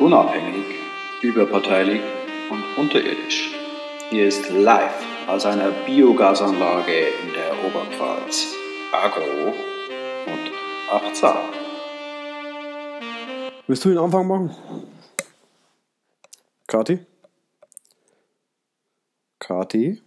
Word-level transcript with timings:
unabhängig, 0.00 0.64
überparteilich 1.20 2.00
und 2.50 2.64
unterirdisch. 2.78 3.54
Hier 4.08 4.26
ist 4.26 4.50
live 4.50 5.04
aus 5.28 5.44
einer 5.44 5.70
Biogasanlage 5.86 6.92
in 6.92 7.34
der 7.34 7.64
Oberpfalz. 7.64 8.54
Agro 8.92 9.54
und 10.26 10.50
achtsam. 10.90 11.36
Willst 13.66 13.84
du 13.84 13.90
den 13.90 13.98
Anfang 13.98 14.26
machen? 14.26 14.56
Kati? 16.66 16.98
Kati? 19.38 20.02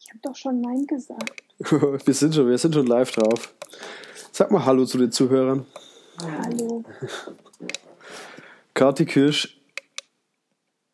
Ich 0.00 0.08
habe 0.10 0.20
doch 0.22 0.34
schon 0.34 0.60
Nein 0.60 0.86
gesagt. 0.86 1.44
wir, 2.06 2.14
sind 2.14 2.34
schon, 2.34 2.48
wir 2.48 2.58
sind 2.58 2.74
schon 2.74 2.86
live 2.86 3.10
drauf. 3.12 3.54
Sag 4.32 4.50
mal 4.50 4.64
Hallo 4.64 4.84
zu 4.84 4.98
den 4.98 5.12
Zuhörern. 5.12 5.66
Hallo. 6.20 6.82
Kati 8.78 9.06
Kirsch 9.06 9.60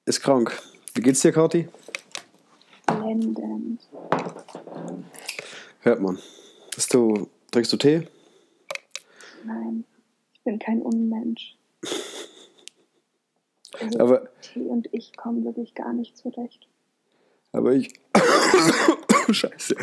ist 0.06 0.22
krank. 0.22 0.58
Wie 0.94 1.02
geht's 1.02 1.20
dir, 1.20 1.32
Kati? 1.32 1.68
Blendend. 2.86 3.86
Hört 5.80 6.00
man. 6.00 6.18
Hast 6.74 6.94
du, 6.94 7.28
trinkst 7.50 7.70
du 7.74 7.76
Tee? 7.76 8.08
Nein, 9.44 9.84
ich 10.32 10.40
bin 10.44 10.58
kein 10.58 10.80
Unmensch. 10.80 11.58
Also 13.78 13.98
Aber- 13.98 14.30
Tee 14.40 14.60
und 14.60 14.88
ich 14.94 15.14
kommen 15.14 15.44
wirklich 15.44 15.74
gar 15.74 15.92
nicht 15.92 16.16
zurecht. 16.16 16.66
Aber 17.52 17.74
ich. 17.74 17.92
Scheiße. 19.30 19.76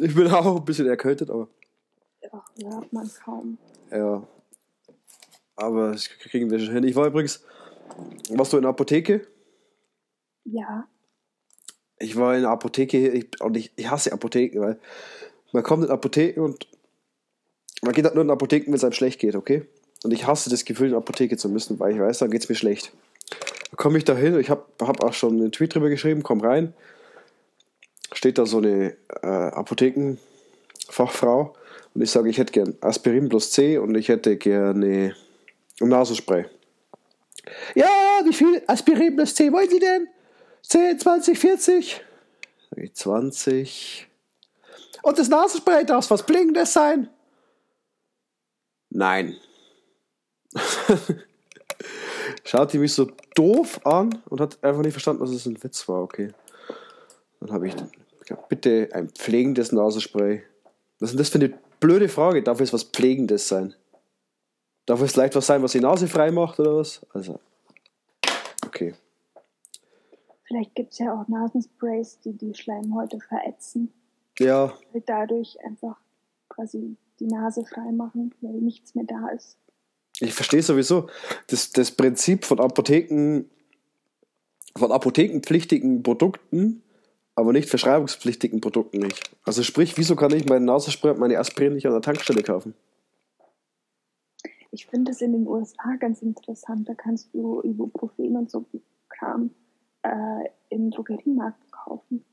Ich 0.00 0.14
bin 0.14 0.28
auch 0.28 0.56
ein 0.56 0.64
bisschen 0.64 0.86
erkältet, 0.86 1.28
aber. 1.28 1.48
Ach, 2.32 2.48
hört 2.62 2.90
man 2.90 3.10
kaum. 3.22 3.58
Ja. 3.90 4.26
Aber 5.56 5.92
das 5.92 6.08
kriegen 6.08 6.50
wir 6.50 6.58
schon 6.58 6.74
hin. 6.74 6.84
Ich 6.84 6.96
war 6.96 7.06
übrigens. 7.06 7.44
Warst 8.30 8.52
du 8.52 8.56
in 8.56 8.62
der 8.62 8.70
Apotheke? 8.70 9.26
Ja, 10.44 10.88
Ich 11.98 12.16
war 12.16 12.34
in 12.34 12.42
der 12.42 12.50
Apotheke 12.50 13.08
ich, 13.10 13.40
und 13.40 13.56
ich, 13.56 13.72
ich 13.76 13.90
hasse 13.90 14.12
Apotheken, 14.12 14.60
weil 14.60 14.78
man 15.52 15.62
kommt 15.62 15.84
in 15.84 15.90
Apotheken 15.90 16.40
und 16.40 16.66
man 17.82 17.92
geht 17.92 18.04
halt 18.04 18.14
nur 18.14 18.24
in 18.24 18.30
Apotheken, 18.30 18.66
wenn 18.68 18.74
es 18.74 18.84
einem 18.84 18.92
schlecht 18.92 19.20
geht, 19.20 19.36
okay? 19.36 19.64
Und 20.04 20.12
ich 20.12 20.26
hasse 20.26 20.50
das 20.50 20.64
Gefühl, 20.64 20.86
in 20.86 20.92
der 20.92 20.98
Apotheke 20.98 21.36
zu 21.36 21.48
müssen, 21.48 21.78
weil 21.78 21.92
ich 21.92 22.00
weiß, 22.00 22.18
dann 22.18 22.30
geht 22.30 22.42
es 22.42 22.48
mir 22.48 22.54
schlecht. 22.56 22.92
Da 23.70 23.76
komme 23.76 23.98
ich 23.98 24.04
da 24.04 24.16
hin, 24.16 24.38
ich 24.40 24.50
habe 24.50 24.64
hab 24.80 25.02
auch 25.04 25.12
schon 25.12 25.34
einen 25.34 25.52
Tweet 25.52 25.74
drüber 25.74 25.90
geschrieben, 25.90 26.22
komm 26.22 26.40
rein. 26.40 26.74
Steht 28.12 28.38
da 28.38 28.46
so 28.46 28.58
eine 28.58 28.96
äh, 29.22 29.26
Apothekenfachfrau 29.26 31.54
und 31.94 32.02
ich 32.02 32.10
sage, 32.10 32.30
ich 32.30 32.38
hätte 32.38 32.52
gern 32.52 32.74
Aspirin 32.80 33.28
plus 33.28 33.52
C 33.52 33.78
und 33.78 33.94
ich 33.94 34.08
hätte 34.08 34.36
gerne 34.36 35.14
ein 35.80 35.88
Nasenspray. 35.88 36.46
Ja, 37.74 38.20
wie 38.24 38.32
viel 38.32 38.62
Aspirin 38.66 39.16
plus 39.16 39.34
C 39.34 39.52
wollen 39.52 39.68
Sie 39.68 39.80
denn? 39.80 40.08
10, 40.62 40.98
20, 40.98 41.38
40? 41.38 42.00
Sag 42.70 42.78
ich 42.78 42.94
20. 42.94 44.08
Und 45.02 45.18
das 45.18 45.28
Nasenspray 45.28 45.84
darf 45.84 46.10
was 46.10 46.24
Blinkendes 46.24 46.72
sein? 46.72 47.08
Nein. 48.90 49.36
Schaut 52.44 52.72
die 52.72 52.78
mich 52.78 52.94
so 52.94 53.10
doof 53.34 53.84
an 53.84 54.22
und 54.28 54.40
hat 54.40 54.62
einfach 54.62 54.82
nicht 54.82 54.92
verstanden, 54.92 55.22
dass 55.22 55.30
es 55.30 55.46
ein 55.46 55.62
Witz 55.62 55.88
war, 55.88 56.02
okay. 56.02 56.32
Dann 57.40 57.52
habe 57.52 57.66
ich 57.68 57.74
gesagt, 58.20 58.48
bitte 58.48 58.88
ein 58.92 59.08
pflegendes 59.08 59.72
Nasenspray. 59.72 60.42
Was 61.00 61.10
ist 61.10 61.14
denn 61.14 61.18
das 61.18 61.28
für 61.30 61.38
eine 61.38 61.58
blöde 61.80 62.08
Frage? 62.08 62.42
Darf 62.42 62.60
es 62.60 62.72
was 62.72 62.84
Pflegendes 62.84 63.48
sein? 63.48 63.74
Darf 64.86 65.00
es 65.00 65.12
vielleicht 65.12 65.34
was 65.36 65.46
sein, 65.46 65.62
was 65.62 65.72
die 65.72 65.80
Nase 65.80 66.08
frei 66.08 66.30
macht 66.30 66.58
oder 66.58 66.76
was? 66.76 67.04
Also, 67.12 67.38
okay. 68.66 68.94
vielleicht 70.44 70.74
gibt 70.74 70.92
es 70.92 70.98
ja 70.98 71.14
auch 71.14 71.28
Nasensprays, 71.28 72.18
die 72.20 72.32
die 72.32 72.54
Schleimhäute 72.54 73.18
verätzen. 73.20 73.92
Ja, 74.38 74.72
Und 74.92 75.08
dadurch 75.08 75.56
einfach 75.64 75.96
quasi 76.48 76.96
die 77.20 77.26
Nase 77.26 77.64
frei 77.64 77.92
machen, 77.92 78.34
weil 78.40 78.54
nichts 78.54 78.94
mehr 78.94 79.04
da 79.04 79.28
ist. 79.28 79.56
Ich 80.20 80.34
verstehe 80.34 80.62
sowieso 80.62 81.08
das, 81.48 81.70
das 81.72 81.90
Prinzip 81.90 82.44
von 82.44 82.60
Apotheken, 82.60 83.44
von 84.76 84.92
apothekenpflichtigen 84.92 86.02
Produkten, 86.02 86.82
aber 87.34 87.52
nicht 87.52 87.68
verschreibungspflichtigen 87.68 88.60
Produkten 88.60 88.98
nicht. 88.98 89.30
Also 89.44 89.62
sprich, 89.62 89.96
wieso 89.96 90.16
kann 90.16 90.34
ich 90.34 90.46
meine 90.46 90.64
Nasenspray 90.64 91.12
und 91.12 91.20
meine 91.20 91.38
Aspirin 91.38 91.74
nicht 91.74 91.86
an 91.86 91.92
der 91.92 92.02
Tankstelle 92.02 92.42
kaufen? 92.42 92.74
Ich 94.72 94.86
finde 94.86 95.12
es 95.12 95.20
in 95.20 95.32
den 95.32 95.46
USA 95.46 95.96
ganz 96.00 96.22
interessant. 96.22 96.88
Da 96.88 96.94
kannst 96.94 97.32
du 97.34 97.60
Ibuprofen 97.62 98.36
und 98.36 98.50
so 98.50 98.64
Kram 99.10 99.50
äh, 100.02 100.48
im 100.70 100.90
Drogeriemarkt 100.90 101.70
kaufen. 101.70 102.24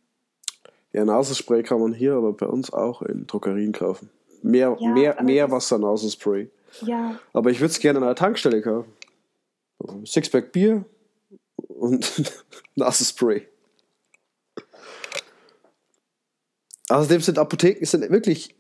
Ja, 0.94 1.04
Nasenspray 1.04 1.64
kann 1.64 1.82
man 1.82 1.94
hier, 1.94 2.14
aber 2.14 2.32
bei 2.32 2.48
uns 2.48 2.72
auch 2.72 3.02
in 3.02 3.28
Drogerien 3.28 3.74
kaufen. 3.74 4.10
Mehr, 4.42 4.76
Ja, 4.80 4.92
mehr, 4.92 5.22
mehr 5.22 5.52
Wasser-Nasenspray. 5.52 6.50
Ja, 6.82 7.20
Aber 7.34 7.52
ich 7.52 7.60
würde 7.60 7.72
es 7.72 7.80
gerne 7.80 8.00
an 8.00 8.06
der 8.06 8.16
Tankstelle 8.16 8.62
kaufen. 8.62 8.94
Sixpack 10.06 10.54
Bier 10.54 10.86
und 11.68 12.34
Nasenspray. 12.76 13.48
Außerdem 16.88 17.22
sind 17.22 17.38
Apotheken 17.38 17.86
sind 17.86 18.10
wirklich 18.10 18.56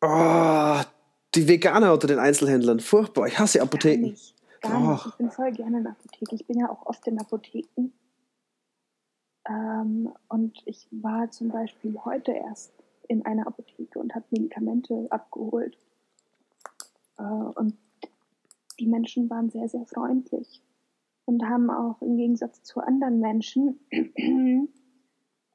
ah, 0.00 0.84
die 1.34 1.48
Veganer 1.48 1.92
unter 1.92 2.06
den 2.06 2.18
Einzelhändlern. 2.18 2.80
Furchtbar. 2.80 3.26
Ich 3.26 3.38
hasse 3.38 3.58
gar 3.58 3.66
Apotheken. 3.66 4.10
nicht. 4.10 4.34
Gar 4.60 4.92
nicht. 4.92 5.06
Ich 5.06 5.14
bin 5.16 5.30
voll 5.30 5.52
gerne 5.52 5.78
in 5.78 5.84
der 5.84 5.92
Apotheke. 5.92 6.34
Ich 6.34 6.46
bin 6.46 6.58
ja 6.58 6.70
auch 6.70 6.86
oft 6.86 7.06
in 7.06 7.18
Apotheken. 7.18 7.92
Ähm, 9.48 10.12
und 10.28 10.62
ich 10.66 10.86
war 10.90 11.30
zum 11.30 11.48
Beispiel 11.48 11.98
heute 12.04 12.32
erst 12.32 12.72
in 13.08 13.24
einer 13.24 13.46
Apotheke 13.46 13.98
und 13.98 14.14
habe 14.14 14.26
Medikamente 14.30 15.06
abgeholt. 15.10 15.78
Äh, 17.18 17.22
und 17.22 17.76
die 18.78 18.86
Menschen 18.86 19.28
waren 19.30 19.50
sehr, 19.50 19.68
sehr 19.68 19.86
freundlich 19.86 20.62
und 21.24 21.44
haben 21.44 21.70
auch 21.70 22.00
im 22.02 22.16
Gegensatz 22.16 22.62
zu 22.62 22.80
anderen 22.80 23.20
Menschen 23.20 23.80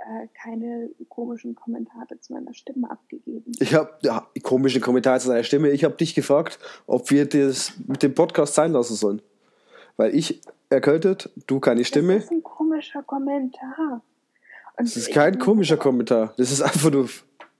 äh, 0.05 0.27
keine 0.33 0.89
komischen 1.09 1.55
Kommentare 1.55 2.19
zu 2.19 2.33
meiner 2.33 2.53
Stimme 2.53 2.89
abgegeben. 2.91 3.51
Ich 3.59 3.73
habe 3.73 3.91
ja, 4.01 4.27
komische 4.43 4.79
Kommentare 4.79 5.19
zu 5.19 5.29
deiner 5.29 5.43
Stimme. 5.43 5.69
Ich 5.71 5.83
habe 5.83 5.95
dich 5.95 6.13
gefragt, 6.15 6.59
ob 6.87 7.09
wir 7.11 7.25
das 7.27 7.73
mit 7.87 8.03
dem 8.03 8.13
Podcast 8.13 8.55
sein 8.55 8.71
lassen 8.73 8.95
sollen. 8.95 9.21
Weil 9.97 10.15
ich 10.15 10.41
erkältet, 10.69 11.29
du 11.47 11.59
keine 11.59 11.85
Stimme. 11.85 12.15
Das 12.15 12.23
ist 12.25 12.31
ein 12.31 12.43
komischer 12.43 13.03
Kommentar. 13.03 14.01
Und 14.77 14.87
Das 14.87 14.97
ist 14.97 15.11
kein 15.11 15.37
komischer 15.39 15.77
Kommentar. 15.77 16.33
Das 16.37 16.51
ist 16.51 16.61
einfach 16.61 16.89
nur 16.91 17.07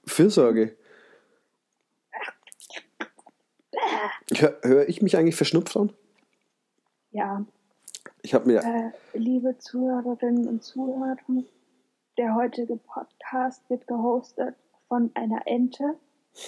Fürsorge. 0.05 0.75
Hör, 4.35 4.57
höre 4.63 4.89
ich 4.89 5.01
mich 5.01 5.17
eigentlich 5.17 5.35
verschnupft 5.35 5.75
an? 5.77 5.91
Ja, 7.11 7.45
Ich 8.23 8.33
habe 8.33 8.47
mir. 8.47 8.59
äh, 8.63 9.17
liebe 9.17 9.57
Zuhörerinnen 9.59 10.47
und 10.47 10.63
Zuhörer, 10.63 11.15
der 12.17 12.35
heutige 12.35 12.77
Podcast 12.77 13.67
wird 13.69 13.87
gehostet 13.87 14.55
von 14.87 15.11
einer 15.15 15.41
Ente, 15.45 15.95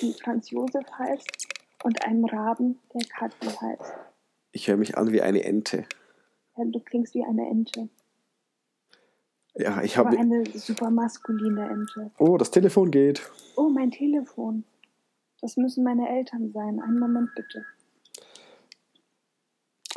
die 0.02 0.14
Franz 0.14 0.50
Josef 0.52 0.86
heißt, 0.98 1.48
und 1.84 2.04
einem 2.06 2.26
Raben, 2.26 2.80
der 2.94 3.02
Kathi 3.08 3.48
heißt. 3.48 3.94
Ich 4.52 4.68
höre 4.68 4.78
mich 4.78 4.98
an 4.98 5.12
wie 5.12 5.22
eine 5.22 5.44
Ente. 5.44 5.86
Ja, 6.58 6.64
du 6.66 6.80
klingst 6.80 7.14
wie 7.14 7.24
eine 7.24 7.48
Ente, 7.50 7.90
Ja, 9.56 9.82
ich 9.84 9.98
habe. 9.98 10.18
eine 10.18 10.46
super 10.54 10.90
maskuline 10.90 11.70
Ente. 11.70 12.12
Oh, 12.18 12.38
das 12.38 12.52
Telefon 12.52 12.92
geht. 12.92 13.22
Oh, 13.56 13.70
mein 13.70 13.92
Telefon. 13.92 14.64
Das 15.42 15.58
müssen 15.58 15.84
meine 15.84 16.08
Eltern 16.10 16.52
sein. 16.52 16.80
Einen 16.80 17.00
Moment 17.00 17.30
bitte. 17.36 17.66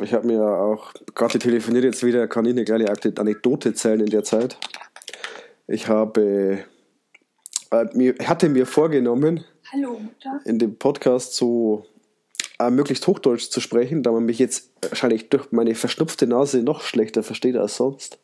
Ich 0.01 0.13
habe 0.13 0.27
mir 0.27 0.41
auch. 0.43 0.93
Gerade 1.15 1.39
telefoniert 1.39 1.83
jetzt 1.83 2.05
wieder, 2.05 2.27
kann 2.27 2.45
ich 2.45 2.51
eine 2.51 2.63
kleine 2.65 2.85
Anekdote 2.89 3.69
erzählen 3.69 3.99
in 3.99 4.09
der 4.09 4.23
Zeit. 4.23 4.57
Ich 5.69 5.87
habe. 5.87 6.65
Äh, 7.71 7.85
mir, 7.93 8.15
hatte 8.23 8.49
mir 8.49 8.65
vorgenommen, 8.65 9.45
Hallo, 9.71 10.01
in 10.43 10.57
dem 10.57 10.75
Podcast 10.79 11.35
so 11.35 11.85
äh, 12.57 12.71
möglichst 12.71 13.05
Hochdeutsch 13.05 13.51
zu 13.51 13.61
sprechen, 13.61 14.01
da 14.01 14.11
man 14.11 14.25
mich 14.25 14.39
jetzt 14.39 14.71
wahrscheinlich 14.81 15.29
durch 15.29 15.51
meine 15.51 15.75
verschnupfte 15.75 16.25
Nase 16.25 16.63
noch 16.63 16.81
schlechter 16.81 17.21
versteht 17.21 17.55
als 17.55 17.75
sonst. 17.75 18.17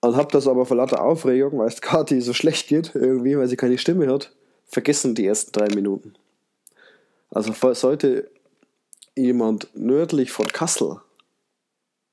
Und 0.00 0.16
habe 0.16 0.32
das 0.32 0.48
aber 0.48 0.64
vor 0.64 0.78
lauter 0.78 1.04
Aufregung, 1.04 1.58
weil 1.58 1.68
es 1.68 1.80
Kati 1.82 2.22
so 2.22 2.32
schlecht 2.32 2.68
geht, 2.68 2.94
irgendwie, 2.94 3.36
weil 3.36 3.46
sie 3.46 3.56
keine 3.58 3.76
Stimme 3.76 4.08
hat, 4.08 4.34
vergessen 4.64 5.14
die 5.14 5.26
ersten 5.26 5.52
drei 5.52 5.68
Minuten. 5.74 6.14
Also 7.28 7.52
sollte 7.74 8.30
jemand 9.14 9.68
nördlich 9.74 10.32
von 10.32 10.46
Kassel 10.46 11.02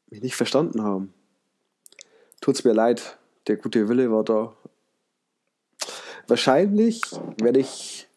mich 0.10 0.22
nicht 0.22 0.36
verstanden 0.36 0.84
haben, 0.84 1.14
tut's 2.42 2.66
mir 2.66 2.74
leid, 2.74 3.18
der 3.48 3.58
gute 3.58 3.88
Wille 3.90 4.12
war 4.12 4.24
da. 4.24 4.56
Wahrscheinlich 6.28 7.02
werde 7.40 7.60
ich 7.60 8.08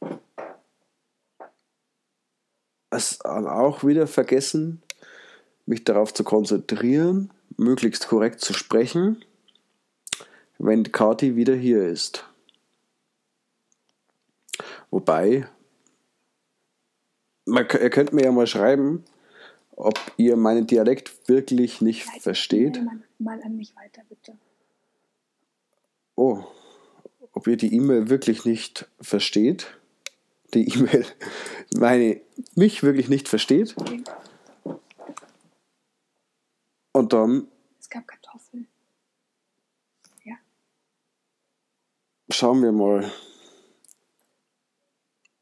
es 2.91 3.25
auch 3.25 3.85
wieder 3.85 4.07
vergessen, 4.07 4.83
mich 5.67 5.85
darauf 5.85 6.13
zu 6.13 6.25
konzentrieren, 6.25 7.31
möglichst 7.57 8.09
korrekt 8.09 8.41
zu 8.41 8.53
sprechen, 8.53 9.25
wenn 10.59 10.91
Kati 10.91 11.37
wieder 11.37 11.55
hier 11.55 11.87
ist. 11.87 12.25
Wobei, 14.91 15.47
man, 17.45 17.67
ihr 17.81 17.91
könnt 17.91 18.13
mir 18.13 18.25
ja 18.25 18.33
mal 18.33 18.49
schreiben, 18.49 19.05
ob 19.77 19.99
ihr 20.17 20.37
meinen 20.37 20.67
Dialekt 20.67 21.29
wirklich 21.29 21.81
nicht 21.81 22.07
Leite 22.07 22.21
versteht. 22.21 22.81
Mal 23.19 23.41
an 23.43 23.57
mich 23.57 23.77
weiter, 23.77 24.03
bitte. 24.09 24.37
Oh, 26.23 26.45
ob 27.33 27.47
ihr 27.47 27.57
die 27.57 27.75
E-Mail 27.75 28.11
wirklich 28.11 28.45
nicht 28.45 28.87
versteht. 29.01 29.79
Die 30.53 30.69
E-Mail, 30.69 31.07
meine, 31.75 32.21
mich 32.55 32.83
wirklich 32.83 33.09
nicht 33.09 33.27
versteht. 33.27 33.75
Und 36.93 37.15
dann 37.15 37.49
Es 37.79 37.89
gab 37.89 38.07
Kartoffeln. 38.07 38.69
Ja. 40.27 40.35
schauen 42.31 42.63
wir 42.63 42.73
mal, 42.73 43.11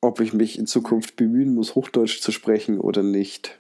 ob 0.01 0.21
ich 0.21 0.33
mich 0.33 0.61
in 0.61 0.69
Zukunft 0.69 1.17
bemühen 1.17 1.57
muss, 1.57 1.75
Hochdeutsch 1.75 2.21
zu 2.21 2.31
sprechen 2.31 2.79
oder 2.79 3.03
nicht. 3.03 3.59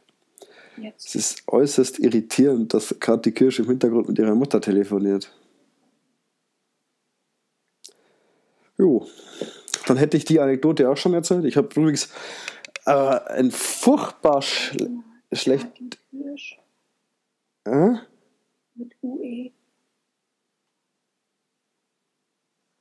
Es 0.76 0.84
Jetzt. 0.84 1.14
ist 1.16 1.48
äußerst 1.48 1.98
irritierend, 1.98 2.74
dass 2.74 2.94
gerade 3.00 3.22
die 3.22 3.32
Kirsche 3.32 3.62
im 3.62 3.70
Hintergrund 3.70 4.08
mit 4.08 4.20
ihrer 4.20 4.36
Mutter 4.36 4.60
telefoniert. 4.60 5.32
Jo, 8.78 9.06
dann 9.86 9.96
hätte 9.96 10.16
ich 10.16 10.24
die 10.24 10.40
Anekdote 10.40 10.88
auch 10.88 10.96
schon 10.96 11.14
erzählt. 11.14 11.44
Ich 11.44 11.56
habe 11.56 11.68
übrigens 11.74 12.10
äh, 12.86 12.92
ein 12.92 13.50
furchtbar 13.50 14.42
schl 14.42 14.90
schlecht. 15.32 15.66
Äh? 17.64 17.96
mit. 18.78 18.94
UE. 19.02 19.50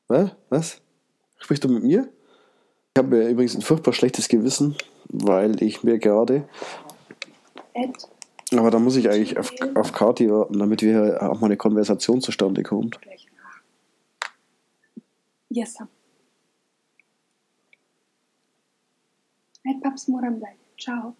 Was? 0.08 0.32
Was? 0.50 0.82
Sprichst 1.40 1.64
du 1.64 1.70
mit 1.70 1.84
mir? 1.84 2.08
Ich 2.96 3.00
habe 3.00 3.30
übrigens 3.30 3.56
ein 3.56 3.62
furchtbar 3.62 3.94
schlechtes 3.94 4.28
Gewissen, 4.30 4.76
weil 5.06 5.62
ich 5.62 5.84
mir 5.84 6.00
gerade. 6.00 6.48
Aber 8.56 8.72
da 8.72 8.80
muss 8.80 8.96
ich 8.96 9.10
eigentlich 9.10 9.38
auf, 9.38 9.52
auf 9.76 9.92
Kati 9.92 10.30
warten, 10.32 10.58
damit 10.58 10.82
wir 10.82 11.22
auch 11.22 11.40
mal 11.42 11.48
eine 11.48 11.58
Konversation 11.58 12.22
zustande 12.22 12.64
kommt. 12.64 13.02
Gleich. 13.02 13.27
Yes, 15.50 15.74
sir. 15.76 15.88
Ed 19.66 19.82
Paps 19.82 20.08
Morambai. 20.08 20.56
Ciao. 20.78 21.16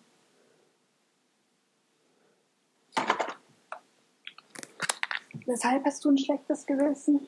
Weshalb 5.46 5.86
hast 5.86 6.04
du 6.04 6.10
ein 6.12 6.18
schlechtes 6.18 6.66
Gewissen? 6.66 7.28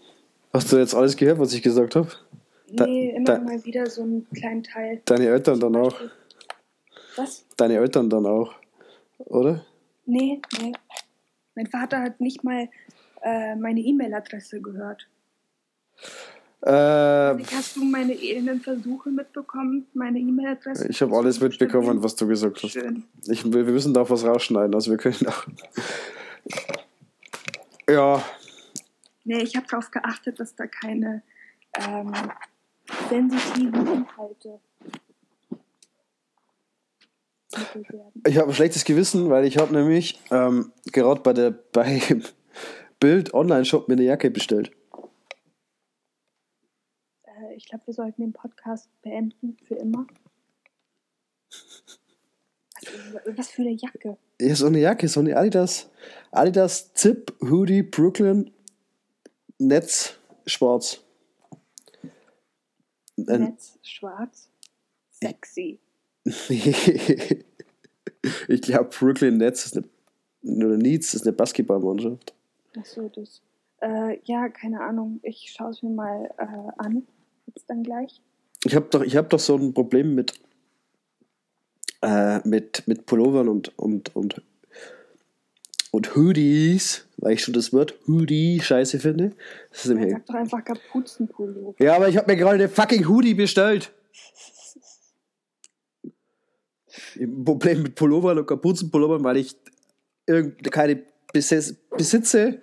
Hast 0.53 0.71
du 0.71 0.77
jetzt 0.77 0.95
alles 0.95 1.15
gehört, 1.15 1.39
was 1.39 1.53
ich 1.53 1.61
gesagt 1.61 1.95
habe? 1.95 2.09
Nee, 2.69 3.11
immer 3.11 3.25
da- 3.25 3.39
mal 3.39 3.63
wieder 3.65 3.85
so 3.89 4.03
einen 4.03 4.27
kleinen 4.31 4.63
Teil. 4.63 5.01
Deine 5.05 5.27
Eltern 5.27 5.59
dann 5.59 5.75
auch. 5.75 5.95
Was? 7.15 7.45
Deine 7.57 7.75
Eltern 7.77 8.09
dann 8.09 8.25
auch. 8.25 8.53
Oder? 9.19 9.65
Nee, 10.05 10.41
nee. 10.61 10.71
Mein 11.55 11.67
Vater 11.67 12.01
hat 12.01 12.19
nicht 12.21 12.43
mal 12.43 12.69
äh, 13.21 13.55
meine 13.55 13.79
E-Mail-Adresse 13.81 14.61
gehört. 14.61 15.07
Äh, 16.61 16.71
Hast 16.71 17.75
du 17.75 17.85
meine 17.85 18.13
elenden 18.13 18.59
Versuche 18.59 19.09
mitbekommen, 19.09 19.87
meine 19.93 20.19
E-Mail-Adresse? 20.19 20.87
ich 20.89 21.01
habe 21.01 21.15
alles 21.15 21.39
mitbekommen, 21.39 22.03
was 22.03 22.15
du 22.15 22.27
gesagt 22.27 22.61
hast. 22.63 22.71
Schön. 22.71 23.03
Ich, 23.27 23.45
wir 23.45 23.63
müssen 23.63 23.93
da 23.93 24.01
auch 24.01 24.09
was 24.09 24.25
rausschneiden, 24.25 24.73
also 24.75 24.91
wir 24.91 24.97
können 24.97 25.25
auch. 25.27 25.45
Ja, 27.89 28.23
Nee, 29.29 29.43
ich 29.43 29.55
habe 29.55 29.67
darauf 29.69 29.91
geachtet, 29.91 30.39
dass 30.39 30.55
da 30.55 30.65
keine 30.65 31.21
ähm, 31.75 32.11
sensitiven 33.09 33.85
Inhalte 33.85 34.59
ich 38.25 38.37
habe 38.37 38.49
ein 38.49 38.53
schlechtes 38.53 38.85
Gewissen, 38.85 39.29
weil 39.29 39.45
ich 39.45 39.57
habe 39.57 39.73
nämlich 39.73 40.19
ähm, 40.29 40.71
gerade 40.91 41.21
bei 41.21 41.33
der 41.33 41.51
bei 41.51 42.01
Bild 42.99 43.33
Online-Shop 43.33 43.87
mir 43.87 43.95
eine 43.95 44.03
Jacke 44.03 44.29
bestellt. 44.29 44.71
Ich 47.59 47.65
glaube, 47.65 47.87
wir 47.87 47.93
sollten 47.93 48.21
den 48.21 48.31
Podcast 48.31 48.89
beenden 49.01 49.57
für 49.65 49.75
immer. 49.75 50.07
Was, 53.25 53.37
was 53.37 53.49
für 53.49 53.63
eine 53.63 53.73
Jacke. 53.73 54.17
Ja, 54.39 54.55
so 54.55 54.67
eine 54.67 54.79
Jacke, 54.79 55.09
so 55.09 55.19
eine 55.19 55.35
Adidas, 55.35 55.89
Adidas 56.31 56.93
Zip 56.93 57.35
Hoodie 57.41 57.83
Brooklyn 57.83 58.49
Netz 59.57 60.17
schwarz. 60.45 61.03
Netz, 63.17 63.77
schwarz, 63.81 64.49
sexy. 65.09 65.81
ich 66.23 67.43
glaube, 68.61 68.89
Brooklyn 68.97 69.35
Nets 69.35 69.65
ist 69.65 69.75
eine, 69.75 69.85
oder 70.65 70.77
Needs 70.77 71.13
ist 71.13 71.23
eine 71.23 71.33
Basketballmannschaft. 71.33 72.33
Achso, 72.77 73.09
das. 73.09 73.41
Äh, 73.81 74.17
ja, 74.23 74.47
keine 74.47 74.79
Ahnung. 74.79 75.19
Ich 75.23 75.51
schaue 75.51 75.71
es 75.71 75.83
mir 75.83 75.89
mal 75.89 76.33
äh, 76.37 76.71
an. 76.77 77.05
Jetzt 77.55 77.69
dann 77.69 77.83
gleich. 77.83 78.21
Ich 78.65 78.75
habe 78.75 78.87
doch, 78.91 79.01
ich 79.01 79.15
hab 79.15 79.29
doch 79.29 79.39
so 79.39 79.55
ein 79.55 79.73
Problem 79.73 80.13
mit, 80.13 80.33
äh, 82.01 82.47
mit, 82.47 82.87
mit 82.87 83.05
Pullovern 83.05 83.47
und, 83.47 83.77
und, 83.79 84.15
und, 84.15 84.41
und 85.91 86.15
Hoodies, 86.15 87.07
weil 87.17 87.33
ich 87.33 87.43
schon 87.43 87.53
das 87.53 87.73
Wort 87.73 87.95
Hoodie 88.07 88.59
scheiße 88.61 88.99
finde. 88.99 89.31
Das 89.71 89.85
ist 89.85 89.91
nämlich, 89.91 90.11
Sag 90.11 90.25
doch 90.27 90.35
einfach 90.35 90.63
Kapuzenpullover. 90.63 91.83
ja, 91.83 91.95
aber 91.95 92.09
ich 92.09 92.17
habe 92.17 92.31
mir 92.31 92.37
gerade 92.37 92.55
eine 92.55 92.69
fucking 92.69 93.07
Hoodie 93.07 93.33
bestellt. 93.33 93.91
Ein 97.19 97.43
Problem 97.43 97.81
mit 97.81 97.95
Pullovern 97.95 98.37
und 98.37 98.45
Kapuzenpullovern, 98.45 99.23
weil 99.23 99.37
ich 99.37 99.55
irgend 100.27 100.71
keine 100.71 101.01
besitze, 101.33 102.61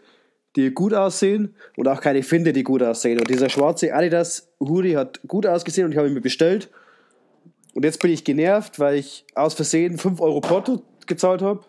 die 0.56 0.70
gut 0.70 0.94
aussehen 0.94 1.55
und 1.76 1.87
auch 1.88 2.00
keine 2.00 2.23
finde, 2.23 2.53
die 2.53 2.62
gut 2.62 2.82
aussehen. 2.82 3.19
Und 3.19 3.29
dieser 3.31 3.49
schwarze 3.49 3.94
Adidas 3.94 4.49
Hoodie 4.58 4.97
hat 4.97 5.20
gut 5.26 5.47
ausgesehen 5.47 5.87
und 5.87 5.93
ich 5.93 5.99
habe 5.99 6.08
ihn 6.08 6.14
mir 6.14 6.20
bestellt. 6.20 6.70
Und 7.75 7.85
jetzt 7.85 8.00
bin 8.00 8.11
ich 8.11 8.25
genervt, 8.25 8.81
weil 8.81 8.97
ich 8.97 9.26
aus 9.35 9.55
Versehen 9.55 9.99
5 9.99 10.20
Euro 10.20 10.41
Porto 10.41 10.82
gezahlt 11.06 11.43
habe. 11.43 11.61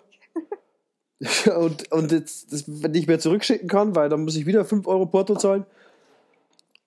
und 1.57 1.91
und 1.91 2.11
jetzt 2.11 2.53
das 2.53 2.67
nicht 2.67 3.07
mehr 3.07 3.19
zurückschicken 3.19 3.67
kann, 3.67 3.95
weil 3.95 4.07
dann 4.07 4.23
muss 4.23 4.35
ich 4.35 4.45
wieder 4.45 4.63
5 4.63 4.87
Euro 4.87 5.05
Porto 5.05 5.35
zahlen. 5.35 5.65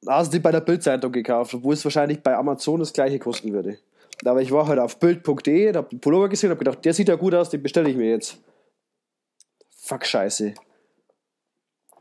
Also 0.07 0.31
die 0.31 0.39
bei 0.39 0.51
der 0.51 0.61
Bildzeitung 0.61 1.13
gekauft, 1.13 1.53
obwohl 1.53 1.75
es 1.75 1.85
wahrscheinlich 1.85 2.23
bei 2.23 2.35
Amazon 2.35 2.81
das 2.81 2.93
gleiche 2.93 3.19
kosten 3.19 3.53
würde. 3.53 3.79
Aber 4.25 4.41
ich 4.41 4.51
war 4.51 4.67
halt 4.67 4.79
auf 4.79 4.99
bild.de, 4.99 5.69
und 5.69 5.77
hab 5.77 5.91
den 5.91 6.01
Pullover 6.01 6.29
gesehen 6.29 6.49
und 6.49 6.53
hab 6.53 6.59
gedacht, 6.59 6.85
der 6.85 6.95
sieht 6.95 7.09
ja 7.09 7.17
gut 7.17 7.35
aus, 7.35 7.51
den 7.51 7.63
bestelle 7.63 7.91
ich 7.91 7.97
mir 7.97 8.11
jetzt. 8.11 8.39
Fuck 9.77 10.07
Scheiße. 10.07 10.55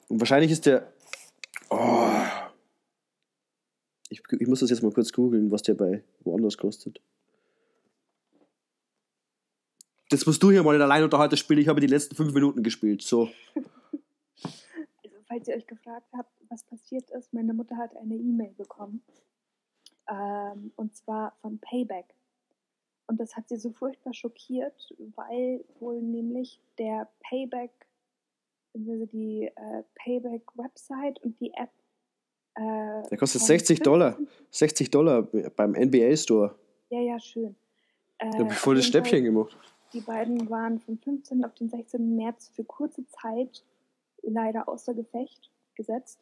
Und 0.09 0.19
wahrscheinlich 0.19 0.51
ist 0.51 0.65
der. 0.65 0.91
Oh. 1.69 2.09
Ich, 4.09 4.21
ich 4.39 4.47
muss 4.47 4.59
das 4.59 4.71
jetzt 4.71 4.81
mal 4.81 4.91
kurz 4.91 5.13
googeln, 5.13 5.51
was 5.51 5.61
der 5.61 5.75
bei 5.75 6.03
woanders 6.21 6.57
kostet. 6.57 6.99
Jetzt 10.11 10.25
musst 10.25 10.41
du 10.41 10.49
hier 10.49 10.63
mal 10.63 10.75
in 10.75 10.81
Alleinunterhalter 10.81 11.37
spielen. 11.37 11.59
Ich 11.59 11.67
habe 11.67 11.79
die 11.79 11.87
letzten 11.87 12.15
fünf 12.15 12.33
Minuten 12.33 12.63
gespielt. 12.63 13.03
So. 13.03 13.29
Also, 15.03 15.17
falls 15.27 15.47
ihr 15.47 15.55
euch 15.55 15.67
gefragt 15.67 16.07
habt, 16.17 16.31
was 16.49 16.63
passiert 16.63 17.11
ist, 17.11 17.31
meine 17.31 17.53
Mutter 17.53 17.77
hat 17.77 17.95
eine 17.95 18.15
E-Mail 18.15 18.53
bekommen. 18.57 19.03
Ähm, 20.09 20.71
und 20.75 20.95
zwar 20.95 21.37
von 21.41 21.59
Payback. 21.59 22.15
Und 23.05 23.19
das 23.19 23.35
hat 23.35 23.47
sie 23.49 23.57
so 23.57 23.71
furchtbar 23.71 24.15
schockiert, 24.15 24.93
weil 25.15 25.63
wohl 25.79 26.01
nämlich 26.01 26.59
der 26.79 27.09
Payback, 27.21 27.71
also 28.73 29.05
die 29.07 29.45
äh, 29.45 29.83
Payback-Website 29.95 31.19
und 31.23 31.39
die 31.39 31.51
App. 31.53 31.71
Äh, 32.55 33.07
Der 33.09 33.17
kostet 33.17 33.41
von 33.41 33.47
60 33.47 33.79
Dollar. 33.81 34.13
15 34.13 34.37
60 34.51 34.91
Dollar 34.91 35.23
beim 35.23 35.71
NBA 35.71 36.15
Store. 36.15 36.55
Ja, 36.89 37.01
ja, 37.01 37.19
schön. 37.19 37.55
Äh, 38.17 38.31
Da 38.31 38.39
habe 38.39 38.53
ich 38.53 38.59
voll 38.59 38.75
das 38.75 38.85
Stäbchen 38.85 39.23
gemacht. 39.23 39.57
Die 39.93 40.01
beiden 40.01 40.49
waren 40.49 40.79
vom 40.79 40.97
15. 40.99 41.43
auf 41.43 41.53
den 41.55 41.69
16. 41.69 42.15
März 42.15 42.49
für 42.55 42.63
kurze 42.63 43.05
Zeit 43.07 43.63
leider 44.21 44.67
außer 44.67 44.93
Gefecht 44.93 45.51
gesetzt. 45.75 46.19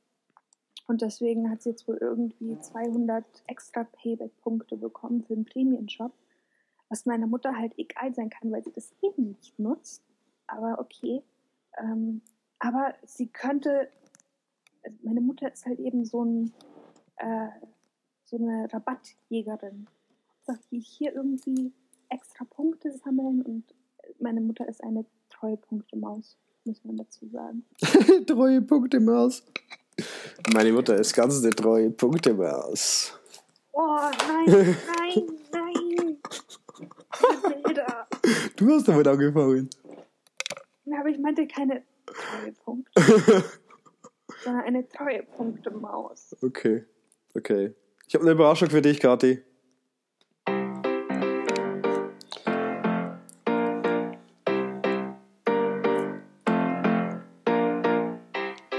Und 0.88 1.01
deswegen 1.01 1.50
hat 1.50 1.62
sie 1.62 1.72
jetzt 1.72 1.88
wohl 1.88 1.98
irgendwie 1.98 2.58
200 2.60 3.25
extra 3.48 3.84
Payback-Punkte 3.84 4.77
bekommen 4.77 5.24
für 5.24 5.36
den 5.36 5.44
Premium-Shop. 5.44 6.13
Was 6.89 7.06
meiner 7.06 7.27
Mutter 7.27 7.58
halt 7.58 7.74
egal 7.77 8.13
sein 8.13 8.30
kann, 8.30 8.51
weil 8.51 8.63
sie 8.63 8.72
das 8.72 8.94
eben 9.01 9.30
nicht 9.30 9.60
nutzt. 9.60 10.01
Aber 10.48 10.80
okay. 10.80 11.22
Ähm, 11.77 12.22
aber 12.60 12.96
sie 13.06 13.28
könnte, 13.28 13.90
also 14.84 14.98
meine 15.04 15.22
Mutter 15.22 15.52
ist 15.52 15.66
halt 15.66 15.80
eben 15.80 16.06
so 16.06 16.24
ein, 16.24 16.54
äh, 17.18 17.50
so 18.26 18.38
eine 18.38 18.68
Rabattjägerin. 18.72 19.88
Sagt 20.44 20.72
die 20.72 20.80
hier 20.80 21.14
irgendwie 21.14 21.74
extra 22.10 22.46
Punkte 22.46 22.92
sammeln 22.92 23.42
und 23.42 23.76
meine 24.20 24.42
Mutter 24.42 24.68
ist 24.68 24.84
eine 24.84 25.06
Treuepunkte-Maus, 25.30 26.38
muss 26.64 26.84
man 26.84 26.98
dazu 26.98 27.28
sagen. 27.28 27.66
treue 28.26 28.62
Punkte 28.62 29.00
Maus. 29.00 29.44
Meine 30.54 30.72
Mutter 30.72 30.96
ist 30.96 31.14
ganz 31.14 31.44
eine 31.44 31.50
treue 31.52 31.90
Punkte 31.90 32.34
Maus. 32.34 33.14
Oh, 33.74 34.10
nein, 34.28 34.46
nein, 34.98 35.28
nein. 35.52 36.18
Du 38.56 38.74
hast 38.74 38.88
damit 38.88 39.08
angefangen. 39.08 39.70
Ja, 40.86 41.00
aber 41.00 41.10
ich 41.10 41.20
meinte 41.20 41.48
keine 41.48 41.84
Treuepunkte, 42.18 43.44
sondern 44.44 44.62
eine 44.66 44.88
Treuepunkte-Maus. 44.88 46.36
Okay, 46.42 46.86
okay. 47.36 47.74
Ich 48.08 48.16
habe 48.16 48.24
eine 48.24 48.32
Überraschung 48.32 48.70
für 48.70 48.82
dich, 48.82 49.00
Kathi. 49.00 49.44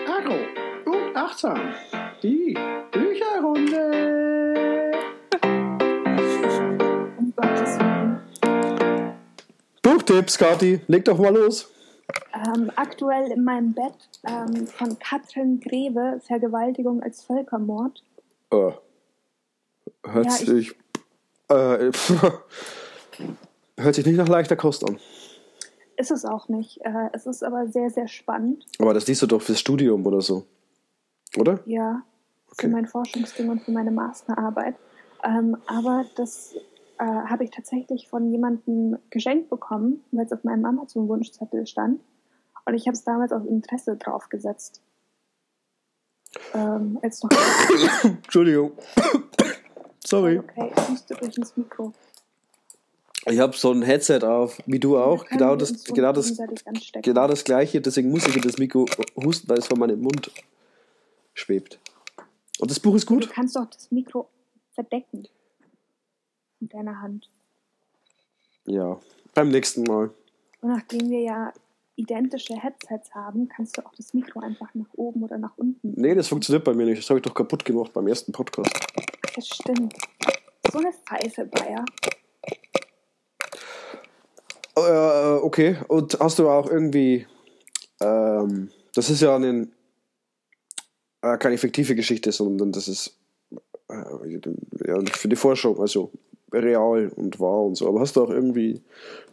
Agro 0.07 0.39
und 0.87 1.17
achtsam. 1.17 1.75
Die 2.23 2.57
Bücherrunde. 2.91 4.93
Um 7.19 7.33
Gottes 7.37 7.79
Willen. 7.79 8.21
Buchtipps, 9.83 10.39
Kathi. 10.39 10.81
Leg 10.89 11.05
doch 11.05 11.19
mal 11.19 11.35
los. 11.35 11.71
Ähm, 12.47 12.71
aktuell 12.77 13.31
in 13.31 13.43
meinem 13.45 13.73
Bett 13.73 13.95
ähm, 14.27 14.67
von 14.67 14.99
Katrin 14.99 15.61
Greve, 15.61 16.21
Vergewaltigung 16.27 17.03
als 17.03 17.23
Völkermord. 17.25 18.03
Oh. 18.51 18.73
Hört 20.05 20.27
Ja, 20.27 20.33
ich- 20.41 20.47
sich. 20.47 20.77
Äh, 21.49 21.91
hört 23.79 23.95
sich 23.95 24.05
nicht 24.07 24.17
nach 24.17 24.29
leichter 24.29 24.57
Kost 24.57 24.89
an. 24.89 24.99
Ist 25.97 26.11
es 26.11 26.25
auch 26.25 26.49
nicht. 26.49 26.81
Äh, 26.85 27.09
es 27.13 27.27
ist 27.27 27.43
aber 27.43 27.67
sehr, 27.69 27.91
sehr 27.91 28.07
spannend. 28.09 28.65
Aber 28.79 28.95
das 28.95 29.07
liest 29.07 29.23
du 29.23 29.27
doch 29.27 29.43
fürs 29.43 29.59
Studium 29.61 30.07
oder 30.07 30.21
so. 30.21 30.45
Oder? 31.37 31.61
Ja, 31.67 32.03
Okay. 32.51 32.67
für 32.67 32.69
mein 32.69 32.87
Forschungsding 32.87 33.49
und 33.51 33.63
für 33.63 33.73
meine 33.73 33.91
Masterarbeit. 33.91 34.75
Ähm, 35.23 35.57
aber 35.67 36.05
das 36.17 36.55
äh, 36.99 37.05
habe 37.05 37.45
ich 37.45 37.51
tatsächlich 37.51 38.09
von 38.09 38.31
jemandem 38.33 38.97
geschenkt 39.11 39.51
bekommen, 39.51 40.03
weil 40.13 40.25
es 40.25 40.33
auf 40.33 40.45
meinem 40.45 40.65
Amazon-Wunschzettel 40.65 41.67
stand. 41.67 42.01
Und 42.69 42.75
ich 42.75 42.87
habe 42.87 42.95
es 42.95 43.03
damals 43.03 43.33
aus 43.33 43.47
Interesse 43.47 43.97
draufgesetzt. 43.97 44.83
Ähm, 46.53 46.99
als 47.03 47.23
noch 47.23 47.31
Entschuldigung. 48.05 48.73
Sorry. 50.05 50.39
okay, 50.39 50.71
ich 50.77 50.89
musste 50.91 51.15
durch 51.15 51.39
ins 51.39 51.57
Mikro. 51.57 51.95
Ich 53.25 53.39
habe 53.39 53.57
so 53.57 53.73
ein 53.73 53.81
Headset 53.81 54.21
auf, 54.23 54.59
wie 54.67 54.79
du 54.79 54.99
auch. 54.99 55.25
Genau 55.27 55.57
das, 55.57 55.83
genau, 55.85 56.13
das, 56.13 56.37
genau 57.03 57.27
das 57.27 57.45
gleiche. 57.45 57.81
Deswegen 57.81 58.11
muss 58.11 58.27
ich 58.27 58.37
in 58.37 58.43
das 58.43 58.59
Mikro 58.59 58.85
husten, 59.17 59.49
weil 59.49 59.59
es 59.59 59.67
vor 59.67 59.79
meinem 59.79 60.03
Mund 60.03 60.31
schwebt. 61.33 61.81
Und 62.59 62.71
das 62.71 62.81
Buch 62.81 62.97
ist 62.97 63.09
Du 63.09 63.15
gut. 63.15 63.31
kannst 63.31 63.57
doch 63.57 63.65
das 63.65 63.91
Mikro 63.91 64.29
verdecken. 64.73 65.27
Mit 66.61 66.75
deiner 66.75 67.01
Hand. 67.01 67.31
Ja. 68.67 69.01
Beim 69.33 69.49
nächsten 69.49 69.85
Mal. 69.85 70.11
Und 70.61 70.69
nachdem 70.69 71.09
wir 71.09 71.21
ja 71.21 71.53
identische 71.99 72.55
Headsets 72.55 73.13
haben, 73.15 73.49
kannst 73.49 73.77
du 73.77 73.85
auch 73.85 73.93
das 73.97 74.15
Mikro 74.15 74.41
einfach 74.41 74.73
nach 74.75 74.93
oben 74.95 75.23
oder 75.25 75.37
nach 75.37 75.57
unten. 75.57 75.95
Nee, 76.01 76.15
das 76.15 76.29
funktioniert 76.29 76.65
bei 76.65 76.73
mir 76.73 76.87
nicht. 76.87 76.99
Das 76.99 77.11
habe 77.11 77.19
ich 77.19 77.25
doch 77.25 77.35
kaputt 77.35 77.65
gemacht 77.65 77.93
beim 77.93 78.07
ersten 78.07 78.33
Podcast. 78.33 78.71
Das 79.35 79.47
stimmt. 79.47 79.95
So 80.73 80.79
eine 80.79 80.93
Pfeife, 80.93 81.45
Bayer. 81.47 81.85
Äh, 84.77 85.43
okay. 85.43 85.77
Und 85.89 86.19
hast 86.21 86.39
du 86.39 86.49
auch 86.49 86.71
irgendwie. 86.71 87.27
Ähm, 88.01 88.71
das 88.95 89.11
ist 89.11 89.21
ja 89.21 89.35
eine, 89.35 89.69
äh, 91.23 91.37
keine 91.37 91.59
fiktive 91.59 91.95
Geschichte, 91.97 92.31
sondern 92.31 92.71
das 92.71 92.87
ist 92.87 93.19
äh, 93.89 95.09
für 95.13 95.29
die 95.29 95.37
Forschung, 95.37 95.81
also 95.81 96.13
real 96.53 97.11
und 97.17 97.41
wahr 97.41 97.63
und 97.63 97.77
so. 97.77 97.89
Aber 97.89 98.01
hast 98.01 98.17
du 98.17 98.25
auch 98.25 98.31
irgendwie 98.31 98.83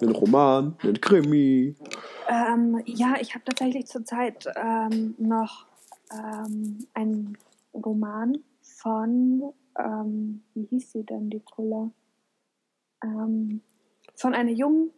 einen 0.01 0.11
Roman, 0.11 0.75
einen 0.83 0.99
Krimi? 0.99 1.75
Ähm, 2.29 2.81
ja, 2.85 3.15
ich 3.19 3.33
habe 3.33 3.45
tatsächlich 3.45 3.87
zurzeit 3.87 4.47
ähm, 4.55 5.15
noch 5.17 5.65
ähm, 6.11 6.85
einen 6.93 7.37
Roman 7.73 8.37
von, 8.61 9.53
ähm, 9.77 10.41
wie 10.53 10.65
hieß 10.65 10.91
sie 10.91 11.03
denn, 11.03 11.29
die 11.29 11.41
Trulle? 11.41 11.91
Ähm, 13.03 13.61
von 14.15 14.33
einer 14.33 14.51
jungen 14.51 14.91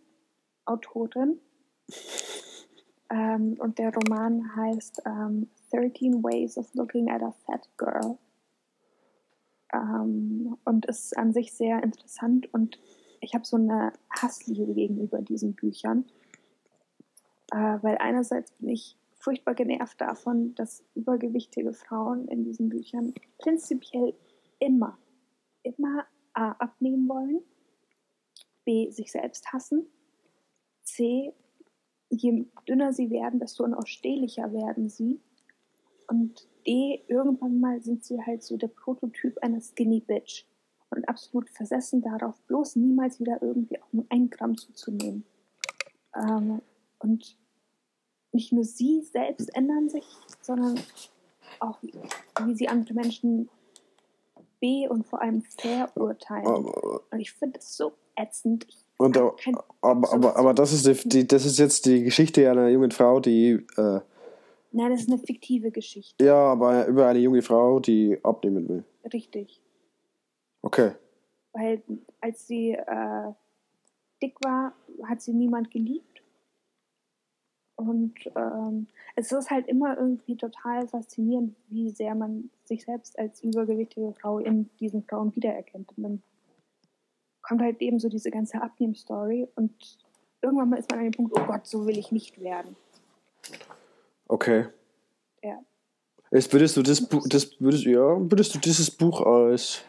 Autorin. 0.66 1.40
Ähm, 3.10 3.56
und 3.60 3.80
der 3.80 3.94
Roman 3.94 4.56
heißt 4.56 5.02
ähm, 5.06 5.50
13 5.72 6.24
Ways 6.24 6.58
of 6.58 6.74
Looking 6.74 7.10
at 7.10 7.22
a 7.22 7.34
Fat 7.46 7.68
Girl. 7.78 8.18
Ähm, 9.74 10.58
und 10.64 10.86
ist 10.86 11.18
an 11.18 11.34
sich 11.34 11.54
sehr 11.54 11.84
interessant 11.84 12.54
und 12.54 12.80
ich 13.20 13.34
habe 13.34 13.46
so 13.46 13.58
eine 13.58 13.94
Hassliebe 14.10 14.74
gegenüber 14.74 15.22
diesen 15.22 15.54
Büchern. 15.54 16.06
Äh, 17.52 17.78
weil 17.82 17.98
einerseits 17.98 18.52
bin 18.54 18.70
ich 18.70 18.98
furchtbar 19.16 19.56
genervt 19.56 20.00
davon, 20.00 20.54
dass 20.56 20.84
übergewichtige 20.96 21.74
Frauen 21.74 22.28
in 22.28 22.44
diesen 22.44 22.70
Büchern 22.70 23.14
prinzipiell 23.38 24.14
immer, 24.60 24.98
immer 25.64 26.06
A, 26.34 26.52
abnehmen 26.52 27.10
wollen, 27.10 27.42
B, 28.64 28.92
sich 28.92 29.12
selbst 29.12 29.52
hassen, 29.52 29.88
C, 30.84 31.34
je 32.10 32.46
dünner 32.68 32.94
sie 32.94 33.10
werden, 33.10 33.40
desto 33.40 33.64
unausstehlicher 33.64 34.54
werden 34.54 34.90
sie 34.90 35.20
und 36.08 36.48
D, 36.68 37.04
irgendwann 37.08 37.60
mal 37.60 37.82
sind 37.82 38.04
sie 38.04 38.22
halt 38.22 38.44
so 38.44 38.58
der 38.58 38.68
Prototyp 38.68 39.38
einer 39.42 39.62
Skinny 39.62 40.02
Bitch 40.02 40.46
und 40.90 41.08
absolut 41.08 41.50
versessen 41.50 42.02
darauf, 42.02 42.40
bloß 42.48 42.76
niemals 42.76 43.20
wieder 43.20 43.42
irgendwie 43.42 43.82
auch 43.82 43.94
nur 43.94 44.06
ein 44.10 44.30
Gramm 44.30 44.58
zuzunehmen. 44.58 45.24
Ähm, 46.16 46.62
und 47.00 47.38
nicht 48.32 48.52
nur 48.52 48.64
sie 48.64 49.02
selbst 49.02 49.56
ändern 49.56 49.90
sich, 49.90 50.06
sondern 50.42 50.80
auch 51.60 51.82
wie, 51.82 51.94
wie 52.46 52.56
sie 52.56 52.68
andere 52.68 52.94
Menschen 52.94 53.50
be- 54.60 54.90
und 54.90 55.06
vor 55.06 55.22
allem 55.22 55.42
verurteilen. 55.44 56.48
Aber, 56.48 57.02
Und 57.12 57.20
ich 57.20 57.32
finde 57.32 57.60
das 57.60 57.78
so 57.78 57.94
ätzend. 58.16 58.66
Ich 58.68 58.86
und, 58.98 59.16
aber, 59.18 59.36
aber, 59.82 60.36
aber 60.36 60.54
das, 60.54 60.74
ist 60.74 60.88
die, 60.88 61.10
die, 61.10 61.28
das 61.28 61.46
ist 61.46 61.60
jetzt 61.60 61.86
die 61.86 62.04
Geschichte 62.04 62.50
einer 62.50 62.68
jungen 62.70 62.92
Frau, 62.92 63.20
die. 63.20 63.66
Äh, 63.78 64.02
Nein, 64.72 64.92
das 64.92 65.02
ist 65.02 65.10
eine 65.10 65.20
fiktive 65.20 65.72
Geschichte. 65.72 66.24
ja, 66.24 66.36
aber 66.36 66.88
über 66.88 67.08
eine 67.08 67.20
junge 67.20 67.42
Frau, 67.42 67.80
die 67.80 68.20
abnehmen 68.24 68.68
will. 68.68 68.84
Richtig. 69.12 69.62
Okay. 70.62 70.92
Weil 71.54 71.82
als 72.22 72.46
sie 72.48 72.72
äh, 72.72 73.32
dick 74.22 74.36
war, 74.44 74.74
hat 75.08 75.22
sie 75.22 75.34
niemand 75.34 75.72
geliebt. 75.72 76.22
Und 77.76 78.16
ähm, 78.36 78.88
es 79.16 79.32
ist 79.32 79.52
halt 79.52 79.68
immer 79.68 79.98
irgendwie 79.98 80.36
total 80.36 80.88
faszinierend, 80.88 81.56
wie 81.70 81.92
sehr 81.92 82.16
man 82.16 82.50
sich 82.66 82.84
selbst 82.84 83.18
als 83.20 83.44
übergewichtige 83.44 84.14
Frau 84.14 84.40
in 84.40 84.70
diesen 84.80 85.04
Frauen 85.04 85.36
wiedererkennt. 85.36 85.96
Und 85.96 86.04
dann 86.04 86.24
kommt 87.44 87.62
halt 87.62 87.80
eben 87.82 88.00
so 88.00 88.10
diese 88.10 88.32
ganze 88.32 88.62
Abnehm-Story 88.62 89.48
und 89.56 90.00
irgendwann 90.42 90.70
mal 90.70 90.80
ist 90.80 90.90
man 90.90 91.00
an 91.00 91.06
dem 91.06 91.14
Punkt, 91.14 91.40
oh 91.40 91.46
Gott, 91.46 91.68
so 91.68 91.86
will 91.86 91.98
ich 91.98 92.12
nicht 92.12 92.42
werden. 92.42 92.76
Okay. 94.28 94.66
Ja. 95.44 95.60
Jetzt 96.32 96.52
würdest 96.52 96.76
du 96.78 96.84
das, 96.84 97.02
Bu 97.02 97.22
das 97.28 97.60
würdest, 97.60 97.86
ja, 97.86 98.18
würdest 98.20 98.54
du 98.54 98.60
dieses 98.60 98.92
Buch 98.92 99.22
als 99.22 99.82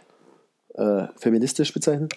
äh, 0.75 1.07
feministisch 1.17 1.73
bezeichnen? 1.73 2.09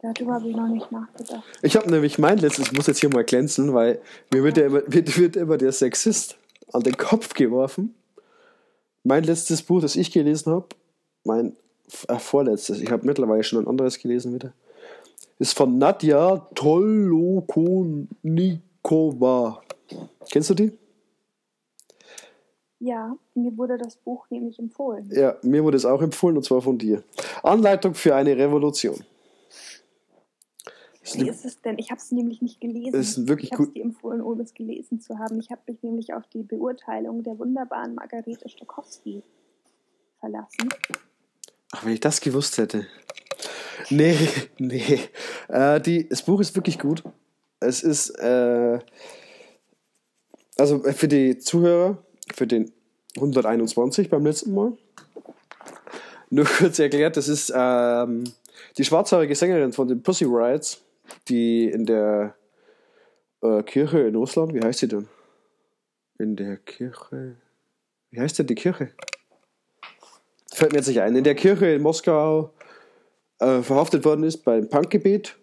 Darüber 0.00 0.34
habe 0.34 0.48
ich 0.48 0.54
noch 0.54 0.68
nicht 0.68 0.92
nachgedacht. 0.92 1.42
Ich 1.62 1.76
habe 1.76 1.90
nämlich 1.90 2.18
mein 2.18 2.36
letztes, 2.38 2.66
ich 2.66 2.72
muss 2.72 2.86
jetzt 2.86 3.00
hier 3.00 3.08
mal 3.08 3.24
glänzen, 3.24 3.72
weil 3.72 4.00
mir 4.32 4.44
wird, 4.44 4.58
ja 4.58 4.66
immer, 4.66 4.82
wird, 4.86 5.18
wird 5.18 5.34
immer 5.34 5.56
der 5.56 5.72
Sexist 5.72 6.36
an 6.72 6.82
den 6.82 6.96
Kopf 6.96 7.32
geworfen. 7.32 7.94
Mein 9.02 9.24
letztes 9.24 9.62
Buch, 9.62 9.80
das 9.80 9.96
ich 9.96 10.12
gelesen 10.12 10.52
habe, 10.52 10.68
mein 11.24 11.56
äh, 12.08 12.18
vorletztes, 12.18 12.80
ich 12.80 12.90
habe 12.90 13.06
mittlerweile 13.06 13.42
schon 13.44 13.64
ein 13.64 13.68
anderes 13.68 13.98
gelesen 13.98 14.34
wieder, 14.34 14.52
ist 15.38 15.56
von 15.56 15.78
Nadja 15.78 16.46
Tolokonikova. 18.84 19.62
Kennst 20.30 20.50
du 20.50 20.54
die? 20.54 20.72
Ja, 22.78 23.16
mir 23.34 23.56
wurde 23.56 23.78
das 23.78 23.96
Buch 23.96 24.26
nämlich 24.30 24.58
empfohlen. 24.58 25.10
Ja, 25.10 25.36
mir 25.42 25.64
wurde 25.64 25.76
es 25.76 25.86
auch 25.86 26.02
empfohlen 26.02 26.36
und 26.36 26.42
zwar 26.42 26.60
von 26.60 26.76
dir. 26.76 27.02
Anleitung 27.42 27.94
für 27.94 28.14
eine 28.14 28.36
Revolution. 28.36 29.02
Wie 31.14 31.28
ist 31.28 31.44
es 31.44 31.60
denn? 31.60 31.78
Ich 31.78 31.90
habe 31.90 32.00
es 32.00 32.10
nämlich 32.12 32.42
nicht 32.42 32.60
gelesen. 32.60 32.94
Ist 32.94 33.28
wirklich 33.28 33.52
ich 33.52 33.58
habe 33.58 33.64
es 33.64 33.72
dir 33.72 33.82
empfohlen, 33.82 34.22
ohne 34.22 34.42
es 34.42 34.54
gelesen 34.54 35.00
zu 35.00 35.18
haben. 35.18 35.38
Ich 35.38 35.50
habe 35.50 35.60
mich 35.66 35.82
nämlich 35.82 36.14
auf 36.14 36.26
die 36.28 36.42
Beurteilung 36.42 37.22
der 37.22 37.38
wunderbaren 37.38 37.94
Margarete 37.94 38.48
Stokowski 38.48 39.22
verlassen. 40.18 40.68
Ach, 41.72 41.84
wenn 41.84 41.92
ich 41.92 42.00
das 42.00 42.20
gewusst 42.20 42.58
hätte. 42.58 42.86
Nee, 43.90 44.16
nee. 44.58 45.00
Äh, 45.48 45.80
die, 45.80 46.08
das 46.08 46.22
Buch 46.22 46.40
ist 46.40 46.54
wirklich 46.54 46.78
gut. 46.78 47.02
Es 47.64 47.82
ist, 47.82 48.10
äh, 48.10 48.78
also 50.56 50.80
für 50.80 51.08
die 51.08 51.38
Zuhörer, 51.38 51.98
für 52.34 52.46
den 52.46 52.72
121 53.16 54.10
beim 54.10 54.24
letzten 54.24 54.54
Mal, 54.54 54.76
nur 56.30 56.44
kurz 56.58 56.78
erklärt, 56.78 57.16
das 57.16 57.28
ist 57.28 57.52
ähm, 57.54 58.24
die 58.76 58.84
schwarzhaarige 58.84 59.34
Sängerin 59.34 59.72
von 59.72 59.88
den 59.88 60.02
Pussy 60.02 60.24
Riots, 60.24 60.82
die 61.28 61.68
in 61.68 61.86
der 61.86 62.34
äh, 63.42 63.62
Kirche 63.62 64.00
in 64.00 64.14
Russland, 64.16 64.54
wie 64.54 64.62
heißt 64.62 64.80
sie 64.80 64.88
denn? 64.88 65.08
In 66.18 66.36
der 66.36 66.56
Kirche, 66.58 67.36
wie 68.10 68.20
heißt 68.20 68.38
denn 68.38 68.46
die 68.46 68.54
Kirche? 68.54 68.90
Fällt 70.52 70.72
mir 70.72 70.78
jetzt 70.78 70.88
nicht 70.88 71.00
ein. 71.00 71.16
In 71.16 71.24
der 71.24 71.34
Kirche 71.34 71.66
in 71.66 71.82
Moskau 71.82 72.52
äh, 73.40 73.62
verhaftet 73.62 74.04
worden 74.04 74.22
ist 74.22 74.44
beim 74.44 74.68
Punkgebet 74.68 75.36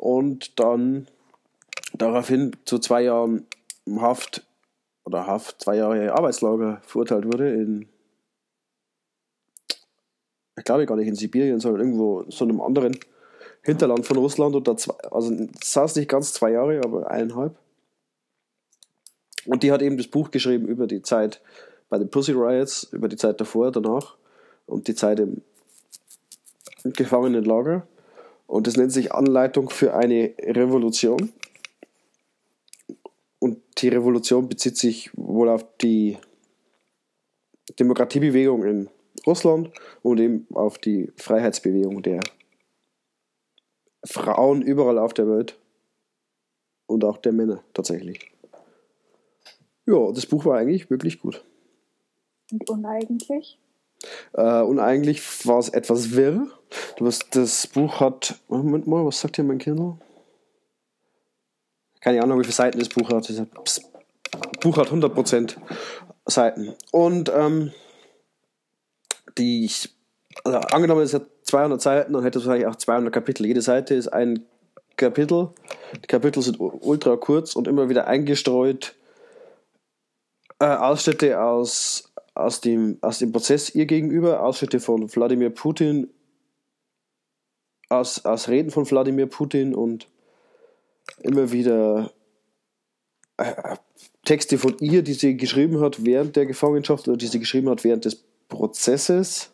und 0.00 0.58
dann 0.58 1.06
daraufhin 1.92 2.56
zu 2.64 2.78
zwei 2.78 3.02
Jahren 3.02 3.46
Haft 3.98 4.46
oder 5.04 5.26
Haft, 5.26 5.60
zwei 5.60 5.76
Jahre 5.76 6.14
Arbeitslager 6.14 6.80
verurteilt 6.86 7.26
wurde 7.26 7.52
in 7.52 7.86
ich 10.56 10.64
glaube 10.64 10.86
gar 10.86 10.96
nicht 10.96 11.08
in 11.08 11.14
Sibirien, 11.14 11.60
sondern 11.60 11.80
irgendwo 11.80 12.20
in 12.20 12.30
so 12.30 12.44
einem 12.44 12.60
anderen 12.60 12.98
Hinterland 13.62 14.06
von 14.06 14.16
Russland 14.16 14.54
und 14.54 14.68
da 14.68 14.76
zwei, 14.76 14.94
also 15.10 15.34
saß 15.62 15.96
nicht 15.96 16.08
ganz 16.08 16.32
zwei 16.32 16.52
Jahre, 16.52 16.80
aber 16.82 17.10
eineinhalb. 17.10 17.56
Und 19.46 19.62
die 19.62 19.72
hat 19.72 19.82
eben 19.82 19.96
das 19.96 20.06
Buch 20.06 20.30
geschrieben 20.30 20.66
über 20.66 20.86
die 20.86 21.02
Zeit 21.02 21.40
bei 21.88 21.98
den 21.98 22.10
Pussy 22.10 22.32
Riots, 22.32 22.84
über 22.92 23.08
die 23.08 23.16
Zeit 23.16 23.40
davor, 23.40 23.70
danach 23.70 24.16
und 24.66 24.86
die 24.86 24.94
Zeit 24.94 25.18
im 25.20 25.42
Gefangenenlager. 26.84 27.86
Und 28.50 28.66
das 28.66 28.76
nennt 28.76 28.90
sich 28.90 29.12
Anleitung 29.12 29.70
für 29.70 29.94
eine 29.94 30.34
Revolution. 30.40 31.32
Und 33.38 33.62
die 33.78 33.86
Revolution 33.86 34.48
bezieht 34.48 34.76
sich 34.76 35.08
wohl 35.16 35.48
auf 35.48 35.64
die 35.80 36.18
Demokratiebewegung 37.78 38.64
in 38.64 38.90
Russland 39.24 39.70
und 40.02 40.18
eben 40.18 40.48
auf 40.52 40.78
die 40.78 41.12
Freiheitsbewegung 41.16 42.02
der 42.02 42.18
Frauen 44.04 44.62
überall 44.62 44.98
auf 44.98 45.14
der 45.14 45.28
Welt 45.28 45.56
und 46.86 47.04
auch 47.04 47.18
der 47.18 47.30
Männer 47.30 47.62
tatsächlich. 47.72 48.32
Ja, 49.86 50.10
das 50.10 50.26
Buch 50.26 50.44
war 50.44 50.58
eigentlich 50.58 50.90
wirklich 50.90 51.20
gut. 51.20 51.44
Und 52.50 52.68
uneigentlich? 52.68 53.60
Äh, 54.32 54.60
und 54.62 54.78
eigentlich 54.78 55.46
war 55.46 55.58
es 55.58 55.68
etwas 55.68 56.12
wirr. 56.12 56.46
Das, 56.98 57.66
Buch 57.66 58.00
hat, 58.00 58.38
Moment 58.48 58.86
mal, 58.86 59.04
was 59.04 59.20
sagt 59.20 59.36
hier 59.36 59.44
mein 59.44 59.58
Kindle? 59.58 59.98
Keine 62.00 62.22
Ahnung, 62.22 62.38
wie 62.38 62.44
viele 62.44 62.54
Seiten 62.54 62.78
das 62.78 62.88
Buch 62.88 63.10
hat. 63.10 63.28
Das 63.28 63.80
Buch 64.60 64.76
hat 64.76 64.88
100% 64.88 65.56
Seiten. 66.26 66.74
Und 66.92 67.30
ähm, 67.34 67.72
die, 69.36 69.70
also 70.44 70.58
angenommen, 70.58 71.02
es 71.02 71.14
hat 71.14 71.26
200 71.42 71.80
Seiten, 71.80 72.12
dann 72.12 72.22
hätte 72.22 72.38
es 72.38 72.46
wahrscheinlich 72.46 72.68
auch 72.68 72.76
200 72.76 73.12
Kapitel. 73.12 73.46
Jede 73.46 73.62
Seite 73.62 73.94
ist 73.94 74.08
ein 74.08 74.46
Kapitel. 74.96 75.50
Die 76.02 76.06
Kapitel 76.06 76.42
sind 76.42 76.58
ultra 76.58 77.16
kurz 77.16 77.56
und 77.56 77.66
immer 77.66 77.88
wieder 77.88 78.06
eingestreut. 78.06 78.94
Äh, 80.58 80.66
Ausschnitte 80.66 81.40
aus, 81.40 82.09
aus, 82.44 82.60
dem, 82.60 82.98
aus 83.00 83.18
dem 83.18 83.32
Prozess 83.32 83.74
ihr 83.74 83.86
gegenüber, 83.86 84.42
Ausschnitte 84.42 84.80
von 84.80 85.14
Wladimir 85.14 85.50
Putin, 85.50 86.08
aus, 87.88 88.24
aus 88.24 88.48
Reden 88.48 88.70
von 88.70 88.88
Wladimir 88.88 89.26
Putin 89.26 89.74
und 89.74 90.08
immer 91.22 91.50
wieder 91.52 92.12
äh, 93.36 93.76
Texte 94.24 94.58
von 94.58 94.76
ihr, 94.78 95.02
die 95.02 95.14
sie 95.14 95.36
geschrieben 95.36 95.80
hat 95.80 96.04
während 96.04 96.36
der 96.36 96.46
Gefangenschaft 96.46 97.08
oder 97.08 97.16
die 97.16 97.26
sie 97.26 97.40
geschrieben 97.40 97.68
hat 97.68 97.84
während 97.84 98.04
des 98.04 98.22
Prozesses. 98.48 99.50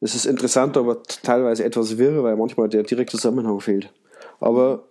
Es 0.00 0.14
ist 0.14 0.26
interessant, 0.26 0.76
aber 0.76 1.02
teilweise 1.02 1.64
etwas 1.64 1.96
wirr, 1.98 2.22
weil 2.22 2.36
manchmal 2.36 2.68
der 2.68 2.82
direkte 2.82 3.16
Zusammenhang 3.16 3.60
fehlt. 3.60 3.92
Aber 4.40 4.84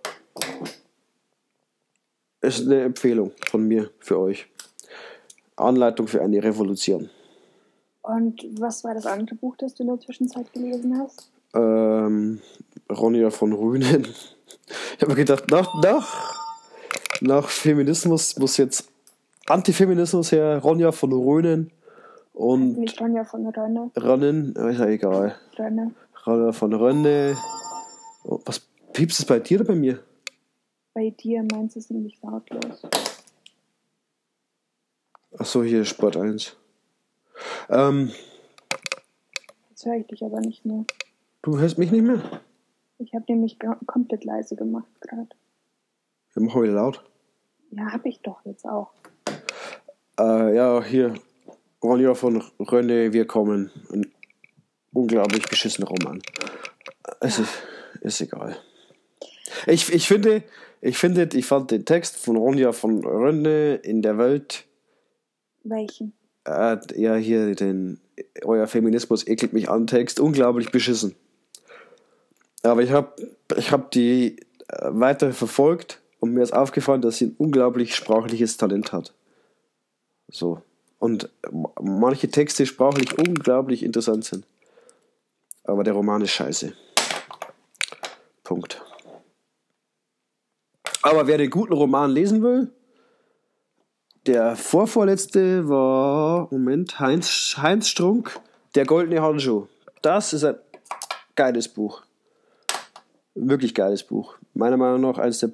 es 2.40 2.58
ist 2.58 2.66
eine 2.66 2.82
Empfehlung 2.82 3.32
von 3.48 3.66
mir 3.66 3.90
für 3.98 4.18
euch. 4.18 4.46
Anleitung 5.56 6.06
für 6.06 6.22
eine 6.22 6.42
Revolution. 6.42 7.10
Und 8.02 8.44
was 8.58 8.82
war 8.84 8.94
das 8.94 9.06
andere 9.06 9.36
Buch, 9.36 9.56
das 9.56 9.74
du 9.74 9.84
in 9.84 9.88
der 9.88 10.00
Zwischenzeit 10.00 10.52
gelesen 10.52 10.98
hast? 10.98 11.30
Ähm, 11.54 12.40
Ronja 12.90 13.30
von 13.30 13.52
Rühnen. 13.52 14.06
Ich 14.96 15.02
habe 15.02 15.12
mir 15.12 15.16
gedacht, 15.16 15.50
nach, 15.50 15.72
nach, 15.82 16.34
nach 17.20 17.48
Feminismus 17.48 18.36
muss 18.38 18.56
jetzt 18.56 18.88
Antifeminismus 19.46 20.32
her, 20.32 20.58
Ronja 20.58 20.92
von 20.92 21.12
Röhnen 21.12 21.70
und 22.32 22.78
Nicht 22.78 23.00
Ronja 23.00 23.24
von 23.24 23.46
Rönne. 23.46 23.90
Ronnen, 24.00 24.54
ist 24.54 24.78
ja 24.78 24.86
egal. 24.86 25.36
Rönne. 25.58 25.92
Ronja 26.26 26.52
von 26.52 26.72
Rönne. 26.72 27.36
Oh, 28.24 28.40
Was 28.44 28.60
piepst 28.92 29.20
es 29.20 29.24
bei 29.26 29.38
dir 29.40 29.60
oder 29.60 29.68
bei 29.68 29.74
mir? 29.74 29.98
Bei 30.94 31.10
dir 31.10 31.42
meinst 31.50 31.76
du 31.76 31.80
es 31.80 31.90
nämlich 31.90 32.18
lautlos. 32.22 32.82
Achso, 35.38 35.62
hier 35.62 35.84
Sport 35.84 36.16
1. 36.16 36.56
Ähm, 37.70 38.12
Jetzt 39.70 39.86
höre 39.86 39.96
ich 39.96 40.06
dich 40.06 40.22
aber 40.24 40.40
nicht 40.40 40.64
mehr. 40.64 40.84
du 41.42 41.58
hörst 41.58 41.78
mich 41.78 41.90
nicht 41.90 42.04
mehr? 42.04 42.20
Ich 42.98 43.14
habe 43.14 43.24
nämlich 43.28 43.58
komplett 43.86 44.24
leise 44.24 44.54
gemacht 44.56 44.88
gerade. 45.00 45.28
Wir 46.34 46.42
machen 46.42 46.62
wieder 46.62 46.74
laut. 46.74 47.02
Ja, 47.70 47.92
habe 47.92 48.08
ich 48.08 48.20
doch 48.20 48.44
jetzt 48.44 48.64
auch. 48.64 48.92
Äh, 50.18 50.54
ja, 50.54 50.82
hier. 50.84 51.14
Ronja 51.82 52.14
von 52.14 52.42
Rönne, 52.60 53.12
wir 53.12 53.26
kommen. 53.26 53.70
Ein 53.90 54.12
unglaublich 54.92 55.42
beschissener 55.48 55.88
Roman. 55.88 56.22
Es 57.20 57.38
ist, 57.38 57.54
ist 58.02 58.20
egal. 58.20 58.56
Ich, 59.66 59.92
ich 59.92 60.06
finde, 60.06 60.44
ich 60.80 60.96
finde, 60.96 61.28
ich 61.32 61.46
fand 61.46 61.70
den 61.70 61.84
Text 61.84 62.16
von 62.18 62.36
Ronja 62.36 62.72
von 62.72 63.04
Rönne 63.04 63.76
in 63.76 64.02
der 64.02 64.16
Welt, 64.18 64.64
Welchen? 65.64 66.12
äh, 66.44 66.76
ja, 66.96 67.14
hier 67.16 67.54
den 67.54 68.00
Euer 68.42 68.66
Feminismus 68.66 69.26
ekelt 69.26 69.52
mich 69.52 69.68
an 69.70 69.86
Text, 69.86 70.20
unglaublich 70.20 70.70
beschissen. 70.70 71.14
Aber 72.62 72.82
ich 72.82 72.90
habe 72.90 73.14
ich 73.56 73.70
hab 73.72 73.90
die 73.90 74.36
äh, 74.68 74.88
weiter 74.90 75.32
verfolgt 75.32 76.00
und 76.20 76.32
mir 76.34 76.42
ist 76.42 76.52
aufgefallen, 76.52 77.00
dass 77.02 77.18
sie 77.18 77.26
ein 77.26 77.34
unglaublich 77.38 77.94
sprachliches 77.94 78.56
Talent 78.56 78.92
hat. 78.92 79.12
So. 80.28 80.62
Und 80.98 81.30
m- 81.42 81.66
manche 81.80 82.28
Texte 82.28 82.66
sprachlich 82.66 83.18
unglaublich 83.18 83.82
interessant 83.82 84.24
sind. 84.24 84.44
Aber 85.64 85.82
der 85.84 85.94
Roman 85.94 86.22
ist 86.22 86.30
scheiße. 86.32 86.72
Punkt. 88.44 88.82
Aber 91.02 91.26
wer 91.26 91.38
den 91.38 91.50
guten 91.50 91.72
Roman 91.72 92.10
lesen 92.10 92.42
will, 92.42 92.70
der 94.26 94.56
vorvorletzte 94.56 95.68
war, 95.68 96.48
Moment, 96.50 97.00
Heinz, 97.00 97.54
Heinz 97.56 97.88
Strunk, 97.88 98.40
Der 98.74 98.86
goldene 98.86 99.20
Handschuh. 99.20 99.66
Das 100.00 100.32
ist 100.32 100.44
ein 100.44 100.56
geiles 101.34 101.68
Buch. 101.68 102.02
Wirklich 103.34 103.74
geiles 103.74 104.02
Buch. 104.02 104.38
Meiner 104.54 104.76
Meinung 104.76 105.02
nach 105.02 105.18
eines 105.18 105.40
der 105.40 105.50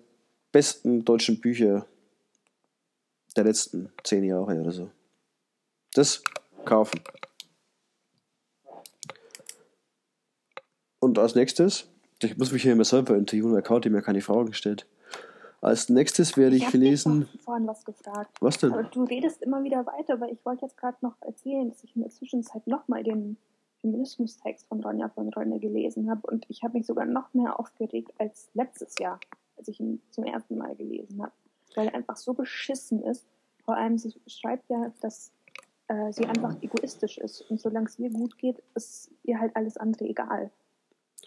besten 0.52 1.04
deutschen 1.04 1.40
Bücher 1.40 1.86
der 3.36 3.44
letzten 3.44 3.92
zehn 4.04 4.24
Jahre 4.24 4.60
oder 4.60 4.72
so. 4.72 4.90
Das 5.94 6.22
kaufen. 6.64 7.00
Und 11.00 11.18
als 11.18 11.34
nächstes, 11.34 11.86
ich 12.22 12.36
muss 12.36 12.52
mich 12.52 12.62
hier 12.62 12.72
immer 12.72 12.84
selber 12.84 13.16
interviewen, 13.16 13.52
weil 13.52 13.62
Kathi 13.62 13.90
mir 13.90 14.02
keine 14.02 14.20
Fragen 14.20 14.52
stellt. 14.52 14.86
Als 15.60 15.88
nächstes 15.88 16.36
werde 16.36 16.56
ich 16.56 16.64
dich 16.64 16.74
lesen. 16.74 17.28
doch 17.32 17.40
vorhin 17.40 17.66
was 17.66 17.84
gefragt. 17.84 18.30
Was 18.40 18.58
denn? 18.58 18.72
Aber 18.72 18.84
du 18.84 19.04
redest 19.04 19.42
immer 19.42 19.64
wieder 19.64 19.84
weiter, 19.86 20.20
weil 20.20 20.32
ich 20.32 20.44
wollte 20.44 20.66
jetzt 20.66 20.76
gerade 20.76 20.96
noch 21.00 21.14
erzählen, 21.20 21.68
dass 21.68 21.82
ich 21.82 21.96
in 21.96 22.02
der 22.02 22.10
Zwischenzeit 22.10 22.66
nochmal 22.66 23.02
den 23.02 23.36
Feminismustext 23.80 24.66
von 24.68 24.82
Ronja 24.82 25.08
von 25.08 25.28
Rönne 25.30 25.58
gelesen 25.58 26.10
habe 26.10 26.26
und 26.30 26.46
ich 26.48 26.62
habe 26.62 26.78
mich 26.78 26.86
sogar 26.86 27.06
noch 27.06 27.32
mehr 27.34 27.58
aufgeregt 27.58 28.12
als 28.18 28.48
letztes 28.54 28.94
Jahr, 28.98 29.18
als 29.56 29.68
ich 29.68 29.80
ihn 29.80 30.00
zum 30.10 30.24
ersten 30.24 30.58
Mal 30.58 30.74
gelesen 30.76 31.22
habe, 31.22 31.32
weil 31.74 31.88
er 31.88 31.94
einfach 31.94 32.16
so 32.16 32.34
beschissen 32.34 33.02
ist. 33.02 33.26
Vor 33.64 33.76
allem, 33.76 33.98
sie 33.98 34.14
schreibt 34.26 34.68
ja, 34.70 34.92
dass 35.00 35.32
äh, 35.88 36.12
sie 36.12 36.26
einfach 36.26 36.56
egoistisch 36.62 37.18
ist 37.18 37.42
und 37.50 37.60
solange 37.60 37.86
es 37.86 37.98
ihr 37.98 38.10
gut 38.10 38.38
geht, 38.38 38.62
ist 38.74 39.10
ihr 39.24 39.38
halt 39.40 39.54
alles 39.56 39.76
andere 39.76 40.04
egal. 40.04 40.50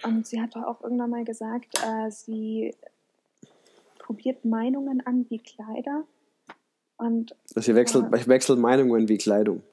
Und 0.03 0.25
sie 0.25 0.41
hat 0.41 0.55
doch 0.55 0.63
auch 0.63 0.81
irgendwann 0.81 1.09
mal 1.09 1.25
gesagt, 1.25 1.79
äh, 1.85 2.09
sie 2.09 2.73
probiert 4.01 4.43
Meinungen 4.43 5.05
an 5.05 5.25
wie 5.29 5.39
Kleider 5.39 6.05
und 6.97 7.35
Sie 7.45 7.75
wechselt, 7.75 8.13
ich 8.15 8.27
wechsle 8.27 8.55
Meinungen 8.55 9.07
wie 9.07 9.17
Kleidung. 9.17 9.63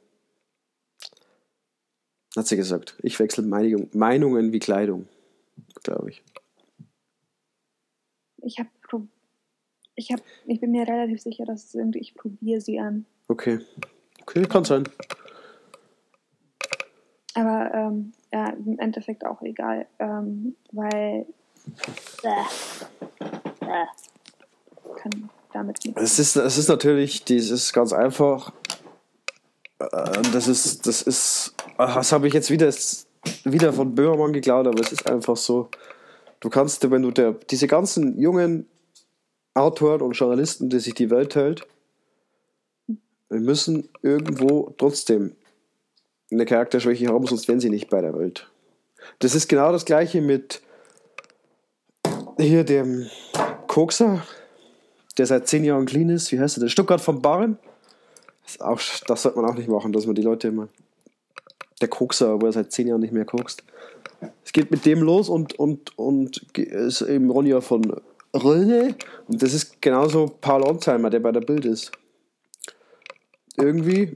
Hat 2.36 2.46
sie 2.46 2.56
gesagt. 2.56 2.96
Ich 3.02 3.18
wechsle 3.18 3.42
Meinung, 3.42 3.88
Meinungen 3.92 4.52
wie 4.52 4.58
Kleidung, 4.58 5.08
glaube 5.82 6.10
ich. 6.10 6.22
Ich 8.42 8.58
habe 8.58 8.68
ich 9.98 10.12
hab, 10.12 10.20
ich 10.46 10.60
bin 10.60 10.70
mir 10.70 10.86
relativ 10.86 11.20
sicher, 11.20 11.44
dass 11.44 11.64
es 11.64 11.74
irgendwie, 11.74 11.98
ich 11.98 12.14
probiere 12.14 12.60
sie 12.60 12.78
an. 12.78 13.04
Okay. 13.26 13.58
Okay, 14.22 14.44
kann 14.44 14.64
sein. 14.64 14.84
Aber 17.34 17.74
ähm, 17.74 18.12
ja, 18.32 18.50
im 18.50 18.78
Endeffekt 18.78 19.26
auch 19.26 19.42
egal, 19.42 19.86
ähm, 19.98 20.54
weil 20.70 21.26
äh, 22.22 22.44
äh, 23.60 23.86
kann 25.10 25.30
damit 25.52 25.84
nichts. 25.84 26.00
Es 26.00 26.18
ist, 26.18 26.36
es 26.36 26.58
ist 26.58 26.68
natürlich, 26.68 27.24
dieses 27.24 27.72
ganz 27.72 27.92
einfach. 27.92 28.52
äh, 29.78 30.22
Das 30.32 30.48
ist, 30.48 30.86
das 30.86 31.02
ist, 31.02 31.54
das 31.76 32.12
habe 32.12 32.28
ich 32.28 32.34
jetzt 32.34 32.50
wieder, 32.50 32.72
wieder 33.44 33.72
von 33.72 33.94
Böhmermann 33.94 34.32
geklaut, 34.32 34.66
aber 34.66 34.80
es 34.80 34.92
ist 34.92 35.08
einfach 35.10 35.36
so. 35.36 35.68
Du 36.40 36.50
kannst, 36.50 36.88
wenn 36.90 37.02
du 37.02 37.10
der, 37.10 37.32
diese 37.32 37.66
ganzen 37.66 38.18
jungen 38.18 38.66
Autoren 39.54 40.02
und 40.02 40.12
Journalisten, 40.12 40.70
die 40.70 40.78
sich 40.78 40.94
die 40.94 41.10
Welt 41.10 41.34
hält, 41.34 41.66
wir 42.86 43.40
müssen 43.40 43.88
irgendwo 44.02 44.74
trotzdem 44.78 45.34
eine 46.30 46.46
Charakterschwäche 46.46 47.08
haben, 47.08 47.26
sonst 47.26 47.48
wären 47.48 47.60
sie 47.60 47.70
nicht 47.70 47.90
bei 47.90 48.00
der 48.00 48.16
Welt. 48.16 48.48
Das 49.18 49.34
ist 49.34 49.48
genau 49.48 49.72
das 49.72 49.84
gleiche 49.84 50.20
mit 50.20 50.62
hier 52.38 52.64
dem 52.64 53.08
Kokser, 53.66 54.22
der 55.18 55.26
seit 55.26 55.48
zehn 55.48 55.64
Jahren 55.64 55.86
clean 55.86 56.08
ist. 56.08 56.32
Wie 56.32 56.40
heißt 56.40 56.58
er? 56.58 56.60
Der 56.60 56.68
Stuttgart 56.68 57.00
vom 57.00 57.20
Barren. 57.20 57.58
Das, 58.44 58.60
auch, 58.60 58.80
das 59.06 59.22
sollte 59.22 59.38
man 59.38 59.50
auch 59.50 59.56
nicht 59.56 59.68
machen, 59.68 59.92
dass 59.92 60.06
man 60.06 60.14
die 60.14 60.22
Leute 60.22 60.48
immer. 60.48 60.68
Der 61.80 61.88
Kokser, 61.88 62.40
wo 62.40 62.46
er 62.46 62.52
seit 62.52 62.72
zehn 62.72 62.86
Jahren 62.86 63.00
nicht 63.00 63.12
mehr 63.12 63.24
kokst. 63.24 63.62
Es 64.44 64.52
geht 64.52 64.70
mit 64.70 64.86
dem 64.86 65.02
los 65.02 65.28
und, 65.28 65.58
und, 65.58 65.96
und 65.98 66.38
ist 66.56 67.02
eben 67.02 67.30
Ronja 67.30 67.60
von 67.60 68.00
Röne. 68.34 68.96
Und 69.28 69.42
das 69.42 69.52
ist 69.52 69.82
genauso 69.82 70.26
Paul 70.40 70.62
Onsheimer, 70.62 71.10
der 71.10 71.20
bei 71.20 71.32
der 71.32 71.40
Bild 71.40 71.64
ist. 71.64 71.92
Irgendwie, 73.56 74.14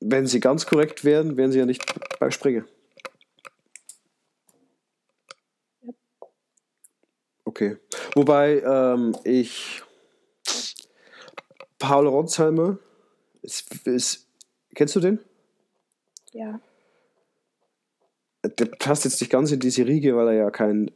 wenn 0.00 0.26
sie 0.26 0.40
ganz 0.40 0.66
korrekt 0.66 1.04
wären, 1.04 1.36
wären 1.36 1.52
sie 1.52 1.58
ja 1.58 1.66
nicht 1.66 1.84
bei 2.18 2.30
Springer. 2.30 2.64
Okay. 7.56 7.78
Wobei 8.14 8.60
ähm, 8.60 9.16
ich 9.24 9.82
Paul 11.78 12.06
Ronsheimer 12.06 12.76
ist, 13.40 13.86
ist, 13.86 14.26
kennst 14.74 14.94
du 14.94 15.00
den? 15.00 15.18
Ja. 16.32 16.60
Der 18.44 18.66
passt 18.66 19.06
jetzt 19.06 19.22
nicht 19.22 19.30
ganz 19.30 19.52
in 19.52 19.60
diese 19.60 19.86
Riege, 19.86 20.14
weil 20.16 20.28
er 20.28 20.34
ja 20.34 20.50
kein 20.50 20.88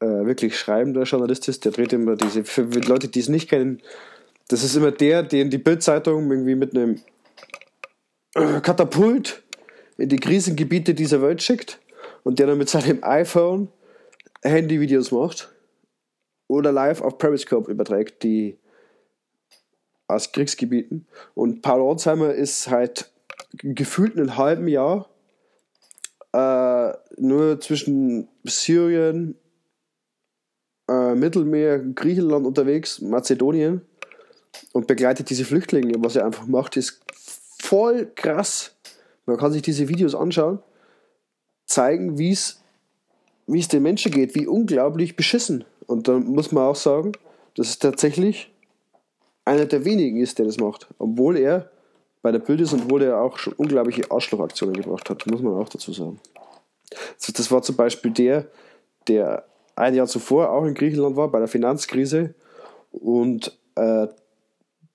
äh, 0.00 0.06
wirklich 0.06 0.58
schreibender 0.58 1.04
Journalist 1.04 1.48
ist. 1.48 1.64
Der 1.64 1.72
dreht 1.72 1.94
immer 1.94 2.14
diese, 2.16 2.44
für 2.44 2.64
Leute, 2.64 3.08
die 3.08 3.20
es 3.20 3.30
nicht 3.30 3.48
kennen, 3.48 3.80
das 4.48 4.64
ist 4.64 4.76
immer 4.76 4.90
der, 4.90 5.22
den 5.22 5.48
die 5.48 5.56
Bildzeitung 5.56 6.30
irgendwie 6.30 6.56
mit 6.56 6.76
einem 6.76 7.00
äh, 8.34 8.60
Katapult 8.60 9.42
in 9.96 10.10
die 10.10 10.20
Krisengebiete 10.20 10.92
dieser 10.92 11.22
Welt 11.22 11.42
schickt 11.42 11.80
und 12.22 12.38
der 12.38 12.48
dann 12.48 12.58
mit 12.58 12.68
seinem 12.68 13.02
iPhone 13.02 13.68
Handyvideos 14.42 15.10
macht 15.10 15.51
oder 16.48 16.72
live 16.72 17.00
auf 17.00 17.18
Periscope 17.18 17.70
überträgt, 17.70 18.22
die 18.22 18.58
aus 20.08 20.32
Kriegsgebieten. 20.32 21.06
Und 21.34 21.62
Paul 21.62 21.80
Ortsheimer 21.80 22.32
ist 22.34 22.64
seit 22.64 23.10
gefühlt 23.58 24.16
einem 24.16 24.36
halben 24.36 24.68
Jahr 24.68 25.08
äh, 26.32 26.92
nur 27.16 27.60
zwischen 27.60 28.28
Syrien, 28.44 29.36
äh, 30.88 31.14
Mittelmeer, 31.14 31.78
Griechenland 31.78 32.46
unterwegs, 32.46 33.00
Mazedonien 33.00 33.82
und 34.72 34.86
begleitet 34.86 35.30
diese 35.30 35.44
Flüchtlinge. 35.44 35.94
Was 35.98 36.16
er 36.16 36.24
einfach 36.24 36.46
macht, 36.46 36.76
ist 36.76 37.00
voll 37.60 38.10
krass. 38.14 38.76
Man 39.26 39.36
kann 39.36 39.52
sich 39.52 39.62
diese 39.62 39.88
Videos 39.88 40.14
anschauen, 40.14 40.58
zeigen, 41.66 42.18
wie 42.18 42.32
es 42.32 43.68
den 43.68 43.82
Menschen 43.82 44.10
geht, 44.10 44.34
wie 44.34 44.46
unglaublich 44.46 45.16
beschissen. 45.16 45.64
Und 45.92 46.08
dann 46.08 46.24
muss 46.24 46.52
man 46.52 46.64
auch 46.64 46.76
sagen, 46.76 47.12
dass 47.54 47.68
es 47.68 47.78
tatsächlich 47.78 48.50
einer 49.44 49.66
der 49.66 49.84
wenigen 49.84 50.20
ist, 50.20 50.38
der 50.38 50.46
das 50.46 50.58
macht. 50.58 50.88
Obwohl 50.98 51.36
er 51.36 51.70
bei 52.22 52.32
der 52.32 52.38
Bild 52.38 52.62
ist 52.62 52.72
und 52.72 52.84
obwohl 52.84 53.02
er 53.02 53.20
auch 53.20 53.36
schon 53.36 53.52
unglaubliche 53.54 54.10
Arschlochaktionen 54.10 54.74
gebracht 54.74 55.10
hat, 55.10 55.26
muss 55.26 55.42
man 55.42 55.52
auch 55.52 55.68
dazu 55.68 55.92
sagen. 55.92 56.18
Das 57.18 57.50
war 57.50 57.60
zum 57.60 57.76
Beispiel 57.76 58.10
der, 58.10 58.46
der 59.06 59.44
ein 59.76 59.94
Jahr 59.94 60.06
zuvor 60.06 60.50
auch 60.50 60.64
in 60.64 60.72
Griechenland 60.72 61.16
war, 61.16 61.28
bei 61.28 61.40
der 61.40 61.48
Finanzkrise 61.48 62.34
und 62.90 63.58
äh, 63.74 64.06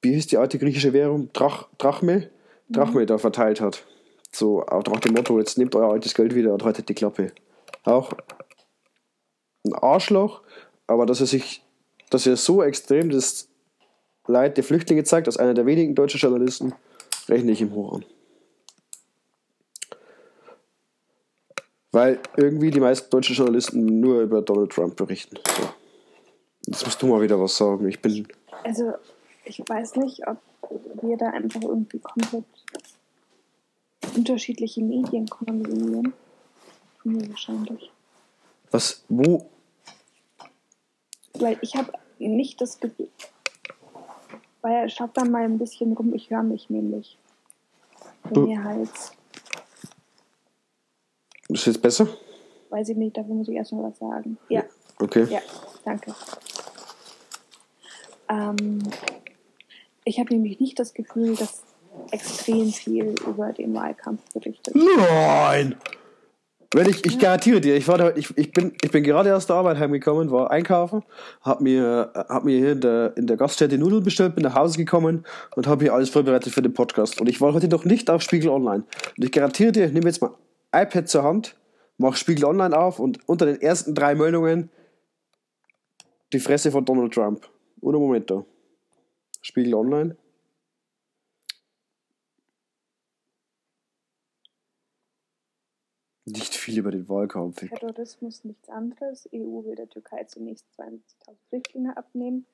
wie 0.01 0.13
hieß 0.13 0.27
die 0.27 0.37
alte 0.37 0.57
griechische 0.57 0.93
Währung? 0.93 1.29
Drach, 1.33 1.67
Drachme? 1.77 2.29
Drachme 2.69 3.05
da 3.05 3.19
verteilt 3.19 3.61
hat. 3.61 3.85
So, 4.31 4.65
auch 4.65 4.83
nach 4.83 4.99
dem 4.99 5.13
Motto, 5.13 5.37
jetzt 5.37 5.59
nehmt 5.59 5.75
euer 5.75 5.91
altes 5.91 6.15
Geld 6.15 6.33
wieder 6.33 6.53
und 6.53 6.63
haltet 6.63 6.89
die 6.89 6.93
Klappe. 6.95 7.33
Auch 7.83 8.13
ein 9.65 9.73
Arschloch, 9.73 10.41
aber 10.87 11.05
dass 11.05 11.19
er 11.19 11.27
sich, 11.27 11.61
dass 12.09 12.25
er 12.25 12.37
so 12.37 12.63
extrem 12.63 13.09
das 13.09 13.47
Leid 14.25 14.57
der 14.57 14.63
Flüchtlinge 14.63 15.03
zeigt, 15.03 15.27
als 15.27 15.37
einer 15.37 15.53
der 15.53 15.65
wenigen 15.65 15.95
deutschen 15.95 16.19
Journalisten, 16.19 16.73
rechne 17.27 17.51
ich 17.51 17.61
ihm 17.61 17.73
hoch 17.73 17.93
an. 17.93 18.05
Weil 21.91 22.19
irgendwie 22.35 22.69
die 22.71 22.79
meisten 22.79 23.09
deutschen 23.09 23.35
Journalisten 23.35 23.99
nur 23.99 24.21
über 24.21 24.41
Donald 24.41 24.71
Trump 24.71 24.95
berichten. 24.95 25.37
So. 25.57 25.69
Jetzt 26.67 26.85
musst 26.85 27.01
du 27.01 27.07
mal 27.07 27.21
wieder 27.21 27.39
was 27.39 27.55
sagen. 27.55 27.87
Ich 27.87 28.01
bin. 28.01 28.27
Also, 28.63 28.93
ich 29.45 29.59
weiß 29.65 29.95
nicht, 29.95 30.27
ob 30.27 30.37
wir 31.01 31.17
da 31.17 31.29
einfach 31.29 31.61
irgendwie 31.61 31.99
komplett 31.99 32.43
unterschiedliche 34.15 34.81
Medien 34.81 35.27
konsumieren. 35.27 36.13
Wir 37.03 37.29
wahrscheinlich. 37.29 37.89
Was, 38.69 39.03
wo? 39.07 39.49
Weil 41.39 41.57
ich 41.61 41.75
habe 41.75 41.91
nicht 42.19 42.59
das 42.61 42.79
Gefühl. 42.79 43.09
Weil 44.61 44.89
schaut 44.89 45.15
da 45.15 45.23
mal 45.23 45.43
ein 45.43 45.57
bisschen 45.57 45.93
rum, 45.93 46.13
ich 46.13 46.29
höre 46.29 46.43
mich 46.43 46.69
nämlich. 46.69 47.17
Du- 48.31 48.41
mir 48.47 48.63
halt, 48.63 48.89
Ist 51.49 51.65
jetzt 51.65 51.81
besser? 51.81 52.07
weiß 52.69 52.89
ich 52.89 52.97
nicht, 52.97 53.15
dafür 53.15 53.33
muss 53.33 53.47
ich 53.47 53.55
erstmal 53.55 53.83
was 53.91 53.97
sagen. 53.97 54.37
Ja, 54.49 54.63
Okay. 54.99 55.25
ja, 55.29 55.39
danke. 55.85 56.13
Ähm, 58.29 58.79
ich 60.03 60.19
habe 60.19 60.33
nämlich 60.33 60.59
nicht 60.59 60.77
das 60.79 60.93
Gefühl, 60.93 61.35
dass 61.35 61.63
extrem 62.11 62.71
viel 62.73 63.15
über 63.25 63.53
den 63.53 63.73
Wahlkampf 63.73 64.21
berichtet. 64.33 64.75
Nein! 64.75 65.75
Wenn 66.73 66.89
ich, 66.89 67.05
ich 67.05 67.17
garantiere 67.17 67.61
dir, 67.61 67.77
ich, 67.77 67.87
war 67.87 67.97
da, 67.97 68.13
ich, 68.15 68.37
ich, 68.37 68.51
bin, 68.51 68.73
ich 68.81 68.91
bin 68.91 69.03
gerade 69.03 69.33
aus 69.33 69.47
der 69.47 69.55
Arbeit 69.55 69.79
heimgekommen, 69.79 70.31
war 70.31 70.51
einkaufen, 70.51 71.01
habe 71.41 71.63
mir, 71.63 72.11
hab 72.13 72.43
mir 72.43 72.57
hier 72.57 72.71
in 72.73 72.81
der, 72.81 73.13
in 73.15 73.25
der 73.25 73.37
Gaststätte 73.37 73.77
Nudeln 73.77 74.03
bestellt, 74.03 74.35
bin 74.35 74.43
nach 74.43 74.55
Hause 74.55 74.77
gekommen 74.77 75.25
und 75.55 75.65
habe 75.65 75.85
hier 75.85 75.93
alles 75.93 76.09
vorbereitet 76.09 76.53
für 76.53 76.61
den 76.61 76.73
Podcast. 76.73 77.21
Und 77.21 77.29
ich 77.29 77.39
war 77.39 77.53
heute 77.53 77.69
noch 77.69 77.85
nicht 77.85 78.09
auf 78.09 78.21
Spiegel 78.21 78.49
Online. 78.49 78.83
Und 79.17 79.23
ich 79.23 79.31
garantiere 79.31 79.71
dir, 79.71 79.85
ich 79.85 79.93
nehme 79.93 80.07
jetzt 80.07 80.21
mal 80.21 80.31
iPad 80.73 81.07
zur 81.07 81.23
Hand, 81.23 81.55
mache 81.97 82.17
Spiegel 82.17 82.43
Online 82.43 82.77
auf 82.77 82.99
und 82.99 83.19
unter 83.29 83.45
den 83.45 83.61
ersten 83.61 83.95
drei 83.95 84.13
Meldungen 84.15 84.69
die 86.33 86.39
Fresse 86.39 86.71
von 86.71 86.83
Donald 86.83 87.13
Trump. 87.13 87.47
Ohne 87.79 87.97
Moment 87.97 88.29
da. 88.29 88.43
Spiegel 89.41 89.73
Online. 89.73 90.17
Nicht 96.27 96.55
viel 96.55 96.79
über 96.79 96.91
den 96.91 97.07
Wahlkampf. 97.07 97.65
Terrorismus 97.69 98.43
nichts 98.43 98.67
anderes. 98.67 99.29
EU 99.33 99.63
will 99.63 99.75
der 99.75 99.87
Türkei 99.87 100.25
zunächst 100.25 100.67
72.000 100.77 101.37
Flüchtlinge 101.47 101.95
abnehmen. 101.95 102.45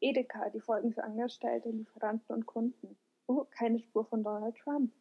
Edeka, 0.00 0.50
die 0.50 0.60
Folgen 0.60 0.92
für 0.92 1.02
Angestellte, 1.02 1.70
Lieferanten 1.70 2.32
und 2.32 2.46
Kunden. 2.46 2.96
Oh, 3.26 3.44
keine 3.50 3.80
Spur 3.80 4.04
von 4.04 4.22
Donald 4.22 4.56
Trump. 4.56 4.92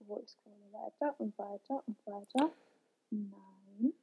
Wo 0.00 0.18
ich 0.18 0.30
scrolle 0.30 0.72
weiter 0.72 1.14
und 1.20 1.38
weiter 1.38 1.84
und 1.86 2.06
weiter. 2.06 2.52
Nein. 3.10 3.94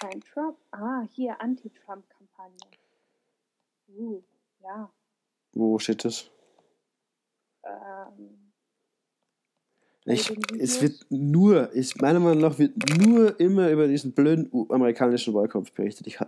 Kein 0.00 0.20
Trump. 0.22 0.56
Ah, 0.70 1.02
hier 1.10 1.38
Anti-Trump-Kampagne. 1.42 2.56
Uh, 3.88 4.22
ja. 4.62 4.90
Wo 5.52 5.78
steht 5.78 6.06
das? 6.06 6.30
Ähm, 7.64 8.51
Ich, 10.04 10.36
es 10.58 10.82
wird 10.82 11.06
nur, 11.10 11.70
ist 11.70 12.00
meiner 12.02 12.18
Meinung 12.18 12.40
nach 12.40 12.58
wird 12.58 12.72
nur 12.98 13.38
immer 13.38 13.70
über 13.70 13.86
diesen 13.86 14.12
blöden 14.12 14.50
amerikanischen 14.68 15.32
Wahlkampf 15.32 15.70
berichtet. 15.72 16.08
Ich, 16.08 16.18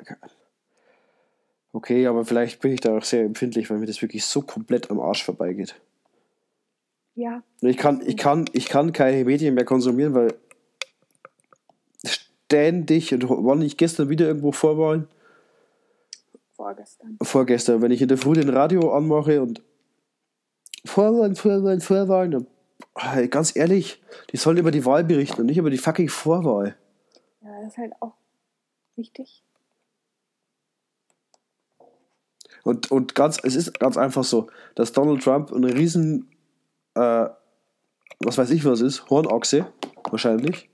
okay, 1.73 2.07
aber 2.07 2.25
vielleicht 2.25 2.61
bin 2.61 2.73
ich 2.73 2.81
da 2.81 2.97
auch 2.97 3.03
sehr 3.03 3.25
empfindlich, 3.25 3.69
weil 3.69 3.79
mir 3.79 3.87
das 3.87 4.01
wirklich 4.01 4.25
so 4.25 4.43
komplett 4.43 4.91
am 4.91 5.01
Arsch 5.01 5.25
vorbeigeht. 5.25 5.75
Ja. 7.17 7.43
Ich 7.63 7.77
kann, 7.77 8.01
ich 8.07 8.17
kann, 8.17 8.45
ich 8.53 8.67
kann 8.67 8.93
keine 8.93 9.25
Medien 9.25 9.55
mehr 9.55 9.65
konsumieren, 9.65 10.15
weil 10.15 10.35
ständig, 12.05 13.13
und 13.13 13.29
wann 13.29 13.63
ich 13.63 13.77
gestern 13.77 14.09
wieder 14.09 14.27
irgendwo 14.27 14.53
Vorwahlen, 14.53 15.09
Vorgestern. 16.53 17.17
vorgestern, 17.23 17.83
wenn 17.83 17.91
ich 17.91 18.03
in 18.03 18.09
der 18.09 18.19
Früh 18.19 18.35
den 18.35 18.51
Radio 18.51 18.93
anmache 18.93 19.43
und 19.43 19.63
Vorwahlen, 20.85 21.35
Vorwahlen, 21.35 21.81
Vorwahlen, 21.81 22.31
dann, 22.31 22.47
ganz 23.29 23.57
ehrlich, 23.57 24.03
die 24.33 24.37
sollen 24.37 24.57
über 24.57 24.71
die 24.71 24.85
Wahl 24.85 25.05
berichten 25.05 25.41
und 25.41 25.47
nicht 25.47 25.59
über 25.59 25.71
die 25.71 25.79
fucking 25.79 26.09
Vorwahl. 26.09 26.77
Ja, 27.43 27.61
das 27.63 27.73
ist 27.73 27.79
halt 27.79 27.93
auch 28.01 28.15
wichtig. 28.97 29.43
Und, 32.63 32.91
und 32.91 33.15
ganz, 33.15 33.39
es 33.43 33.57
ist 33.57 33.79
ganz 33.79 33.97
einfach 33.97 34.25
so, 34.25 34.49
dass 34.75 34.93
Donald 34.93 35.23
Trump 35.23 35.53
eine 35.53 35.75
riesen, 35.75 36.31
äh, 36.95 37.27
was 38.21 38.39
weiß 38.39 38.51
ich 38.51 38.65
was 38.65 38.81
ist, 38.81 39.09
Hornochse, 39.11 39.67
wahrscheinlich. 40.11 40.71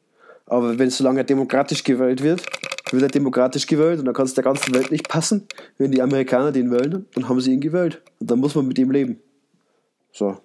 Aber 0.47 0.79
wenn 0.79 0.91
solange 0.91 1.21
er 1.21 1.25
demokratisch 1.25 1.83
gewählt 1.83 2.23
wird, 2.23 2.43
wird 2.93 3.03
er 3.03 3.09
demokratisch 3.09 3.67
gewählt 3.67 3.99
und 3.99 4.05
dann 4.05 4.15
kann 4.15 4.25
es 4.25 4.35
der 4.35 4.45
ganzen 4.45 4.75
Welt 4.75 4.91
nicht 4.91 5.09
passen. 5.09 5.47
Wenn 5.79 5.91
die 5.91 6.03
Amerikaner 6.03 6.53
den 6.53 6.71
wählen, 6.71 7.07
dann 7.15 7.29
haben 7.29 7.41
sie 7.41 7.53
ihn 7.53 7.61
gewählt. 7.61 8.03
Und 8.19 8.31
dann 8.31 8.39
muss 8.39 8.55
man 8.55 8.67
mit 8.67 8.79
ihm 8.79 8.91
leben. 8.91 9.21
So. 10.13 10.39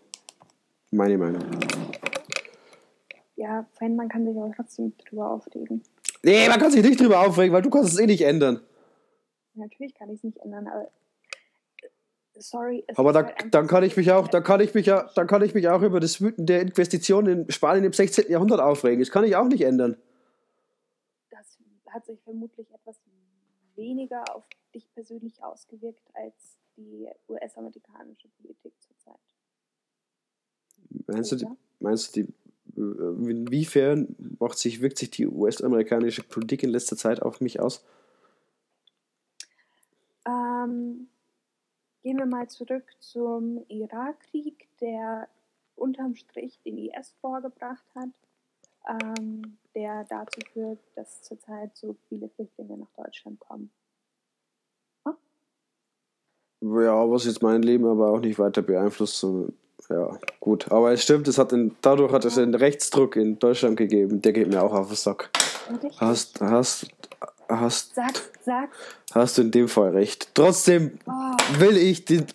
Meine 0.92 1.18
Meinung. 1.18 1.42
Ja, 3.36 3.66
Fan, 3.74 3.96
man 3.96 4.10
kann 4.10 4.26
sich 4.26 4.38
aber 4.38 4.52
trotzdem 4.56 4.94
drüber 4.98 5.30
aufregen. 5.30 5.84
Nee, 6.24 6.48
man 6.48 6.60
kann 6.60 6.72
sich 6.72 6.84
nicht 6.84 7.00
drüber 7.00 7.20
aufregen, 7.20 7.54
weil 7.54 7.62
du 7.62 7.70
kannst 7.70 7.94
es 7.94 8.00
eh 8.00 8.06
nicht 8.06 8.22
ändern. 8.22 8.62
Natürlich 9.56 9.94
kann 9.94 10.10
ich 10.10 10.18
es 10.18 10.24
nicht 10.24 10.38
ändern, 10.38 10.68
aber 10.68 10.84
äh, 10.84 11.90
sorry. 12.40 12.84
Es 12.88 12.98
Aber 12.98 13.10
ist 13.10 13.16
dann, 13.16 13.26
halt 13.26 13.54
dann 13.54 13.68
kann 13.68 13.84
ich 13.84 13.96
mich 13.98 14.12
auch, 14.12 14.28
dann 14.28 14.44
kann 14.44 14.62
ich 14.62 14.74
mich 14.74 14.86
ja, 14.86 15.10
dann 15.16 15.28
kann 15.28 15.42
ich 15.44 15.54
mich 15.54 15.70
auch 15.70 15.82
über 15.82 16.00
das 16.00 16.22
Wüten 16.22 16.46
der 16.46 16.62
Investitionen 16.62 17.44
in 17.44 17.52
Spanien 17.52 17.84
im 17.84 17.94
16. 17.94 18.30
Jahrhundert 18.30 18.60
aufregen. 18.60 19.00
Das 19.00 19.12
kann 19.12 19.24
ich 19.26 19.36
auch 19.36 19.48
nicht 19.48 19.62
ändern. 19.62 19.98
Das 21.30 21.58
hat 21.88 22.06
sich 22.06 22.20
vermutlich 22.24 22.68
etwas 22.74 23.00
weniger 23.76 24.24
auf 24.34 24.44
dich 24.74 24.92
persönlich 24.94 25.44
ausgewirkt 25.44 26.04
als 26.14 26.58
die 26.78 27.08
US-amerikanische 27.30 28.28
Politik 28.42 28.74
zurzeit. 28.80 29.20
Meinst 31.08 31.32
du, 31.32 31.36
die, 31.38 31.46
meinst 31.80 32.16
du, 32.16 32.24
die, 32.24 32.80
äh, 32.80 33.32
inwiefern 33.32 34.16
macht 34.40 34.58
sich, 34.58 34.82
wirkt 34.82 34.98
sich 34.98 35.12
die 35.12 35.28
US-amerikanische 35.28 36.24
Politik 36.24 36.64
in 36.64 36.70
letzter 36.70 36.98
Zeit 36.98 37.22
auf 37.22 37.42
mich 37.42 37.60
aus? 37.60 37.84
Ähm, 40.28 41.08
gehen 42.02 42.18
wir 42.18 42.26
mal 42.26 42.48
zurück 42.48 42.86
zum 43.00 43.64
Irakkrieg, 43.68 44.68
der 44.82 45.28
unterm 45.76 46.16
Strich 46.16 46.60
den 46.64 46.78
IS 46.78 47.14
vorgebracht 47.22 47.86
hat, 47.94 48.10
ähm, 48.88 49.58
der 49.76 50.06
dazu 50.06 50.40
führt, 50.54 50.80
dass 50.96 51.22
zurzeit 51.22 51.76
so 51.76 51.96
viele 52.08 52.30
Flüchtlinge 52.30 52.78
nach 52.78 52.92
Deutschland 52.96 53.40
kommen. 53.40 53.72
Ja, 56.62 57.10
was 57.10 57.26
jetzt 57.26 57.44
mein 57.44 57.62
Leben 57.62 57.86
aber 57.86 58.10
auch 58.10 58.20
nicht 58.20 58.40
weiter 58.40 58.62
beeinflusst, 58.64 59.20
sondern 59.20 59.54
ja, 59.90 60.18
gut. 60.40 60.72
Aber 60.72 60.92
es 60.92 61.04
stimmt, 61.04 61.28
es 61.28 61.38
hat 61.38 61.52
den, 61.52 61.76
dadurch 61.82 62.12
hat 62.12 62.26
es 62.26 62.38
einen 62.38 62.56
Rechtsdruck 62.56 63.16
in 63.16 63.40
Deutschland 63.40 63.78
gegeben. 63.78 64.22
Der 64.22 64.34
geht 64.34 64.48
mir 64.48 64.62
auch 64.62 64.74
auf 64.74 64.88
den 64.88 64.96
Sack. 64.96 65.30
Richtig? 65.72 66.00
Hast, 66.00 66.42
hast, 66.42 66.88
hast, 67.50 67.96
Sag, 67.96 68.14
sag, 68.44 68.70
hast 69.14 69.38
du 69.38 69.44
in 69.44 69.52
dem 69.52 69.68
Fall 69.68 69.92
recht. 69.92 70.30
Trotzdem 70.34 71.00
oh, 71.06 71.60
will 71.60 71.78
ich 71.78 72.06
den. 72.06 72.26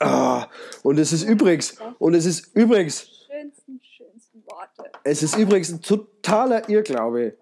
Ah, 0.00 0.48
und 0.82 0.98
es 0.98 1.12
ist 1.12 1.22
übrigens, 1.22 1.76
und 1.98 2.14
es 2.14 2.26
ist 2.26 2.54
übrigens, 2.54 3.08
schönsten, 3.26 3.80
schönsten 3.82 4.44
Worte. 4.46 4.90
es 5.04 5.22
ist 5.22 5.38
übrigens 5.38 5.70
ein 5.70 5.80
totaler 5.80 6.68
Irrglaube, 6.68 7.36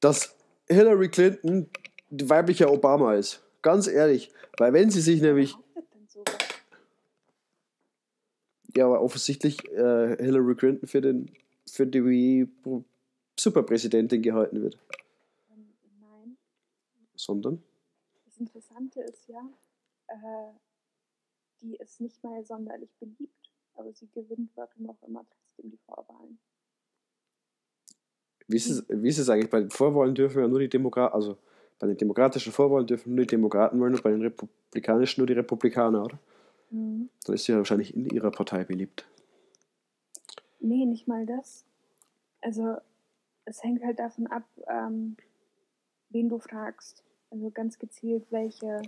dass 0.00 0.34
Hillary 0.68 1.08
Clinton 1.08 1.68
die 2.10 2.28
weibliche 2.28 2.70
Obama 2.70 3.14
ist. 3.14 3.42
Ganz 3.62 3.86
ehrlich. 3.86 4.30
Weil 4.58 4.72
wenn 4.72 4.90
sie 4.90 5.00
sich 5.00 5.20
nämlich, 5.20 5.54
Behauptet 5.54 5.94
denn 5.94 6.08
sowas? 6.08 6.36
Ja, 8.76 8.86
aber 8.86 9.00
offensichtlich 9.02 9.70
äh, 9.72 10.16
Hillary 10.16 10.54
Clinton 10.54 10.86
für 10.86 11.00
den, 11.00 11.30
für 11.66 11.86
die 11.86 12.48
Superpräsidentin 13.38 14.22
gehalten 14.22 14.62
wird. 14.62 14.78
Ähm, 15.50 15.66
Nein. 16.00 16.36
Sondern? 17.14 17.62
Das 18.24 18.38
Interessante 18.38 19.00
ist 19.00 19.28
ja, 19.28 19.48
äh, 20.08 20.52
die 21.60 21.76
ist 21.76 22.00
nicht 22.00 22.22
mal 22.22 22.44
sonderlich 22.44 22.90
beliebt, 22.98 23.50
aber 23.74 23.92
sie 23.92 24.08
gewinnt 24.12 24.50
warum 24.54 24.90
auch 24.90 25.02
immer 25.06 25.24
trotzdem 25.28 25.70
die 25.70 25.78
Vorwahlen. 25.86 26.38
Wie 28.48 28.56
ist, 28.56 28.68
es, 28.68 28.84
wie 28.88 29.08
ist 29.08 29.18
es 29.18 29.28
eigentlich? 29.30 29.50
Bei 29.50 29.60
den 29.60 29.70
Vorwahlen 29.70 30.14
dürfen 30.14 30.40
ja 30.40 30.48
nur 30.48 30.58
die 30.58 30.68
Demokraten, 30.68 31.14
also 31.14 31.38
bei 31.78 31.86
den 31.86 31.96
demokratischen 31.96 32.52
Vorwahlen 32.52 32.86
dürfen 32.86 33.14
nur 33.14 33.24
die 33.24 33.30
Demokraten 33.30 33.80
wählen 33.80 33.94
und 33.94 34.02
bei 34.02 34.10
den 34.10 34.22
republikanischen 34.22 35.20
nur 35.20 35.26
die 35.26 35.32
Republikaner, 35.32 36.04
oder? 36.04 36.18
Mhm. 36.72 37.10
Dann 37.24 37.34
ist 37.34 37.44
sie 37.44 37.52
ja 37.52 37.58
wahrscheinlich 37.58 37.94
in 37.94 38.06
ihrer 38.06 38.30
Partei 38.30 38.64
beliebt. 38.64 39.06
Nee, 40.58 40.86
nicht 40.86 41.06
mal 41.06 41.26
das. 41.26 41.64
Also 42.40 42.76
es 43.44 43.62
hängt 43.62 43.84
halt 43.84 43.98
davon 43.98 44.26
ab, 44.26 44.44
ähm, 44.68 45.16
wen 46.10 46.28
du 46.28 46.38
fragst. 46.38 47.04
Also 47.30 47.50
ganz 47.50 47.78
gezielt, 47.78 48.26
welche, 48.30 48.82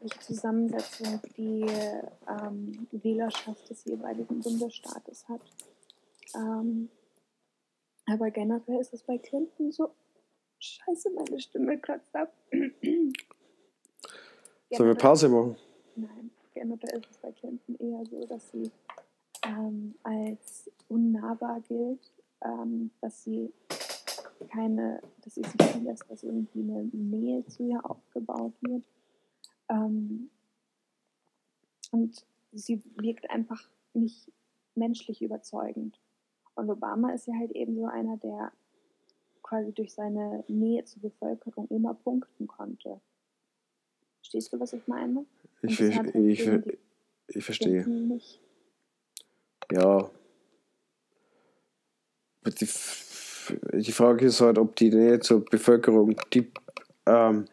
welche 0.00 0.18
Zusammensetzung 0.20 1.20
die 1.36 1.66
ähm, 2.28 2.86
Wählerschaft 2.90 3.68
des 3.70 3.84
jeweiligen 3.84 4.40
Bundesstaates 4.40 5.28
hat. 5.28 5.40
Ähm, 6.34 6.88
aber 8.06 8.30
generell 8.30 8.80
ist 8.80 8.94
es 8.94 9.02
bei 9.02 9.18
Clinton 9.18 9.72
so. 9.72 9.94
Scheiße, 10.58 11.10
meine 11.10 11.40
Stimme 11.40 11.78
kratzt 11.78 12.14
ab. 12.14 12.32
Sollen 14.70 14.88
wir 14.88 14.94
Pause 14.94 15.28
machen? 15.28 15.56
Nein, 15.94 16.30
generell 16.54 17.00
ist 17.00 17.10
es 17.10 17.18
bei 17.18 17.32
Clinton 17.32 17.76
eher 17.76 18.04
so, 18.06 18.24
dass 18.26 18.50
sie 18.50 18.70
ähm, 19.44 19.94
als 20.02 20.70
unnahbar 20.88 21.60
gilt, 21.60 22.12
ähm, 22.42 22.90
dass 23.00 23.24
sie 23.24 23.52
keine, 24.48 25.02
dass 25.22 25.34
sie 25.34 25.42
sich 25.42 25.72
zulässt, 25.72 26.04
dass 26.08 26.22
irgendwie 26.22 26.60
eine 26.60 26.84
Nähe 26.92 27.44
zu 27.46 27.64
ihr 27.64 27.84
aufgebaut 27.88 28.54
wird. 28.60 28.84
Ähm, 29.68 30.30
und 31.90 32.24
sie 32.52 32.82
wirkt 32.96 33.30
einfach 33.30 33.68
nicht 33.94 34.30
menschlich 34.74 35.22
überzeugend. 35.22 35.98
Und 36.54 36.70
Obama 36.70 37.12
ist 37.12 37.26
ja 37.26 37.34
halt 37.38 37.52
eben 37.52 37.76
so 37.76 37.86
einer, 37.86 38.16
der 38.16 38.52
quasi 39.42 39.72
durch 39.72 39.92
seine 39.92 40.44
Nähe 40.48 40.84
zur 40.84 41.02
Bevölkerung 41.02 41.68
immer 41.68 41.94
punkten 41.94 42.46
konnte. 42.46 43.00
Verstehst 44.20 44.52
du, 44.52 44.60
was 44.60 44.72
ich 44.72 44.86
meine? 44.86 45.26
Ich, 45.62 45.76
ver- 45.76 46.14
ich, 46.14 46.42
ver- 46.42 46.62
ich 47.28 47.44
verstehe. 47.44 47.86
Ja. 49.70 50.10
Die, 52.44 52.68
die 53.80 53.92
Frage 53.92 54.26
ist 54.26 54.40
halt, 54.40 54.58
ob 54.58 54.74
die 54.76 54.90
Nähe 54.90 55.20
zur 55.20 55.44
Bevölkerung, 55.44 56.16
die, 56.32 56.50
ähm, 57.06 57.46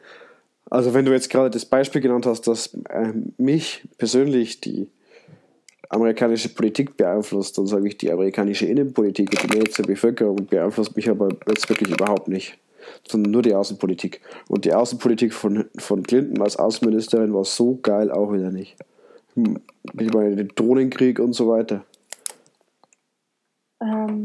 also 0.69 0.93
wenn 0.93 1.05
du 1.05 1.11
jetzt 1.11 1.29
gerade 1.29 1.49
das 1.49 1.65
Beispiel 1.65 2.01
genannt 2.01 2.25
hast, 2.25 2.47
dass 2.47 2.75
ähm, 2.89 3.33
mich 3.37 3.87
persönlich 3.97 4.59
die 4.61 4.89
amerikanische 5.89 6.49
Politik 6.49 6.97
beeinflusst, 6.97 7.57
dann 7.57 7.67
sage 7.67 7.87
ich, 7.87 7.97
die 7.97 8.11
amerikanische 8.11 8.65
Innenpolitik 8.65 9.31
und 9.31 9.43
die 9.43 9.57
Nähe 9.57 9.69
zur 9.69 9.85
Bevölkerung 9.85 10.45
beeinflusst 10.47 10.95
mich 10.95 11.09
aber 11.09 11.29
jetzt 11.47 11.67
wirklich 11.69 11.89
überhaupt 11.91 12.27
nicht, 12.27 12.57
sondern 13.07 13.31
nur 13.31 13.41
die 13.41 13.53
Außenpolitik. 13.53 14.21
Und 14.47 14.65
die 14.65 14.73
Außenpolitik 14.73 15.33
von, 15.33 15.69
von 15.77 16.03
Clinton 16.03 16.41
als 16.41 16.57
Außenministerin 16.57 17.33
war 17.33 17.45
so 17.45 17.79
geil 17.81 18.11
auch 18.11 18.31
wieder 18.33 18.51
nicht. 18.51 18.77
Hm, 19.35 19.61
Ich 19.99 20.13
meine, 20.13 20.35
den 20.35 20.49
Drohnenkrieg 20.49 21.19
und 21.19 21.33
so 21.33 21.47
weiter. 21.49 21.85
Ähm, 23.81 24.23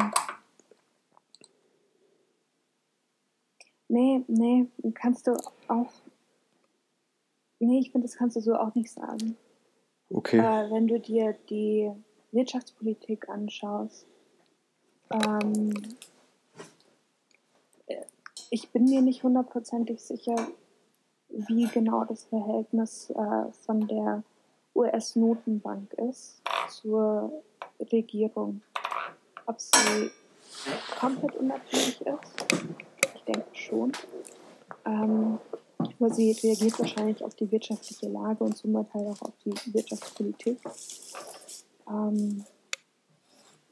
nee, 3.89 4.23
nee, 4.27 4.67
kannst 4.95 5.27
du 5.27 5.37
auch. 5.69 5.93
Nee, 7.61 7.81
ich 7.81 7.93
finde, 7.93 8.07
das 8.07 8.17
kannst 8.17 8.37
du 8.37 8.41
so 8.41 8.55
auch 8.57 8.75
nicht 8.75 8.91
sagen. 8.91 9.37
Okay. 10.11 10.39
Äh, 10.39 10.71
wenn 10.71 10.87
du 10.87 10.99
dir 11.01 11.35
die 11.49 11.91
Wirtschaftspolitik 12.33 13.29
anschaust, 13.29 14.07
ähm, 15.11 15.71
äh, 15.71 16.14
ich 18.55 18.71
bin 18.71 18.85
mir 18.85 19.03
nicht 19.03 19.25
hundertprozentig 19.25 20.01
sicher, 20.01 20.37
wie 21.29 21.67
genau 21.67 22.05
das 22.05 22.23
Verhältnis 22.27 23.11
äh, 23.11 23.53
von 23.67 23.89
der 23.89 24.23
US-Notenbank 24.77 25.93
ist 25.95 26.41
zur 26.71 27.43
Regierung. 27.81 28.63
Ob 29.47 29.61
sie 29.61 30.13
komplett 31.01 31.35
unabhängig 31.35 32.01
ist? 32.01 32.47
Ich 33.17 33.23
denke 33.25 33.45
schon. 33.55 33.93
Ähm, 34.85 35.41
aber 35.79 36.11
sie 36.11 36.31
reagiert 36.31 36.79
wahrscheinlich 36.79 37.25
auf 37.25 37.35
die 37.35 37.51
wirtschaftliche 37.51 38.09
Lage 38.09 38.45
und 38.45 38.57
somit 38.57 38.87
halt 38.95 39.09
auch 39.09 39.23
auf 39.23 39.35
die 39.45 39.75
Wirtschaftspolitik. 39.75 40.61
Ähm, 41.89 42.45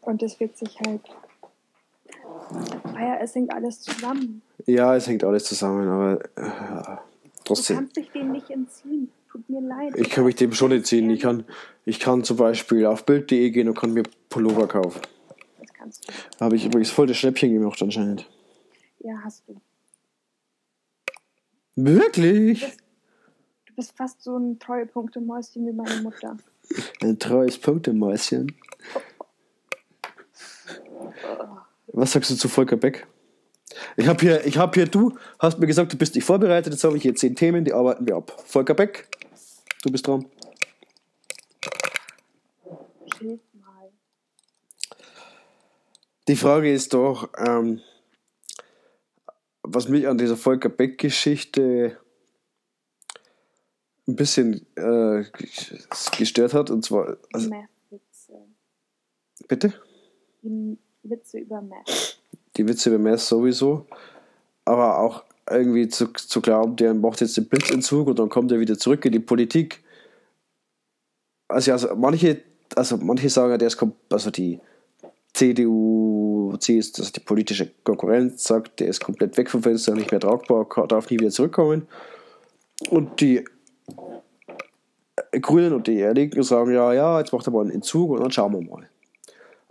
und 0.00 0.22
das 0.22 0.40
wird 0.40 0.56
sich 0.56 0.80
halt. 0.80 1.02
Ah 2.94 3.00
ja, 3.00 3.16
es 3.20 3.34
hängt 3.34 3.52
alles 3.52 3.80
zusammen. 3.80 4.42
Ja, 4.66 4.94
es 4.96 5.06
hängt 5.06 5.24
alles 5.24 5.44
zusammen, 5.44 5.88
aber 5.88 6.24
äh, 6.36 6.96
Du 7.44 7.54
trotzdem. 7.54 7.76
kannst 7.76 7.96
dich 7.96 8.10
dem 8.10 8.32
nicht 8.32 8.48
entziehen. 8.50 9.10
Tut 9.30 9.48
mir 9.48 9.60
leid. 9.60 9.94
Ich 9.96 10.10
kann 10.10 10.24
mich 10.24 10.36
dem 10.36 10.52
schon 10.52 10.70
entziehen. 10.72 11.08
Ich 11.10 11.20
kann, 11.20 11.44
ich 11.84 11.98
kann 11.98 12.22
zum 12.22 12.36
Beispiel 12.36 12.86
auf 12.86 13.04
Bild.de 13.04 13.50
gehen 13.50 13.68
und 13.68 13.76
kann 13.78 13.92
mir 13.92 14.02
Pullover 14.28 14.68
kaufen. 14.68 15.00
Das 15.58 15.72
kannst 15.72 16.08
du. 16.08 16.12
Da 16.38 16.44
habe 16.44 16.56
ich 16.56 16.66
übrigens 16.66 16.90
voll 16.90 17.06
das 17.06 17.16
Schnäppchen 17.16 17.52
gemacht 17.52 17.80
anscheinend. 17.82 18.28
Ja, 19.00 19.14
hast 19.24 19.42
du. 19.48 19.60
Wirklich? 21.74 22.60
Du 23.66 23.74
bist 23.74 23.96
fast 23.96 24.22
so 24.22 24.36
ein 24.36 24.58
Treuepunktemäuschen 24.58 25.66
wie 25.66 25.72
meine 25.72 26.02
Mutter. 26.02 26.36
Ein 27.00 27.18
treues 27.18 27.58
Punktemäuschen. 27.58 28.54
Was 31.92 32.12
sagst 32.12 32.30
du 32.30 32.36
zu 32.36 32.48
Volker 32.48 32.76
Beck? 32.76 33.06
Ich 33.96 34.06
habe 34.06 34.20
hier, 34.20 34.46
ich 34.46 34.56
habe 34.56 34.72
hier, 34.74 34.86
du 34.86 35.18
hast 35.38 35.58
mir 35.58 35.66
gesagt, 35.66 35.92
du 35.92 35.98
bist 35.98 36.14
nicht 36.14 36.24
vorbereitet. 36.24 36.72
Jetzt 36.72 36.84
habe 36.84 36.96
ich 36.96 37.02
hier 37.02 37.14
zehn 37.14 37.36
Themen, 37.36 37.64
die 37.64 37.72
arbeiten 37.72 38.06
wir 38.06 38.16
ab. 38.16 38.42
Volker 38.46 38.74
Beck, 38.74 39.08
du 39.82 39.90
bist 39.90 40.06
dran. 40.06 40.26
Schild 43.16 43.42
mal. 43.54 43.90
Die 46.28 46.36
Frage 46.36 46.72
ist 46.72 46.94
doch, 46.94 47.30
ähm, 47.38 47.80
was 49.62 49.88
mich 49.88 50.08
an 50.08 50.18
dieser 50.18 50.36
Volker 50.36 50.68
Beck-Geschichte 50.68 51.98
ein 54.08 54.16
bisschen 54.16 54.66
äh, 54.76 55.24
gestört 56.16 56.54
hat, 56.54 56.70
und 56.70 56.84
zwar, 56.84 57.18
also, 57.32 57.50
bitte? 59.46 59.74
Die 60.42 60.78
Witze 61.02 61.38
über 61.38 61.60
Meth. 61.60 62.18
die 62.56 62.66
Witze 62.66 62.90
über 62.90 62.98
Mess 62.98 63.28
sowieso, 63.28 63.86
aber 64.64 64.98
auch 64.98 65.24
irgendwie 65.50 65.88
zu, 65.88 66.06
zu 66.08 66.40
glauben, 66.40 66.76
der 66.76 66.94
macht 66.94 67.20
jetzt 67.20 67.36
den 67.36 67.48
Blitzentzug 67.48 68.08
und 68.08 68.18
dann 68.18 68.28
kommt 68.28 68.52
er 68.52 68.60
wieder 68.60 68.78
zurück 68.78 69.04
in 69.04 69.12
die 69.12 69.20
Politik. 69.20 69.82
Also, 71.48 71.72
also 71.72 71.94
manche, 71.96 72.42
also 72.76 72.96
manche 72.96 73.28
sagen 73.28 73.50
ja, 73.50 73.58
der 73.58 73.68
ist 73.68 73.78
also 74.10 74.30
die 74.30 74.60
CDU, 75.34 76.56
CSU, 76.58 77.02
also 77.02 77.12
die 77.12 77.20
politische 77.20 77.70
Konkurrenz 77.84 78.44
sagt, 78.44 78.80
der 78.80 78.88
ist 78.88 79.02
komplett 79.02 79.36
weg 79.36 79.50
vom 79.50 79.62
Fenster, 79.62 79.94
nicht 79.94 80.10
mehr 80.10 80.20
tragbar, 80.20 80.66
darf 80.86 81.10
nie 81.10 81.18
wieder 81.18 81.30
zurückkommen. 81.30 81.88
Und 82.90 83.20
die 83.20 83.44
Grünen 85.40 85.72
und 85.72 85.86
die 85.86 86.02
Linken 86.02 86.42
sagen, 86.42 86.72
ja, 86.72 86.92
ja, 86.92 87.18
jetzt 87.18 87.32
macht 87.32 87.46
er 87.46 87.52
mal 87.52 87.62
einen 87.62 87.70
Entzug 87.70 88.10
und 88.10 88.20
dann 88.20 88.30
schauen 88.30 88.52
wir 88.52 88.60
mal. 88.60 88.88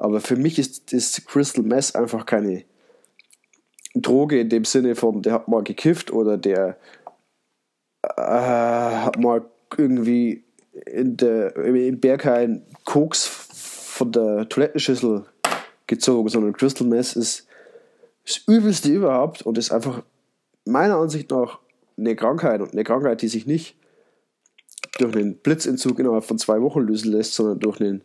Aber 0.01 0.19
für 0.19 0.35
mich 0.35 0.57
ist 0.57 0.91
das 0.93 1.23
Crystal 1.27 1.63
Mess 1.63 1.93
einfach 1.93 2.25
keine 2.25 2.63
Droge 3.93 4.39
in 4.39 4.49
dem 4.49 4.65
Sinne 4.65 4.95
von, 4.95 5.21
der 5.21 5.33
hat 5.33 5.47
mal 5.47 5.61
gekifft 5.61 6.11
oder 6.11 6.39
der 6.39 6.79
äh, 8.01 8.21
hat 8.21 9.19
mal 9.19 9.45
irgendwie 9.77 10.43
in 10.87 11.17
der, 11.17 11.55
im 11.55 11.99
Berghain 11.99 12.65
Koks 12.83 13.27
von 13.27 14.11
der 14.11 14.49
Toilettenschüssel 14.49 15.25
gezogen, 15.85 16.29
sondern 16.29 16.53
Crystal 16.53 16.87
Mess 16.87 17.15
ist 17.15 17.45
das 18.25 18.37
Übelste 18.47 18.89
überhaupt 18.89 19.43
und 19.43 19.59
ist 19.59 19.71
einfach 19.71 20.01
meiner 20.65 20.97
Ansicht 20.97 21.29
nach 21.29 21.59
eine 21.95 22.15
Krankheit 22.15 22.61
und 22.61 22.71
eine 22.71 22.83
Krankheit, 22.83 23.21
die 23.21 23.27
sich 23.27 23.45
nicht 23.45 23.75
durch 24.97 25.15
einen 25.15 25.35
Blitzentzug 25.35 25.99
innerhalb 25.99 26.23
von 26.23 26.39
zwei 26.39 26.59
Wochen 26.59 26.79
lösen 26.79 27.11
lässt, 27.11 27.35
sondern 27.35 27.59
durch 27.59 27.79
eine 27.79 28.01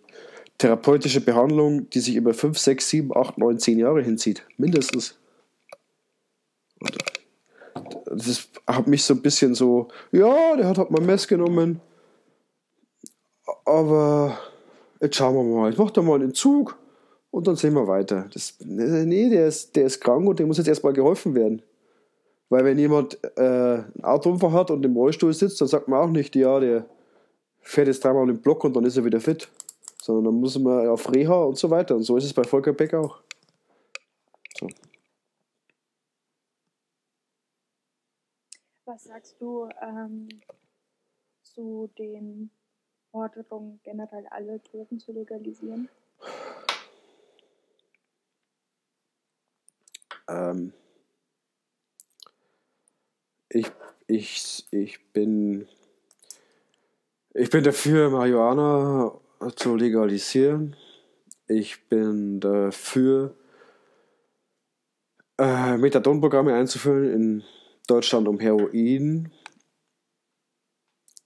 therapeutische 0.59 1.21
Behandlung, 1.21 1.89
die 1.91 2.01
sich 2.01 2.17
über 2.17 2.35
5, 2.35 2.59
6, 2.59 2.89
7, 2.89 3.17
8, 3.17 3.39
9, 3.39 3.59
10 3.59 3.79
Jahre 3.79 4.03
hinzieht. 4.03 4.43
Mindestens. 4.57 5.19
Das 8.07 8.49
hat 8.67 8.87
mich 8.87 9.05
so 9.05 9.15
ein 9.15 9.23
bisschen 9.23 9.55
so, 9.55 9.89
ja, 10.13 10.57
der 10.57 10.69
hat 10.69 10.79
halt 10.79 10.91
mal 10.91 11.03
Mess 11.03 11.29
genommen, 11.29 11.81
aber 13.65 14.39
jetzt 15.01 15.17
schauen 15.17 15.35
wir 15.35 15.43
mal, 15.43 15.71
ich 15.71 15.79
mach 15.79 15.91
da 15.91 16.03
mal 16.03 16.15
einen 16.15 16.29
Entzug 16.29 16.79
und 17.31 17.47
dann 17.47 17.57
sehen 17.57 17.75
wir 17.75 17.87
weiter. 17.87 18.29
Das, 18.33 18.55
nee, 18.61 19.29
der 19.29 19.49
ist, 19.49 19.77
der 19.77 19.87
ist 19.87 20.01
krank 20.01 20.27
und 20.27 20.39
dem 20.39 20.49
muss 20.49 20.59
jetzt 20.59 20.69
erstmal 20.69 20.95
geholfen 20.95 21.35
werden. 21.35 21.63
Weil 22.49 22.65
wenn 22.65 22.79
jemand 22.79 23.19
äh, 23.37 23.41
einen 23.41 24.05
Autounfall 24.05 24.53
hat 24.53 24.71
und 24.71 24.85
im 24.85 24.97
Rollstuhl 24.97 25.35
sitzt, 25.35 25.61
dann 25.61 25.69
sagt 25.69 25.89
man 25.89 26.01
auch 26.01 26.11
nicht, 26.11 26.37
ja, 26.37 26.61
der 26.61 26.87
fährt 27.61 27.89
jetzt 27.89 28.05
dreimal 28.05 28.27
den 28.27 28.41
Block 28.41 28.63
und 28.65 28.75
dann 28.75 28.85
ist 28.85 28.97
er 28.97 29.05
wieder 29.05 29.21
fit. 29.21 29.49
Sondern 30.07 30.27
dann 30.27 30.41
muss 30.41 30.57
man 30.57 30.87
auf 30.87 31.13
Reha 31.13 31.35
und 31.43 31.59
so 31.59 31.69
weiter. 31.69 31.97
Und 31.97 32.05
so 32.05 32.17
ist 32.17 32.27
es 32.27 32.33
bei 32.33 32.45
Volker 32.45 32.73
Beck 32.73 32.95
auch. 32.95 33.21
So. 34.57 34.69
Was 38.85 39.03
sagst 39.03 39.35
du 39.41 39.69
ähm, 39.83 40.29
zu 41.43 41.91
den 41.99 42.53
Forderungen, 43.11 43.81
generell 43.83 44.29
alle 44.29 44.61
Drogen 44.61 45.01
zu 45.01 45.11
legalisieren? 45.11 45.89
Ähm, 50.29 50.73
ich, 53.49 53.73
ich, 54.07 54.69
ich 54.71 55.13
bin 55.13 55.67
ich 57.35 57.51
bin 57.51 57.65
dafür, 57.65 58.09
Marihuana 58.09 59.26
zu 59.57 59.77
legalisieren. 59.77 60.77
Ich 61.47 61.89
bin 61.89 62.41
dafür, 62.41 63.35
äh, 65.39 65.77
Methadonprogramme 65.77 66.55
einzuführen 66.55 67.13
in 67.13 67.45
Deutschland, 67.87 68.27
um 68.27 68.41
Heroin 68.41 69.31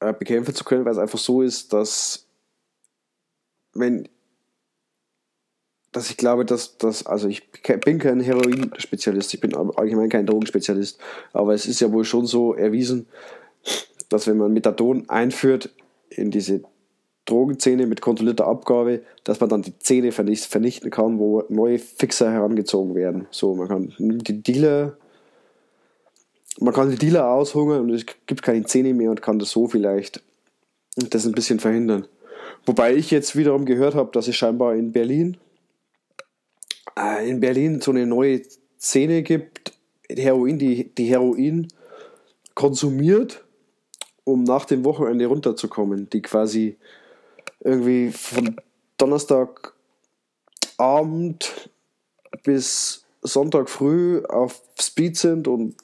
äh, 0.00 0.12
bekämpfen 0.12 0.54
zu 0.54 0.64
können, 0.64 0.84
weil 0.84 0.92
es 0.92 0.98
einfach 0.98 1.18
so 1.18 1.42
ist, 1.42 1.72
dass 1.72 2.26
wenn 3.72 4.08
dass 5.92 6.08
ich 6.08 6.16
glaube, 6.16 6.44
dass 6.44 6.78
das, 6.78 7.04
also 7.04 7.26
ich 7.26 7.50
bin 7.50 7.98
kein 7.98 8.20
Heroin-Spezialist, 8.20 9.34
ich 9.34 9.40
bin 9.40 9.56
all- 9.56 9.74
allgemein 9.74 10.08
kein 10.08 10.24
Drogenspezialist, 10.24 11.00
aber 11.32 11.52
es 11.52 11.66
ist 11.66 11.80
ja 11.80 11.90
wohl 11.90 12.04
schon 12.04 12.26
so 12.26 12.54
erwiesen, 12.54 13.08
dass 14.08 14.28
wenn 14.28 14.36
man 14.36 14.52
Methadon 14.52 15.08
einführt 15.08 15.70
in 16.08 16.30
diese 16.30 16.62
Drogenzähne 17.30 17.86
mit 17.86 18.00
kontrollierter 18.00 18.46
Abgabe, 18.46 19.02
dass 19.24 19.40
man 19.40 19.48
dann 19.48 19.62
die 19.62 19.78
Zähne 19.78 20.12
vernicht, 20.12 20.44
vernichten 20.44 20.90
kann, 20.90 21.18
wo 21.18 21.44
neue 21.48 21.78
Fixer 21.78 22.30
herangezogen 22.30 22.94
werden. 22.94 23.26
So, 23.30 23.54
man 23.54 23.68
kann 23.68 23.94
die 23.98 24.42
Dealer, 24.42 24.96
man 26.58 26.74
kann 26.74 26.90
die 26.90 26.98
Dealer 26.98 27.30
aushungern 27.30 27.82
und 27.82 27.90
es 27.90 28.04
gibt 28.26 28.42
keine 28.42 28.64
Zähne 28.64 28.94
mehr 28.94 29.10
und 29.10 29.22
kann 29.22 29.38
das 29.38 29.50
so 29.50 29.68
vielleicht 29.68 30.22
das 30.96 31.26
ein 31.26 31.32
bisschen 31.32 31.60
verhindern. 31.60 32.06
Wobei 32.66 32.94
ich 32.94 33.10
jetzt 33.10 33.36
wiederum 33.36 33.64
gehört 33.64 33.94
habe, 33.94 34.10
dass 34.12 34.28
es 34.28 34.36
scheinbar 34.36 34.74
in 34.74 34.92
Berlin 34.92 35.36
äh, 37.00 37.28
in 37.28 37.40
Berlin 37.40 37.80
so 37.80 37.90
eine 37.90 38.06
neue 38.06 38.42
Szene 38.78 39.22
gibt, 39.22 39.72
Heroin, 40.08 40.58
die, 40.58 40.94
die 40.94 41.06
Heroin 41.06 41.68
konsumiert, 42.54 43.44
um 44.24 44.44
nach 44.44 44.64
dem 44.64 44.84
Wochenende 44.84 45.26
runterzukommen, 45.26 46.08
die 46.10 46.22
quasi 46.22 46.76
irgendwie 47.60 48.10
von 48.10 48.56
Donnerstagabend 48.98 51.70
bis 52.42 53.04
Sonntag 53.22 53.68
früh 53.68 54.24
auf 54.24 54.62
Speed 54.80 55.16
sind 55.16 55.48
und 55.48 55.76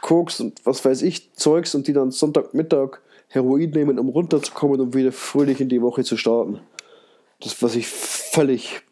Koks 0.00 0.40
und 0.40 0.60
was 0.64 0.84
weiß 0.84 1.02
ich, 1.02 1.32
Zeugs 1.34 1.74
und 1.74 1.88
die 1.88 1.92
dann 1.92 2.10
Sonntagmittag 2.10 3.00
Heroin 3.28 3.70
nehmen, 3.70 3.98
um 3.98 4.10
runterzukommen 4.10 4.80
und 4.80 4.94
wieder 4.94 5.12
fröhlich 5.12 5.60
in 5.60 5.68
die 5.68 5.82
Woche 5.82 6.04
zu 6.04 6.16
starten. 6.16 6.60
Das, 7.40 7.62
was 7.62 7.74
ich 7.74 7.86
völlig 7.86 8.82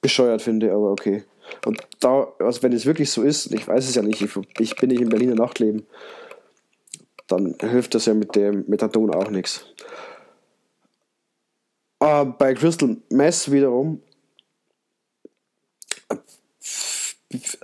bescheuert 0.00 0.42
finde, 0.42 0.72
aber 0.72 0.90
okay. 0.90 1.24
Und 1.64 1.80
da, 2.00 2.32
also 2.38 2.62
wenn 2.62 2.72
es 2.72 2.86
wirklich 2.86 3.10
so 3.10 3.22
ist, 3.22 3.52
ich 3.52 3.68
weiß 3.68 3.88
es 3.88 3.94
ja 3.94 4.02
nicht, 4.02 4.20
ich, 4.20 4.30
ich 4.58 4.76
bin 4.76 4.90
nicht 4.90 5.00
im 5.00 5.10
Berliner 5.10 5.34
Nachtleben, 5.34 5.86
dann 7.28 7.54
hilft 7.60 7.94
das 7.94 8.06
ja 8.06 8.14
mit 8.14 8.34
dem 8.34 8.64
Methadon 8.66 9.14
auch 9.14 9.30
nichts. 9.30 9.64
Aber 12.02 12.32
bei 12.32 12.52
Crystal 12.54 12.96
Mess 13.10 13.52
wiederum 13.52 14.02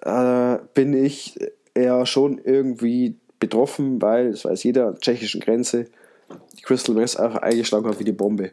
äh, 0.03 0.59
bin 0.75 0.95
ich 0.95 1.37
eher 1.75 2.07
schon 2.07 2.39
irgendwie 2.39 3.17
betroffen, 3.41 4.01
weil, 4.01 4.31
das 4.31 4.45
weiß 4.45 4.63
jeder, 4.63 4.87
an 4.87 4.93
der 4.93 5.01
tschechischen 5.01 5.41
Grenze, 5.41 5.87
die 6.57 6.63
Crystal 6.63 6.95
Mess 6.95 7.17
einfach 7.17 7.43
eingeschlagen 7.43 7.89
hat 7.89 7.99
wie 7.99 8.05
die 8.05 8.13
Bombe. 8.13 8.53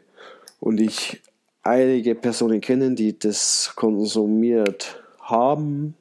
Und 0.58 0.80
ich 0.80 1.22
einige 1.62 2.16
Personen 2.16 2.60
kennen, 2.60 2.96
die 2.96 3.16
das 3.16 3.74
konsumiert 3.76 5.00
haben 5.20 5.94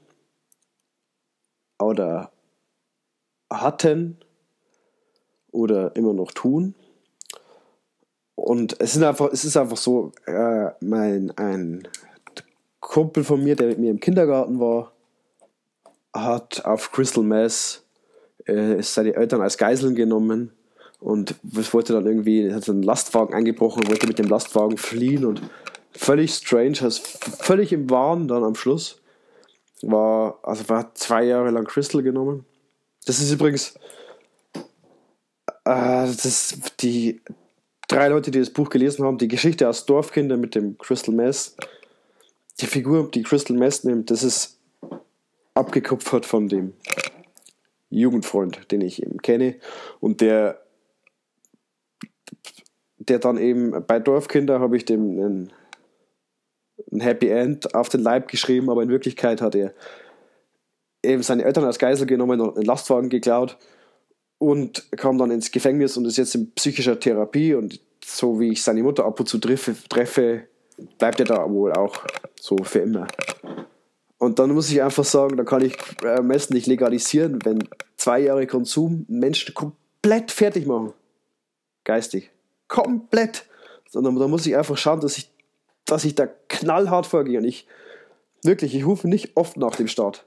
oder 1.77 2.31
hatten 3.51 4.17
oder 5.51 5.95
immer 5.95 6.13
noch 6.13 6.31
tun. 6.31 6.73
Und 8.45 8.79
es, 8.79 8.93
sind 8.93 9.03
einfach, 9.03 9.31
es 9.33 9.43
ist 9.43 9.57
einfach 9.57 9.75
so, 9.75 10.11
äh, 10.27 10.67
mein, 10.79 11.35
ein 11.35 11.87
Kumpel 12.79 13.23
von 13.23 13.43
mir, 13.43 13.55
der 13.55 13.69
mit 13.69 13.79
mir 13.79 13.89
im 13.89 13.99
Kindergarten 13.99 14.59
war, 14.59 14.91
hat 16.13 16.63
auf 16.63 16.91
Crystal 16.91 17.23
Mass 17.23 17.81
äh, 18.45 18.83
seine 18.83 19.15
Eltern 19.15 19.41
als 19.41 19.57
Geiseln 19.57 19.95
genommen 19.95 20.51
und 20.99 21.33
wollte 21.73 21.93
dann 21.93 22.05
irgendwie, 22.05 22.53
hat 22.53 22.69
einen 22.69 22.83
Lastwagen 22.83 23.33
eingebrochen 23.33 23.81
und 23.81 23.89
wollte 23.89 24.05
mit 24.05 24.19
dem 24.19 24.27
Lastwagen 24.27 24.77
fliehen 24.77 25.25
und 25.25 25.41
völlig 25.91 26.31
strange, 26.31 26.83
also 26.83 27.01
völlig 27.39 27.73
im 27.73 27.89
Wahn 27.89 28.27
dann 28.27 28.43
am 28.43 28.53
Schluss. 28.53 29.01
War, 29.81 30.37
also 30.43 30.69
war 30.69 30.93
zwei 30.93 31.23
Jahre 31.23 31.49
lang 31.49 31.65
Crystal 31.65 32.03
genommen. 32.03 32.45
Das 33.07 33.19
ist 33.19 33.31
übrigens, 33.31 33.73
äh, 34.53 36.05
das 36.05 36.25
ist 36.25 36.83
die 36.83 37.21
drei 37.95 38.09
Leute, 38.09 38.29
die 38.29 38.39
das 38.39 38.49
Buch 38.49 38.69
gelesen 38.69 39.05
haben, 39.05 39.17
die 39.17 39.29
Geschichte 39.29 39.69
aus 39.69 39.85
Dorfkinder 39.85 40.35
mit 40.35 40.53
dem 40.53 40.77
Crystal 40.77 41.15
Mess. 41.15 41.55
Die 42.59 42.65
Figur, 42.65 43.09
die 43.09 43.23
Crystal 43.23 43.55
Mess 43.55 43.85
nimmt, 43.85 44.11
das 44.11 44.21
ist 44.21 44.59
abgekupfert 45.53 46.25
von 46.25 46.49
dem 46.49 46.73
Jugendfreund, 47.89 48.69
den 48.71 48.81
ich 48.81 49.01
eben 49.01 49.21
kenne 49.21 49.55
und 50.01 50.19
der 50.19 50.61
der 52.97 53.19
dann 53.19 53.37
eben 53.37 53.85
bei 53.85 53.99
Dorfkinder 53.99 54.59
habe 54.59 54.75
ich 54.75 54.83
dem 54.83 55.01
einen, 55.01 55.53
ein 56.91 56.99
Happy 56.99 57.29
End 57.29 57.75
auf 57.75 57.87
den 57.87 58.01
Leib 58.01 58.27
geschrieben, 58.27 58.69
aber 58.69 58.83
in 58.83 58.89
Wirklichkeit 58.89 59.41
hat 59.41 59.55
er 59.55 59.73
eben 61.03 61.23
seine 61.23 61.45
Eltern 61.45 61.63
als 61.63 61.79
Geisel 61.79 62.07
genommen 62.07 62.41
und 62.41 62.57
einen 62.57 62.65
Lastwagen 62.65 63.09
geklaut 63.09 63.57
und 64.37 64.91
kam 64.97 65.17
dann 65.17 65.31
ins 65.31 65.51
Gefängnis 65.51 65.97
und 65.97 66.05
ist 66.05 66.17
jetzt 66.17 66.35
in 66.35 66.51
psychischer 66.51 66.99
Therapie 66.99 67.53
und 67.53 67.79
so 68.03 68.39
wie 68.39 68.51
ich 68.51 68.63
seine 68.63 68.83
Mutter 68.83 69.05
ab 69.05 69.19
und 69.19 69.27
zu 69.27 69.37
treffe, 69.37 69.75
treffe 69.89 70.47
bleibt 70.97 71.19
er 71.19 71.25
da 71.25 71.49
wohl 71.49 71.73
auch 71.73 71.95
so 72.39 72.57
für 72.63 72.79
immer. 72.79 73.07
Und 74.17 74.39
dann 74.39 74.51
muss 74.51 74.71
ich 74.71 74.81
einfach 74.81 75.03
sagen, 75.03 75.37
da 75.37 75.43
kann 75.43 75.63
ich 75.63 75.77
am 76.03 76.27
besten 76.27 76.53
nicht 76.53 76.67
legalisieren, 76.67 77.39
wenn 77.43 77.67
zwei 77.97 78.19
Jahre 78.19 78.47
Konsum 78.47 79.05
Menschen 79.07 79.53
komplett 79.53 80.31
fertig 80.31 80.65
machen. 80.65 80.93
Geistig. 81.83 82.31
Komplett. 82.67 83.45
Sondern 83.89 84.15
da 84.17 84.27
muss 84.27 84.45
ich 84.45 84.55
einfach 84.55 84.77
schauen, 84.77 85.01
dass 85.01 85.17
ich, 85.17 85.29
dass 85.85 86.05
ich 86.05 86.15
da 86.15 86.27
knallhart 86.47 87.05
vorgehe. 87.05 87.37
Und 87.39 87.45
ich, 87.45 87.67
wirklich, 88.43 88.73
ich 88.75 88.85
rufe 88.85 89.07
nicht 89.07 89.35
oft 89.35 89.57
nach 89.57 89.75
dem 89.75 89.87
Staat. 89.87 90.25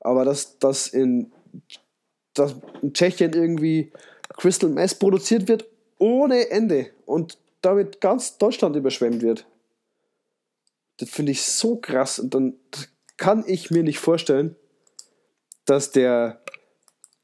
Aber 0.00 0.24
dass, 0.24 0.58
dass, 0.58 0.86
in, 0.88 1.32
dass 2.34 2.56
in 2.82 2.92
Tschechien 2.92 3.32
irgendwie 3.32 3.92
Crystal 4.36 4.70
Mess 4.70 4.94
produziert 4.94 5.48
wird 5.48 5.66
ohne 5.98 6.50
Ende 6.50 6.90
und 7.06 7.38
damit 7.62 8.00
ganz 8.00 8.36
Deutschland 8.38 8.76
überschwemmt 8.76 9.22
wird. 9.22 9.46
Das 10.98 11.08
finde 11.08 11.32
ich 11.32 11.42
so 11.42 11.76
krass. 11.76 12.18
Und 12.18 12.34
dann 12.34 12.54
kann 13.16 13.44
ich 13.46 13.70
mir 13.70 13.82
nicht 13.82 13.98
vorstellen, 13.98 14.56
dass 15.64 15.92
der 15.92 16.42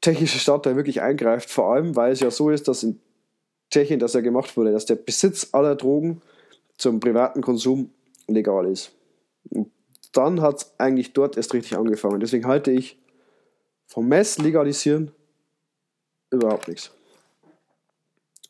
tschechische 0.01 0.39
Staat 0.39 0.65
da 0.65 0.75
wirklich 0.75 1.01
eingreift. 1.01 1.49
Vor 1.49 1.73
allem, 1.73 1.95
weil 1.95 2.11
es 2.11 2.21
ja 2.21 2.31
so 2.31 2.49
ist, 2.49 2.67
dass 2.67 2.83
in 2.83 2.99
Tschechien 3.69 3.99
das 3.99 4.13
ja 4.13 4.21
gemacht 4.21 4.57
wurde, 4.57 4.71
dass 4.71 4.85
der 4.85 4.95
Besitz 4.95 5.49
aller 5.51 5.75
Drogen 5.75 6.21
zum 6.77 6.99
privaten 6.99 7.41
Konsum 7.41 7.91
legal 8.27 8.65
ist. 8.65 8.91
Und 9.49 9.71
dann 10.11 10.41
hat 10.41 10.57
es 10.57 10.73
eigentlich 10.79 11.13
dort 11.13 11.37
erst 11.37 11.53
richtig 11.53 11.77
angefangen. 11.77 12.19
Deswegen 12.19 12.47
halte 12.47 12.71
ich 12.71 12.97
vom 13.91 14.07
Mess 14.07 14.37
legalisieren 14.37 15.11
überhaupt 16.29 16.69
nichts. 16.69 16.91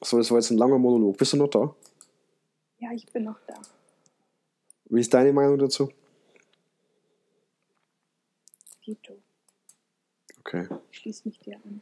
So, 0.04 0.18
das 0.20 0.30
war 0.30 0.38
jetzt 0.38 0.52
ein 0.52 0.58
langer 0.58 0.78
Monolog. 0.78 1.18
Bist 1.18 1.34
du 1.34 1.38
noch 1.38 1.48
da? 1.50 1.76
Ja, 2.78 2.92
ich 2.94 3.06
bin 3.12 3.24
noch 3.24 3.39
da. 3.48 3.56
Wie 4.86 5.00
ist 5.00 5.12
deine 5.12 5.34
Meinung 5.34 5.58
dazu? 5.58 5.89
Vito, 8.86 9.14
Okay. 10.39 10.68
schließ 10.92 11.26
mich 11.26 11.39
dir 11.39 11.56
an. 11.64 11.82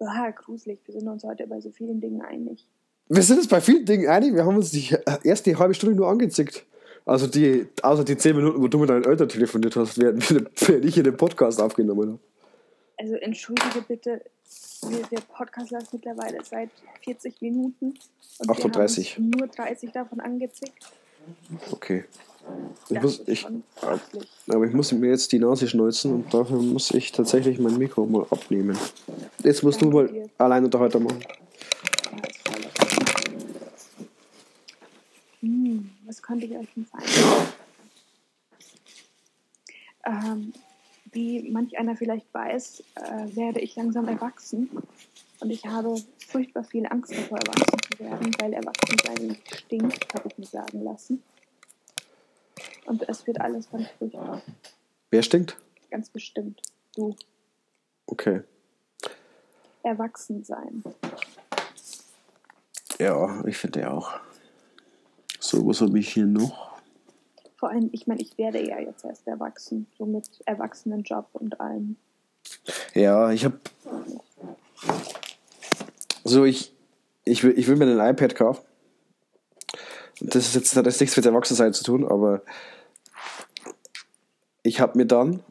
Ah, 0.00 0.30
gruselig. 0.30 0.80
Wir 0.86 0.94
sind 0.94 1.08
uns 1.08 1.24
heute 1.24 1.46
bei 1.46 1.60
so 1.60 1.70
vielen 1.70 2.00
Dingen 2.00 2.22
einig. 2.22 2.66
Wir 3.08 3.22
sind 3.22 3.38
uns 3.38 3.48
bei 3.48 3.60
vielen 3.60 3.84
Dingen 3.84 4.08
einig. 4.08 4.34
Wir 4.34 4.44
haben 4.46 4.56
uns 4.56 4.70
die 4.70 4.96
erste 5.22 5.58
halbe 5.58 5.74
Stunde 5.74 5.96
nur 5.96 6.08
angezickt. 6.08 6.64
Also 7.04 7.26
die, 7.26 7.66
außer 7.82 8.04
die 8.04 8.16
zehn 8.16 8.36
Minuten, 8.36 8.62
wo 8.62 8.68
du 8.68 8.78
mit 8.78 8.90
deinen 8.90 9.04
Eltern 9.04 9.28
telefoniert 9.28 9.76
hast, 9.76 9.98
während 9.98 10.30
während 10.68 10.84
ich 10.84 10.94
hier 10.94 11.02
den 11.02 11.16
Podcast 11.16 11.60
aufgenommen 11.60 12.10
habe. 12.12 12.18
Also 12.98 13.14
entschuldige 13.14 13.82
bitte, 13.86 14.20
wir, 14.88 15.02
der 15.06 15.20
Podcast 15.20 15.70
läuft 15.70 15.92
mittlerweile 15.92 16.44
seit 16.44 16.70
40 17.04 17.40
Minuten. 17.40 17.94
Und 18.38 18.50
38. 18.50 19.16
Wir 19.18 19.24
haben 19.24 19.26
uns 19.26 19.36
nur 19.38 19.48
30 19.48 19.92
davon 19.92 20.20
angezickt. 20.20 20.90
Okay. 21.70 22.04
Ich 22.88 23.02
muss, 23.02 23.22
ich, 23.28 23.46
beachtlich. 23.80 24.28
aber 24.48 24.64
ich 24.64 24.72
muss 24.72 24.90
mir 24.92 25.10
jetzt 25.10 25.30
die 25.32 25.38
Nase 25.38 25.68
schneuzen 25.68 26.14
und 26.14 26.32
dafür 26.32 26.60
muss 26.60 26.90
ich 26.92 27.12
tatsächlich 27.12 27.58
mein 27.58 27.76
Mikro 27.76 28.06
mal 28.06 28.26
abnehmen. 28.30 28.76
Jetzt 29.44 29.62
musst 29.62 29.82
du 29.82 29.90
Danke 29.90 29.96
mal 29.96 30.08
dir. 30.08 30.30
allein 30.38 30.64
Unterhalter 30.64 30.98
machen. 30.98 31.22
Hm, 35.40 35.90
was 36.06 36.22
könnte 36.22 36.46
ich 36.46 36.56
euch 36.56 36.68
denn 36.74 36.86
sagen? 36.86 37.04
Ähm, 40.06 40.52
wie 41.18 41.50
manch 41.50 41.76
einer 41.76 41.96
vielleicht 41.96 42.32
weiß, 42.32 42.84
äh, 42.94 43.36
werde 43.36 43.58
ich 43.60 43.74
langsam 43.74 44.06
erwachsen. 44.06 44.70
Und 45.40 45.50
ich 45.50 45.66
habe 45.66 45.96
furchtbar 46.24 46.62
viel 46.62 46.86
Angst 46.86 47.12
davor, 47.12 47.38
erwachsen 47.38 47.78
zu 47.90 47.98
werden, 47.98 48.34
weil 48.38 48.52
Erwachsensein 48.52 49.36
stinkt, 49.52 50.14
habe 50.14 50.28
ich 50.28 50.38
mir 50.38 50.46
sagen 50.46 50.84
lassen. 50.84 51.22
Und 52.86 53.08
es 53.08 53.26
wird 53.26 53.40
alles 53.40 53.68
ganz 53.70 53.88
furchtbar. 53.98 54.42
Wer 55.10 55.22
stinkt? 55.22 55.56
Ganz 55.90 56.08
bestimmt. 56.08 56.62
Du. 56.94 57.16
Okay. 58.06 58.42
Erwachsen 59.82 60.44
sein. 60.44 60.84
Ja, 63.00 63.44
ich 63.44 63.56
finde 63.56 63.80
ja 63.80 63.90
auch. 63.90 64.12
So, 65.40 65.66
was 65.66 65.80
habe 65.80 65.98
ich 65.98 66.12
hier 66.12 66.26
noch? 66.26 66.77
Vor 67.58 67.70
allem, 67.70 67.90
ich 67.92 68.06
meine, 68.06 68.20
ich 68.20 68.38
werde 68.38 68.64
ja 68.64 68.78
jetzt 68.78 69.04
erst 69.04 69.26
erwachsen, 69.26 69.88
so 69.98 70.06
mit 70.06 70.28
Erwachsenenjob 70.46 71.26
und 71.32 71.60
allem. 71.60 71.96
Ja, 72.94 73.32
ich 73.32 73.44
habe. 73.44 73.58
So, 76.22 76.44
ich, 76.44 76.72
ich, 77.24 77.42
will, 77.42 77.58
ich 77.58 77.66
will 77.66 77.76
mir 77.76 77.86
ein 77.86 78.14
iPad 78.14 78.36
kaufen. 78.36 78.64
Das 80.20 80.46
ist 80.46 80.54
jetzt 80.54 80.76
hat 80.76 80.86
jetzt 80.86 81.00
nichts 81.00 81.16
mit 81.16 81.26
Erwachsensein 81.26 81.72
zu 81.72 81.84
tun, 81.84 82.06
aber 82.06 82.42
ich 84.62 84.80
habe 84.80 84.96
mir 84.96 85.06
dann 85.06 85.42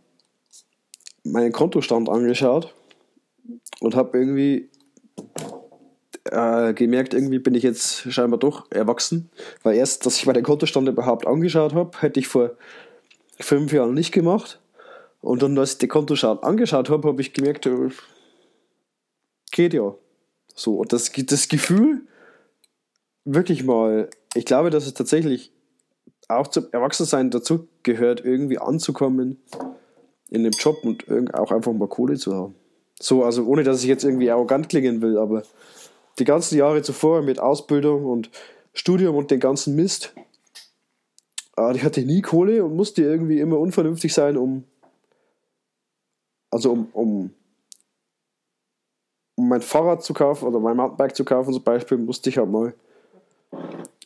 meinen 1.23 1.51
Kontostand 1.51 2.09
angeschaut 2.09 2.73
und 3.81 3.95
habe 3.95 4.17
irgendwie 4.17 4.69
äh, 6.31 6.73
gemerkt, 6.73 7.13
irgendwie 7.13 7.39
bin 7.39 7.55
ich 7.55 7.63
jetzt 7.63 8.11
scheinbar 8.11 8.39
doch 8.39 8.69
erwachsen, 8.71 9.29
weil 9.63 9.75
erst, 9.75 10.05
dass 10.05 10.17
ich 10.17 10.25
meinen 10.25 10.43
Kontostand 10.43 10.87
überhaupt 10.87 11.27
angeschaut 11.27 11.73
habe, 11.73 11.97
hätte 12.01 12.19
ich 12.19 12.27
vor 12.27 12.51
fünf 13.39 13.71
Jahren 13.71 13.93
nicht 13.93 14.11
gemacht. 14.11 14.59
Und 15.21 15.41
dann, 15.41 15.57
als 15.57 15.73
ich 15.73 15.77
den 15.79 15.89
Kontostand 15.89 16.43
angeschaut 16.43 16.89
habe, 16.89 17.07
habe 17.07 17.21
ich 17.21 17.33
gemerkt, 17.33 17.65
äh, 17.65 17.89
geht 19.51 19.73
ja. 19.73 19.93
So, 20.55 20.75
und 20.75 20.93
das, 20.93 21.11
das 21.11 21.47
Gefühl, 21.47 22.01
wirklich 23.25 23.63
mal, 23.63 24.09
ich 24.33 24.45
glaube, 24.45 24.69
dass 24.69 24.85
es 24.85 24.93
tatsächlich 24.93 25.51
auch 26.27 26.47
zum 26.47 26.67
Erwachsensein 26.71 27.29
dazu 27.29 27.67
gehört, 27.83 28.23
irgendwie 28.23 28.57
anzukommen 28.57 29.41
in 30.29 30.43
dem 30.43 30.51
Job 30.51 30.83
und 30.83 31.05
auch 31.33 31.51
einfach 31.51 31.73
mal 31.73 31.87
Kohle 31.87 32.15
zu 32.15 32.35
haben. 32.35 32.55
So, 32.99 33.23
also 33.23 33.45
ohne 33.45 33.63
dass 33.63 33.81
ich 33.81 33.87
jetzt 33.87 34.03
irgendwie 34.03 34.31
arrogant 34.31 34.69
klingen 34.69 35.01
will, 35.01 35.17
aber 35.17 35.43
die 36.19 36.25
ganzen 36.25 36.57
Jahre 36.57 36.81
zuvor 36.81 37.21
mit 37.21 37.39
Ausbildung 37.39 38.05
und 38.05 38.29
Studium 38.73 39.15
und 39.15 39.31
den 39.31 39.39
ganzen 39.39 39.75
Mist, 39.75 40.13
äh, 41.57 41.75
ich 41.75 41.83
hatte 41.83 42.01
nie 42.01 42.21
Kohle 42.21 42.63
und 42.63 42.75
musste 42.75 43.03
irgendwie 43.03 43.39
immer 43.39 43.59
unvernünftig 43.59 44.13
sein, 44.13 44.37
um 44.37 44.63
also 46.49 46.71
um, 46.71 46.87
um, 46.93 47.33
um 49.35 49.49
mein 49.49 49.61
Fahrrad 49.61 50.03
zu 50.03 50.13
kaufen 50.13 50.47
oder 50.47 50.59
mein 50.59 50.77
Mountainbike 50.77 51.15
zu 51.15 51.25
kaufen 51.25 51.53
zum 51.53 51.63
Beispiel, 51.63 51.97
musste 51.97 52.29
ich 52.29 52.37
halt 52.37 52.49
mal 52.49 52.73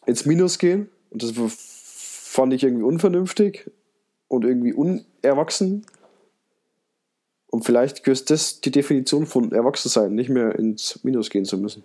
ins 0.05 0.25
Minus 0.25 0.57
gehen. 0.57 0.89
Und 1.11 1.23
das 1.23 1.31
fand 1.35 2.53
ich 2.53 2.63
irgendwie 2.63 2.83
unvernünftig 2.83 3.69
und 4.27 4.45
irgendwie 4.45 4.73
unerwachsen. 4.73 5.85
Und 7.47 7.65
vielleicht 7.65 8.07
ist 8.07 8.29
das 8.29 8.61
die 8.61 8.71
Definition 8.71 9.25
von 9.25 9.51
Erwachsensein, 9.51 10.15
nicht 10.15 10.29
mehr 10.29 10.57
ins 10.57 11.03
Minus 11.03 11.29
gehen 11.29 11.45
zu 11.45 11.57
müssen. 11.57 11.83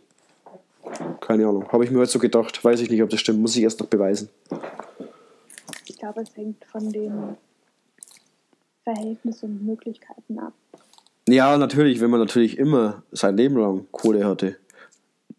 Keine 1.20 1.46
Ahnung. 1.46 1.68
Habe 1.68 1.84
ich 1.84 1.90
mir 1.90 1.98
heute 1.98 2.10
so 2.10 2.18
gedacht. 2.18 2.64
Weiß 2.64 2.80
ich 2.80 2.90
nicht, 2.90 3.02
ob 3.02 3.10
das 3.10 3.20
stimmt. 3.20 3.40
Muss 3.40 3.56
ich 3.56 3.62
erst 3.62 3.80
noch 3.80 3.86
beweisen. 3.86 4.28
Ich 5.86 5.96
glaube, 5.98 6.22
es 6.22 6.36
hängt 6.36 6.64
von 6.64 6.90
den 6.90 7.36
Verhältnissen 8.84 9.46
und 9.46 9.66
Möglichkeiten 9.66 10.38
ab. 10.38 10.52
Ja, 11.28 11.58
natürlich, 11.58 12.00
wenn 12.00 12.10
man 12.10 12.20
natürlich 12.20 12.56
immer 12.58 13.02
sein 13.10 13.36
Leben 13.36 13.56
lang 13.56 13.86
Kohle 13.90 14.24
hatte. 14.26 14.56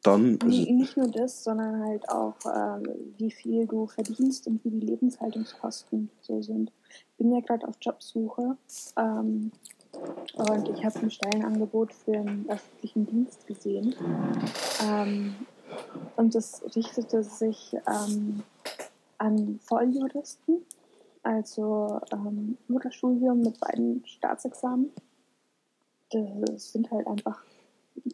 dann. 0.03 0.39
Nee, 0.45 0.71
nicht 0.71 0.97
nur 0.97 1.09
das, 1.09 1.43
sondern 1.43 1.83
halt 1.85 2.09
auch, 2.09 2.35
äh, 2.45 2.83
wie 3.17 3.31
viel 3.31 3.65
du 3.65 3.87
verdienst 3.87 4.47
und 4.47 4.63
wie 4.63 4.69
die 4.69 4.85
Lebenshaltungskosten 4.85 6.09
so 6.21 6.41
sind. 6.41 6.71
Ich 6.89 7.17
bin 7.17 7.33
ja 7.33 7.39
gerade 7.41 7.67
auf 7.67 7.75
Jobsuche 7.81 8.57
ähm, 8.97 9.51
und 10.35 10.69
ich 10.69 10.85
habe 10.85 10.99
ein 10.99 11.11
Stellenangebot 11.11 11.93
für 11.93 12.13
einen 12.13 12.45
öffentlichen 12.49 13.05
Dienst 13.05 13.47
gesehen. 13.47 13.95
Ähm, 14.87 15.35
und 16.15 16.35
das 16.35 16.63
richtete 16.75 17.23
sich 17.23 17.75
ähm, 17.87 18.43
an 19.17 19.59
Volljuristen, 19.63 20.65
also 21.23 21.99
ähm, 22.11 22.57
Mutterstudium 22.67 23.41
mit 23.41 23.59
beiden 23.59 24.05
Staatsexamen. 24.05 24.91
Das 26.09 26.71
sind 26.71 26.89
halt 26.91 27.05
einfach 27.07 27.43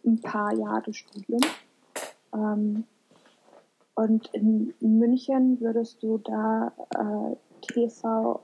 ein 0.06 0.20
paar 0.22 0.54
Jahre 0.56 0.94
Studium. 0.94 1.42
Ähm, 2.34 2.86
und 3.96 4.28
in 4.34 4.74
München 4.80 5.62
würdest 5.62 6.02
du 6.02 6.18
da 6.18 6.74
äh, 6.96 7.36
TVL 7.62 8.44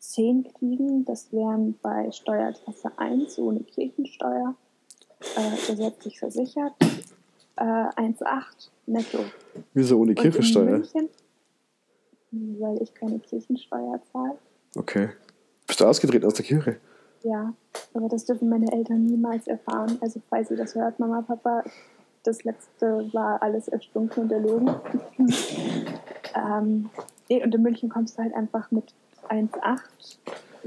10 0.00 0.52
kriegen. 0.52 1.04
Das 1.04 1.32
wären 1.32 1.78
bei 1.80 2.10
Steuerklasse 2.10 2.90
1 2.98 3.38
ohne 3.38 3.60
Kirchensteuer 3.60 4.56
äh, 5.36 5.66
gesetzlich 5.66 6.18
versichert. 6.18 6.72
Äh, 7.56 7.62
1,8 7.62 8.70
netto. 8.86 9.18
Wieso 9.74 9.98
ohne 10.00 10.14
Kirchensteuer? 10.14 10.82
Weil 12.30 12.82
ich 12.82 12.92
keine 12.94 13.18
Kirchensteuer 13.20 14.00
zahle. 14.12 14.38
Okay. 14.76 15.10
Bist 15.66 15.80
du 15.80 15.86
ausgetreten 15.86 16.26
aus 16.26 16.34
der 16.34 16.44
Kirche? 16.44 16.78
Ja, 17.22 17.54
aber 17.94 18.08
das 18.08 18.24
dürfen 18.24 18.48
meine 18.48 18.70
Eltern 18.72 19.06
niemals 19.06 19.46
erfahren. 19.46 19.98
Also 20.00 20.20
falls 20.28 20.50
ihr 20.50 20.56
das 20.56 20.74
hört, 20.74 20.98
Mama, 20.98 21.22
Papa, 21.22 21.64
das 22.24 22.44
letzte 22.44 23.08
war 23.12 23.42
alles 23.42 23.68
erstunken 23.68 24.24
und 24.24 24.32
erlogen. 24.32 24.74
ähm, 26.34 26.90
nee, 27.28 27.42
und 27.42 27.54
in 27.54 27.62
München 27.62 27.88
kommst 27.88 28.18
du 28.18 28.22
halt 28.22 28.34
einfach 28.34 28.70
mit 28.70 28.94
1,8 29.28 29.78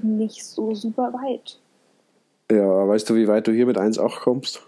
nicht 0.01 0.45
so 0.45 0.73
super 0.73 1.13
weit. 1.13 1.59
Ja, 2.49 2.87
weißt 2.87 3.09
du, 3.09 3.15
wie 3.15 3.27
weit 3.27 3.47
du 3.47 3.51
hier 3.51 3.65
mit 3.65 3.77
1,8 3.77 4.21
kommst? 4.21 4.61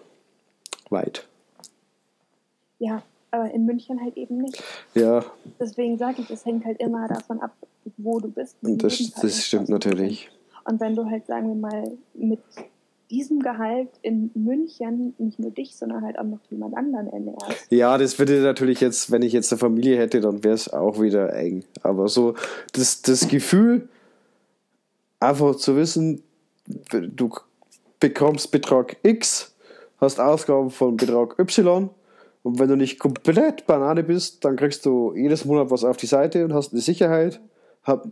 Weit. 0.90 1.28
Ja, 2.80 3.04
aber 3.32 3.52
in 3.52 3.66
München 3.66 4.02
halt 4.02 4.18
eben 4.18 4.40
nicht. 4.40 4.62
Ja, 4.96 5.24
Deswegen 5.60 5.98
sage 5.98 6.22
ich, 6.22 6.30
es 6.30 6.46
hängt 6.46 6.66
halt 6.66 6.80
immer 6.80 7.08
davon 7.08 7.40
ab, 7.42 7.54
wo 7.98 8.20
du 8.20 8.30
bist. 8.30 8.58
das, 8.62 9.12
das 9.22 9.46
stimmt 9.46 9.70
natürlich. 9.70 10.30
Und 10.66 10.80
wenn 10.80 10.96
du 10.96 11.06
halt, 11.06 11.26
sagen 11.28 11.48
wir 11.48 11.56
mal, 11.56 11.92
mit 12.14 12.40
diesem 13.10 13.40
Gehalt 13.40 13.90
in 14.04 14.30
München 14.36 15.16
nicht 15.18 15.40
nur 15.40 15.52
dich, 15.52 15.76
sondern 15.76 16.04
halt 16.04 16.20
auch 16.20 16.24
noch 16.24 16.40
jemand 16.50 16.78
anderen 16.78 17.08
ernährst. 17.08 17.72
Ja, 17.72 17.98
das 17.98 18.20
würde 18.20 18.40
natürlich 18.42 18.82
jetzt, 18.82 19.12
wenn 19.12 19.24
ich 19.24 19.34
jetzt 19.34 19.52
eine 19.52 19.60
Familie 19.60 19.98
hätte, 19.98 20.22
dann 20.22 20.44
wäre 20.44 20.54
es 20.54 20.72
auch 20.72 21.02
wieder 21.02 21.34
eng. 21.34 21.64
Aber 21.82 22.08
so 22.08 22.36
das, 22.74 23.02
das 23.02 23.28
Gefühl, 23.28 23.90
einfach 25.20 25.56
zu 25.56 25.76
wissen, 25.76 26.22
du 26.92 27.30
bekommst 28.00 28.52
Betrag 28.52 28.98
X, 29.02 29.56
hast 30.00 30.20
Ausgaben 30.20 30.70
von 30.70 30.96
Betrag 30.96 31.38
Y 31.40 31.90
und 32.44 32.60
wenn 32.60 32.70
du 32.70 32.76
nicht 32.76 33.00
komplett 33.00 33.68
Banane 33.68 34.04
bist, 34.04 34.46
dann 34.46 34.56
kriegst 34.56 34.86
du 34.86 35.14
jedes 35.16 35.46
Monat 35.46 35.72
was 35.72 35.84
auf 35.84 35.98
die 35.98 36.06
Seite 36.06 36.46
und 36.46 36.54
hast 36.54 36.72
eine 36.72 36.82
Sicherheit. 36.82 37.42
Hab, 37.84 38.08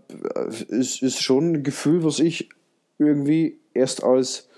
ist, 0.70 1.02
ist 1.02 1.22
schon 1.22 1.54
ein 1.54 1.64
Gefühl, 1.64 2.04
was 2.04 2.20
ich 2.20 2.50
irgendwie 2.98 3.60
erst 3.74 4.04
als 4.04 4.50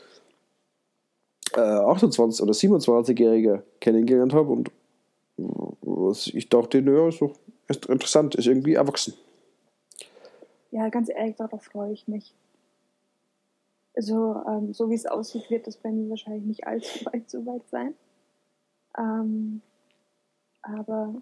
äh, 1.56 1.60
28 1.60 2.42
oder 2.42 2.54
27-Jähriger 2.54 3.64
kennengelernt 3.80 4.34
habe 4.34 4.52
und 4.52 4.72
was 5.38 6.28
ich 6.28 6.50
dachte, 6.50 6.82
naja, 6.82 7.08
ist 7.10 7.22
doch 7.22 7.36
interessant, 7.90 8.36
ist 8.36 8.48
irgendwie 8.48 8.74
erwachsen. 8.74 9.14
Ja, 10.72 10.90
ganz 10.90 11.10
ehrlich, 11.10 11.36
darauf 11.36 11.64
freue 11.64 11.92
ich 11.92 12.08
mich. 12.08 12.34
Also, 13.96 14.42
ähm, 14.48 14.74
so 14.74 14.90
wie 14.90 14.96
es 14.96 15.06
aussieht, 15.06 15.50
wird 15.50 15.68
das 15.68 15.78
bei 15.78 15.92
mir 15.92 16.10
wahrscheinlich 16.10 16.46
nicht 16.46 16.68
allzu 16.68 17.06
weit 17.12 17.30
so 17.30 17.46
weit 17.46 17.68
sein. 17.70 17.94
Ähm, 18.98 19.62
aber 20.62 21.14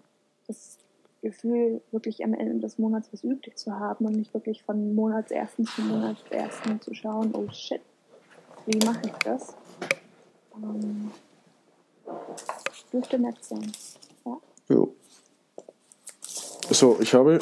das 0.46 0.78
Gefühl, 1.22 1.80
wirklich 1.90 2.24
am 2.24 2.34
Ende 2.34 2.60
des 2.60 2.78
Monats 2.78 3.08
was 3.12 3.24
übrig 3.24 3.56
zu 3.56 3.72
haben 3.78 4.06
und 4.06 4.16
nicht 4.16 4.32
wirklich 4.34 4.62
von 4.62 4.94
Monatsersten 4.94 5.66
zu 5.66 5.82
Monatsersten 5.82 6.80
zu 6.80 6.94
schauen, 6.94 7.34
oh 7.34 7.48
shit, 7.50 7.80
wie 8.66 8.78
mache 8.84 9.02
ich 9.04 9.12
das? 9.24 9.54
Ähm, 10.54 11.10
dürfte 12.92 13.18
nett 13.18 13.42
sein. 13.44 13.72
Ja. 14.24 14.36
Jo. 14.68 14.94
So, 16.70 16.98
ich 17.00 17.14
habe. 17.14 17.40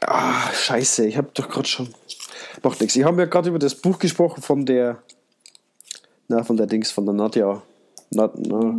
Ah, 0.00 0.52
scheiße, 0.52 1.06
ich 1.06 1.16
habe 1.16 1.30
doch 1.32 1.48
gerade 1.48 1.66
schon. 1.66 1.94
Macht 2.62 2.80
nichts. 2.80 2.94
Ich 2.96 3.04
habe 3.04 3.22
ja 3.22 3.26
gerade 3.26 3.48
über 3.48 3.58
das 3.58 3.74
Buch 3.74 3.98
gesprochen 3.98 4.42
von 4.42 4.66
der. 4.66 5.02
Na, 6.28 6.42
von 6.42 6.56
der 6.56 6.66
Dings, 6.66 6.90
von 6.90 7.04
der 7.06 7.14
Nadja. 7.14 7.62
Nad, 8.14 8.32
na, 8.36 8.76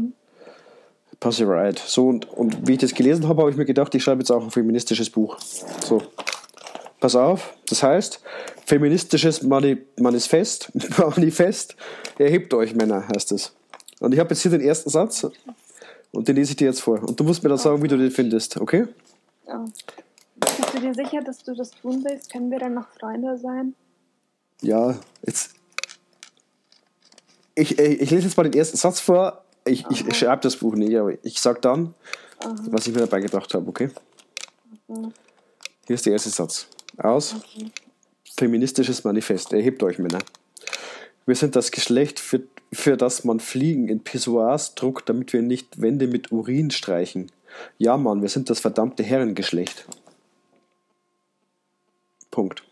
Pussy 1.19 1.43
Riot. 1.43 1.79
So, 1.79 2.07
und, 2.07 2.29
und 2.31 2.67
wie 2.67 2.73
ich 2.73 2.79
das 2.79 2.93
gelesen 2.93 3.27
habe, 3.27 3.41
habe 3.41 3.51
ich 3.51 3.57
mir 3.57 3.65
gedacht, 3.65 3.93
ich 3.95 4.03
schreibe 4.03 4.19
jetzt 4.19 4.31
auch 4.31 4.43
ein 4.43 4.51
feministisches 4.51 5.09
Buch. 5.09 5.37
So. 5.83 6.01
Pass 6.99 7.15
auf, 7.15 7.53
das 7.67 7.83
heißt, 7.83 8.21
feministisches 8.65 9.43
Mani 9.43 9.77
Manifest, 9.99 10.71
Manifest, 10.97 11.75
erhebt 12.17 12.53
euch 12.53 12.73
Männer, 12.73 13.07
heißt 13.07 13.31
es. 13.31 13.53
Und 13.99 14.13
ich 14.13 14.19
habe 14.19 14.29
jetzt 14.29 14.41
hier 14.41 14.51
den 14.51 14.61
ersten 14.61 14.89
Satz 14.89 15.27
und 16.11 16.27
den 16.27 16.35
lese 16.35 16.51
ich 16.51 16.57
dir 16.57 16.67
jetzt 16.67 16.81
vor. 16.81 17.03
Und 17.03 17.19
du 17.19 17.23
musst 17.23 17.43
mir 17.43 17.49
dann 17.49 17.57
sagen, 17.57 17.83
wie 17.83 17.87
du 17.87 17.97
den 17.97 18.11
findest, 18.11 18.57
okay? 18.57 18.87
Ja. 19.47 19.65
Bist 20.35 20.73
du 20.73 20.79
dir 20.79 20.93
sicher, 20.93 21.21
dass 21.21 21.43
du 21.43 21.53
das 21.53 21.71
tun 21.71 22.03
willst? 22.03 22.31
Können 22.31 22.49
wir 22.49 22.59
dann 22.59 22.73
noch 22.73 22.87
Freunde 22.99 23.37
sein? 23.37 23.75
Ja, 24.61 24.95
jetzt. 25.25 25.53
Ich, 27.55 27.79
ich, 27.79 28.01
ich 28.01 28.11
lese 28.11 28.27
jetzt 28.27 28.37
mal 28.37 28.43
den 28.43 28.53
ersten 28.53 28.77
Satz 28.77 28.99
vor. 28.99 29.43
Ich, 29.65 29.85
ich, 29.89 30.07
ich 30.07 30.17
schreibe 30.17 30.41
das 30.41 30.57
Buch 30.57 30.75
nicht, 30.75 30.95
aber 30.95 31.13
ich 31.23 31.39
sag 31.39 31.61
dann, 31.61 31.93
was 32.69 32.85
ich 32.85 32.93
mir 32.93 32.99
dabei 32.99 33.21
gedacht 33.21 33.53
habe, 33.53 33.67
okay? 33.67 33.89
Hier 34.87 35.95
ist 35.95 36.05
der 36.05 36.13
erste 36.13 36.29
Satz. 36.29 36.67
Aus. 36.97 37.35
Feministisches 38.37 39.03
Manifest. 39.03 39.53
Erhebt 39.53 39.81
euch, 39.83 39.97
Männer. 39.97 40.19
Wir 41.25 41.35
sind 41.35 41.55
das 41.55 41.71
Geschlecht, 41.71 42.19
für, 42.19 42.43
für 42.71 42.97
das 42.97 43.23
man 43.23 43.39
Fliegen 43.39 43.87
in 43.87 44.01
Pissoirs 44.01 44.75
druckt, 44.75 45.09
damit 45.09 45.33
wir 45.33 45.41
nicht 45.41 45.81
Wände 45.81 46.07
mit 46.07 46.31
Urin 46.31 46.69
streichen. 46.69 47.31
Ja, 47.77 47.97
Mann, 47.97 48.21
wir 48.21 48.29
sind 48.29 48.49
das 48.49 48.59
verdammte 48.59 49.03
Herrengeschlecht. 49.03 49.85
Punkt. 52.29 52.63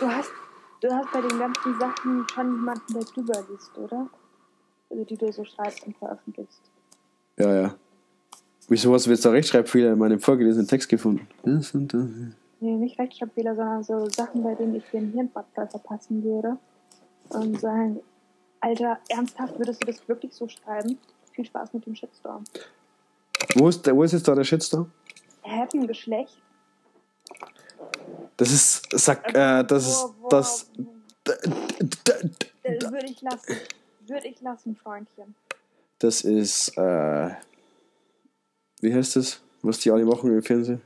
Du 0.00 0.08
hast, 0.08 0.30
du 0.80 0.88
hast 0.90 1.12
bei 1.12 1.20
den 1.20 1.38
ganzen 1.38 1.78
Sachen 1.78 2.26
schon 2.32 2.52
jemanden, 2.52 2.94
der 2.94 3.02
drüber 3.02 3.44
liest, 3.50 3.76
oder? 3.76 4.08
Also 4.90 5.04
die 5.04 5.16
du 5.16 5.32
so 5.32 5.44
schreibst 5.44 5.84
und 5.86 5.96
veröffentlichst. 5.96 6.60
Ja, 7.36 7.62
ja. 7.62 7.74
Wieso 8.68 8.92
hast 8.94 9.06
du 9.06 9.10
jetzt 9.10 9.24
da 9.24 9.30
Rechtschreibfehler 9.30 9.92
in 9.92 9.98
meinem 9.98 10.20
vorgelesenen 10.20 10.68
Text 10.68 10.88
gefunden? 10.88 11.26
Das 11.42 11.74
und 11.74 11.92
das. 11.92 12.04
Nee, 12.60 12.76
nicht 12.76 12.98
Rechtschreibfehler, 12.98 13.56
sondern 13.56 13.82
so 13.82 14.08
Sachen, 14.10 14.42
bei 14.42 14.54
denen 14.54 14.76
ich 14.76 14.84
einen 14.94 15.12
Hirnfaktor 15.12 15.66
verpassen 15.66 16.22
würde. 16.22 16.58
Und 17.30 17.60
sagen, 17.60 18.00
Alter, 18.60 18.98
ernsthaft, 19.08 19.58
würdest 19.58 19.82
du 19.82 19.86
das 19.86 20.06
wirklich 20.08 20.32
so 20.32 20.48
schreiben? 20.48 20.98
Viel 21.32 21.44
Spaß 21.44 21.72
mit 21.72 21.86
dem 21.86 21.94
Shitstorm. 21.94 22.44
Wo 23.54 23.68
ist, 23.68 23.86
der, 23.86 23.96
wo 23.96 24.02
ist 24.02 24.12
jetzt 24.12 24.26
da 24.28 24.34
der 24.34 24.44
Shitstorm? 24.44 24.90
Herrengeschlecht? 25.42 26.36
Das 28.38 28.52
ist, 28.52 28.86
sag, 28.92 29.34
äh, 29.34 29.64
das 29.64 29.86
ist, 29.88 30.06
das, 30.30 30.70
Das 31.24 32.92
würde 32.92 33.06
ich 33.06 33.20
lassen. 33.20 33.56
Würde 34.06 34.28
ich 34.28 34.40
lassen, 34.40 34.76
Freundchen. 34.76 35.34
das 35.98 36.22
ist, 36.22 36.68
äh, 36.78 37.30
wie 38.80 38.94
heißt 38.94 39.16
das, 39.16 39.42
was 39.62 39.80
die 39.80 39.90
alle 39.90 40.04
machen 40.04 40.32
im 40.32 40.42
Fernsehen? 40.42 40.80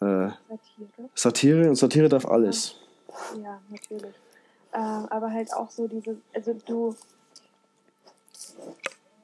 Äh, 0.00 0.30
Satire. 0.48 1.10
Satire 1.14 1.68
und 1.68 1.74
Satire 1.76 2.08
darf 2.08 2.26
alles. 2.26 2.76
Ja, 3.42 3.60
natürlich. 3.68 4.14
Ähm, 4.74 5.06
aber 5.10 5.30
halt 5.30 5.52
auch 5.52 5.68
so 5.70 5.86
diese, 5.88 6.16
also 6.32 6.54
du, 6.64 6.96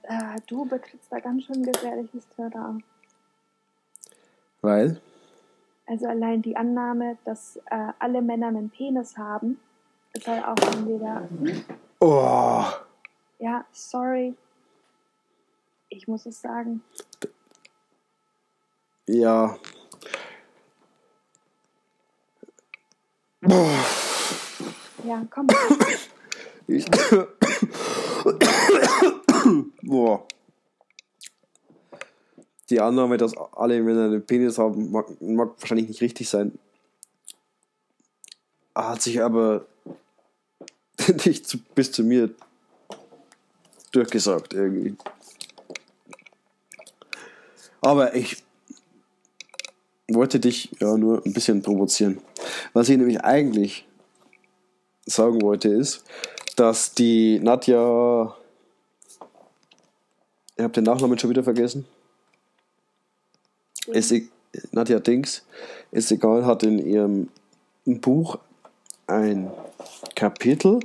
äh, 0.02 0.40
du 0.46 0.64
betrittst 0.66 1.11
da 1.11 1.20
ganz 1.20 1.44
schön 1.44 1.62
gefährliches 1.62 2.24
Terrain. 2.36 2.82
Weil? 4.61 5.00
Also 5.89 6.07
allein 6.07 6.43
die 6.43 6.55
Annahme, 6.55 7.16
dass 7.24 7.57
äh, 7.70 7.93
alle 7.99 8.20
Männer 8.20 8.49
einen 8.49 8.68
Penis 8.68 9.16
haben, 9.16 9.59
ist 10.12 10.28
halt 10.28 10.45
auch 10.45 10.55
schon 10.62 10.86
wieder, 10.86 11.26
Oh, 11.99 12.62
ja, 13.39 13.64
sorry, 13.72 14.34
ich 15.89 16.07
muss 16.07 16.26
es 16.26 16.43
sagen. 16.43 16.82
Ja. 19.07 19.57
Ja, 25.05 25.26
komm. 25.30 25.47
Ich. 26.66 26.84
Boah. 29.82 30.26
Die 32.70 32.80
Annahme, 32.80 33.16
dass 33.16 33.36
alle 33.36 33.82
Männer 33.82 34.04
einen 34.04 34.24
Penis 34.24 34.58
haben, 34.58 34.90
mag, 34.90 35.06
mag 35.20 35.52
wahrscheinlich 35.58 35.88
nicht 35.88 36.00
richtig 36.02 36.28
sein. 36.28 36.58
Hat 38.74 39.02
sich 39.02 39.22
aber 39.22 39.66
nicht 41.24 41.48
zu, 41.48 41.58
bis 41.74 41.92
zu 41.92 42.04
mir 42.04 42.30
durchgesagt 43.92 44.52
irgendwie. 44.52 44.96
Aber 47.80 48.14
ich 48.14 48.42
wollte 50.08 50.40
dich 50.40 50.70
ja 50.80 50.96
nur 50.96 51.24
ein 51.24 51.32
bisschen 51.32 51.62
provozieren. 51.62 52.20
Was 52.72 52.88
ich 52.88 52.98
nämlich 52.98 53.20
eigentlich 53.22 53.86
sagen 55.06 55.40
wollte, 55.42 55.68
ist, 55.68 56.04
dass 56.56 56.94
die 56.94 57.40
Nadja. 57.40 58.34
Ich 60.56 60.62
habe 60.62 60.72
den 60.72 60.84
Nachnamen 60.84 61.18
schon 61.18 61.30
wieder 61.30 61.44
vergessen. 61.44 61.86
Ist, 63.93 64.14
Nadja 64.72 65.01
Dings, 65.01 65.45
ist 65.91 66.11
egal, 66.12 66.45
hat 66.45 66.62
in 66.62 66.78
ihrem 66.78 67.28
Buch 67.84 68.39
ein 69.07 69.51
Kapitel, 70.14 70.80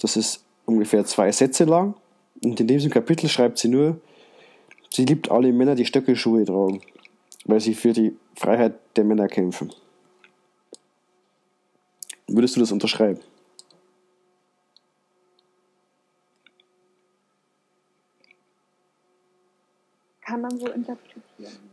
das 0.00 0.16
ist 0.16 0.44
ungefähr 0.66 1.04
zwei 1.04 1.32
Sätze 1.32 1.64
lang. 1.64 1.94
Und 2.42 2.60
in 2.60 2.66
diesem 2.66 2.90
Kapitel 2.90 3.28
schreibt 3.28 3.58
sie 3.58 3.68
nur, 3.68 4.00
sie 4.90 5.04
liebt 5.04 5.30
alle 5.30 5.52
Männer, 5.52 5.74
die 5.74 5.86
Stöckelschuhe 5.86 6.44
tragen, 6.44 6.80
weil 7.44 7.60
sie 7.60 7.74
für 7.74 7.92
die 7.92 8.16
Freiheit 8.36 8.74
der 8.96 9.04
Männer 9.04 9.28
kämpfen. 9.28 9.72
Würdest 12.26 12.56
du 12.56 12.60
das 12.60 12.72
unterschreiben? 12.72 13.20
Kann 20.22 20.40
man 20.40 20.58
so 20.58 20.68
interpretieren, 20.70 21.70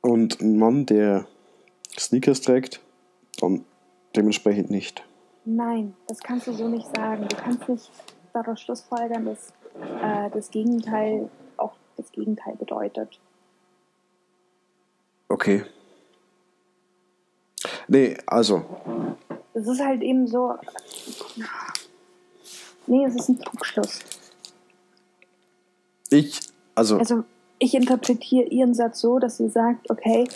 Und 0.00 0.40
ein 0.40 0.58
Mann, 0.58 0.86
der 0.86 1.26
Sneakers 1.98 2.40
trägt, 2.40 2.80
dann 3.38 3.64
dementsprechend 4.16 4.70
nicht. 4.70 5.04
Nein, 5.44 5.94
das 6.08 6.20
kannst 6.20 6.46
du 6.46 6.52
so 6.52 6.68
nicht 6.68 6.86
sagen. 6.94 7.26
Du 7.28 7.36
kannst 7.36 7.68
nicht 7.68 7.90
daraus 8.32 8.60
schlussfolgern, 8.60 9.24
dass 9.24 9.52
äh, 10.02 10.30
das 10.30 10.50
Gegenteil 10.50 11.28
auch 11.56 11.74
das 11.96 12.10
Gegenteil 12.12 12.56
bedeutet. 12.56 13.18
Okay. 15.28 15.64
Nee, 17.88 18.16
also, 18.26 18.64
Es 19.54 19.66
ist 19.66 19.80
halt 19.80 20.02
eben 20.02 20.26
so. 20.26 20.54
Nee, 22.86 23.04
es 23.04 23.14
ist 23.14 23.28
ein 23.28 23.38
Trugschluss. 23.38 24.00
ich, 26.10 26.40
also, 26.74 26.98
Also 26.98 27.24
ich 27.60 27.74
interpretiere 27.74 28.48
ihren 28.48 28.74
Satz 28.74 29.00
so, 29.00 29.18
dass 29.18 29.36
sie 29.36 29.48
sagt, 29.48 29.88
okay, 29.90 30.26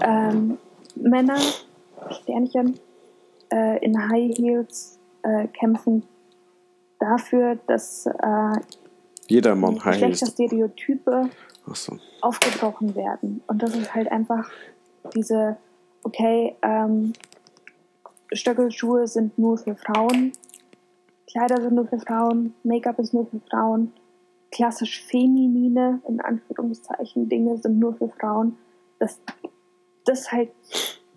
ähm, 0.00 0.58
Männer, 0.96 1.38
Sternchen, 2.10 2.80
äh, 3.52 3.84
in 3.84 4.10
High 4.10 4.36
Heels 4.36 4.98
äh, 5.22 5.46
kämpfen 5.48 6.02
dafür, 6.98 7.58
dass 7.66 8.06
äh, 8.06 8.60
jeder 9.28 9.54
Mann 9.54 9.84
heißt. 9.84 10.00
Geschlechterstereotype 10.00 11.30
Achso. 11.66 11.98
aufgebrochen 12.22 12.94
werden. 12.94 13.42
Und 13.46 13.62
das 13.62 13.76
ist 13.76 13.94
halt 13.94 14.10
einfach 14.10 14.50
diese, 15.14 15.56
okay, 16.02 16.56
ähm, 16.62 17.12
Stöckelschuhe 18.32 19.06
sind 19.06 19.38
nur 19.38 19.58
für 19.58 19.76
Frauen, 19.76 20.32
Kleider 21.30 21.60
sind 21.60 21.74
nur 21.74 21.86
für 21.86 22.00
Frauen, 22.00 22.54
Make-up 22.64 22.98
ist 22.98 23.12
nur 23.12 23.26
für 23.26 23.40
Frauen, 23.50 23.92
klassisch 24.50 25.02
feminine, 25.04 26.00
in 26.08 26.20
Anführungszeichen, 26.20 27.28
Dinge 27.28 27.58
sind 27.58 27.78
nur 27.78 27.94
für 27.94 28.08
Frauen, 28.08 28.56
dass 28.98 29.20
das 30.04 30.32
halt 30.32 30.50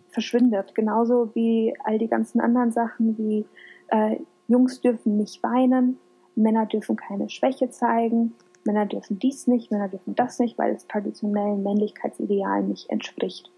verschwindet. 0.09 0.75
Genauso 0.75 1.31
wie 1.33 1.73
all 1.83 1.97
die 1.97 2.07
ganzen 2.07 2.39
anderen 2.39 2.71
Sachen, 2.71 3.17
wie 3.17 3.45
äh, 3.87 4.17
Jungs 4.47 4.81
dürfen 4.81 5.17
nicht 5.17 5.41
weinen, 5.43 5.97
Männer 6.35 6.65
dürfen 6.65 6.95
keine 6.95 7.29
Schwäche 7.29 7.69
zeigen, 7.69 8.35
Männer 8.65 8.85
dürfen 8.85 9.19
dies 9.19 9.47
nicht, 9.47 9.71
Männer 9.71 9.89
dürfen 9.89 10.15
das 10.15 10.39
nicht, 10.39 10.57
weil 10.57 10.73
es 10.73 10.87
traditionellen 10.87 11.63
Männlichkeitsidealen 11.63 12.69
nicht 12.69 12.89
entspricht. 12.89 13.51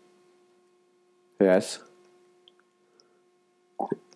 Yes. 1.39 1.84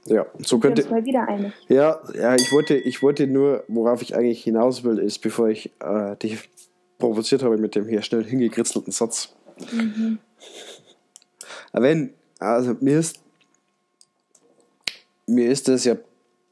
Ja, 0.06 0.26
so 0.39 0.60
könnte. 0.60 0.89
mal 0.89 1.06
wieder 1.06 1.28
einig. 1.28 1.54
Ja, 1.68 2.02
ja, 2.14 2.36
ich 2.36 2.52
wollte, 2.52 2.76
ich 2.76 3.04
wollte 3.04 3.28
nur, 3.28 3.64
worauf 3.68 4.02
ich 4.02 4.16
eigentlich 4.16 4.43
hinaus 4.43 4.84
will, 4.84 4.97
ist, 4.97 5.20
bevor 5.20 5.50
ich 5.50 5.72
äh, 5.80 6.16
dich 6.16 6.50
provoziert 6.97 7.43
habe 7.43 7.58
mit 7.58 7.76
dem 7.76 7.88
hier 7.88 8.02
schnell 8.02 8.24
hingekritzelten 8.24 8.91
Satz. 8.91 9.36
Aber 11.72 11.84
Wenn, 11.84 12.14
also 12.39 12.76
mir 12.80 13.00
ist, 13.00 13.20
mir 15.28 15.50
ist 15.50 15.70
es 15.70 15.86
ja, 15.86 15.95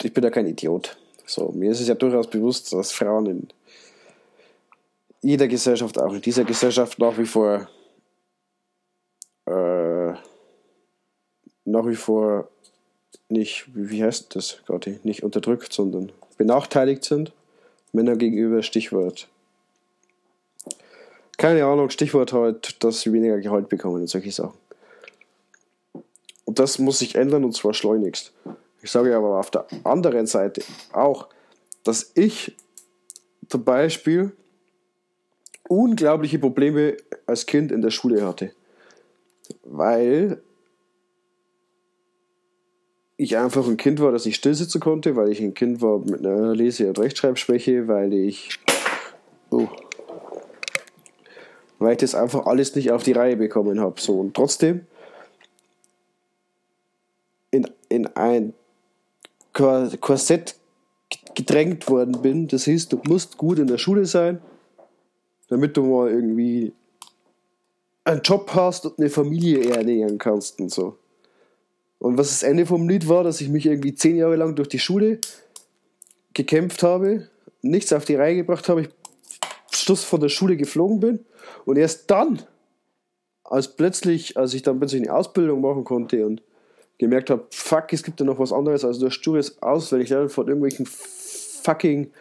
ich 0.01 0.13
bin 0.13 0.23
ja 0.23 0.29
kein 0.29 0.45
Idiot. 0.45 0.97
So, 1.25 1.51
mir 1.51 1.71
ist 1.71 1.81
es 1.81 1.87
ja 1.87 1.95
durchaus 1.95 2.29
bewusst, 2.29 2.71
dass 2.73 2.91
Frauen 2.91 3.25
in 3.25 3.47
jeder 5.21 5.47
Gesellschaft, 5.47 5.97
auch 5.99 6.13
in 6.13 6.21
dieser 6.21 6.43
Gesellschaft, 6.43 6.99
nach 6.99 7.17
wie 7.17 7.25
vor 7.25 7.67
äh, 9.45 10.13
nach 11.65 11.85
wie 11.85 11.95
vor 11.95 12.49
nicht, 13.29 13.65
wie, 13.73 14.03
heißt 14.03 14.35
das 14.35 14.61
gerade, 14.65 14.99
nicht 15.03 15.23
unterdrückt, 15.23 15.73
sondern 15.73 16.11
benachteiligt 16.37 17.03
sind. 17.03 17.31
Männer 17.91 18.15
gegenüber, 18.15 18.63
Stichwort. 18.63 19.27
Keine 21.37 21.65
Ahnung, 21.65 21.89
Stichwort 21.89 22.33
halt, 22.33 22.83
dass 22.83 23.01
sie 23.01 23.13
weniger 23.13 23.39
Gehalt 23.39 23.69
bekommen 23.69 24.01
und 24.01 24.07
solche 24.07 24.31
Sachen. 24.31 24.57
Und 26.45 26.59
das 26.59 26.79
muss 26.79 26.99
sich 26.99 27.15
ändern 27.15 27.43
und 27.43 27.53
zwar 27.53 27.73
schleunigst. 27.73 28.31
Ich 28.81 28.91
sage 28.91 29.15
aber 29.15 29.39
auf 29.39 29.51
der 29.51 29.67
anderen 29.83 30.27
Seite 30.27 30.61
auch, 30.93 31.27
dass 31.83 32.11
ich 32.15 32.55
zum 33.49 33.63
Beispiel 33.63 34.31
unglaubliche 35.67 36.39
Probleme 36.39 36.97
als 37.25 37.45
Kind 37.45 37.71
in 37.71 37.81
der 37.81 37.91
Schule 37.91 38.25
hatte. 38.25 38.51
Weil 39.63 40.41
ich 43.17 43.37
einfach 43.37 43.67
ein 43.67 43.77
Kind 43.77 43.99
war, 43.99 44.11
das 44.11 44.25
nicht 44.25 44.35
still 44.35 44.53
sitzen 44.53 44.79
konnte, 44.79 45.15
weil 45.15 45.29
ich 45.29 45.41
ein 45.41 45.53
Kind 45.53 45.81
war 45.81 45.99
mit 45.99 46.25
einer 46.25 46.53
Lese- 46.55 46.87
und 46.87 46.99
Rechtschreibschwäche, 46.99 47.87
weil 47.87 48.13
ich. 48.13 48.59
Oh, 49.49 49.67
weil 51.79 51.91
ich 51.93 51.97
das 51.99 52.15
einfach 52.15 52.45
alles 52.45 52.75
nicht 52.75 52.91
auf 52.91 53.03
die 53.03 53.11
Reihe 53.11 53.37
bekommen 53.37 53.79
habe. 53.79 53.99
So, 53.99 54.19
und 54.19 54.35
trotzdem 54.35 54.85
in, 57.51 57.69
in 57.89 58.07
ein 58.15 58.53
Kor- 59.53 59.89
Korsett 59.99 60.55
gedrängt 61.35 61.89
worden 61.89 62.21
bin. 62.21 62.47
Das 62.47 62.65
hieß, 62.65 62.89
du 62.89 63.01
musst 63.07 63.37
gut 63.37 63.59
in 63.59 63.67
der 63.67 63.77
Schule 63.77 64.05
sein, 64.05 64.41
damit 65.49 65.77
du 65.77 65.83
mal 65.83 66.09
irgendwie 66.09 66.73
einen 68.03 68.21
Job 68.21 68.51
hast 68.53 68.85
und 68.85 68.99
eine 68.99 69.09
Familie 69.09 69.69
ernähren 69.69 70.17
kannst 70.17 70.59
und 70.59 70.71
so. 70.71 70.97
Und 71.99 72.17
was 72.17 72.29
das 72.29 72.43
Ende 72.43 72.65
vom 72.65 72.87
Lied 72.87 73.07
war, 73.09 73.23
dass 73.23 73.41
ich 73.41 73.49
mich 73.49 73.65
irgendwie 73.65 73.95
zehn 73.95 74.15
Jahre 74.15 74.35
lang 74.35 74.55
durch 74.55 74.69
die 74.69 74.79
Schule 74.79 75.19
gekämpft 76.33 76.83
habe, 76.83 77.29
nichts 77.61 77.91
auf 77.91 78.05
die 78.05 78.15
Reihe 78.15 78.35
gebracht 78.35 78.69
habe, 78.69 78.81
ich 78.81 78.89
Schluss 79.71 80.03
von 80.03 80.19
der 80.19 80.29
Schule 80.29 80.57
geflogen 80.57 80.99
bin 80.99 81.25
und 81.65 81.77
erst 81.77 82.11
dann, 82.11 82.43
als 83.43 83.75
plötzlich, 83.75 84.37
als 84.37 84.53
ich 84.53 84.61
dann 84.61 84.79
plötzlich 84.79 85.03
eine 85.03 85.13
Ausbildung 85.13 85.61
machen 85.61 85.83
konnte 85.83 86.25
und 86.25 86.41
gemerkt 86.97 87.29
habe, 87.29 87.47
fuck, 87.51 87.93
es 87.93 88.03
gibt 88.03 88.19
ja 88.19 88.25
noch 88.25 88.39
was 88.39 88.51
anderes 88.51 88.83
als 88.83 88.99
nur 88.99 89.11
stures 89.11 89.61
auswendig 89.61 90.09
lernen 90.09 90.29
von 90.29 90.47
irgendwelchen 90.47 90.85
fucking 90.85 92.11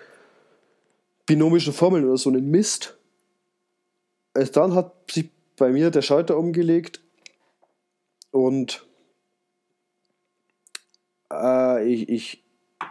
binomischen 1.27 1.73
Formeln 1.73 2.05
oder 2.05 2.17
so 2.17 2.31
einen 2.31 2.51
Mist. 2.51 2.97
Erst 4.35 4.57
dann 4.57 4.75
hat 4.75 4.93
sich 5.11 5.31
bei 5.57 5.71
mir 5.71 5.91
der 5.91 6.03
Schalter 6.03 6.39
umgelegt 6.39 7.01
und 8.31 8.86
äh, 11.33 11.87
ich, 11.87 12.09
ich, 12.09 12.43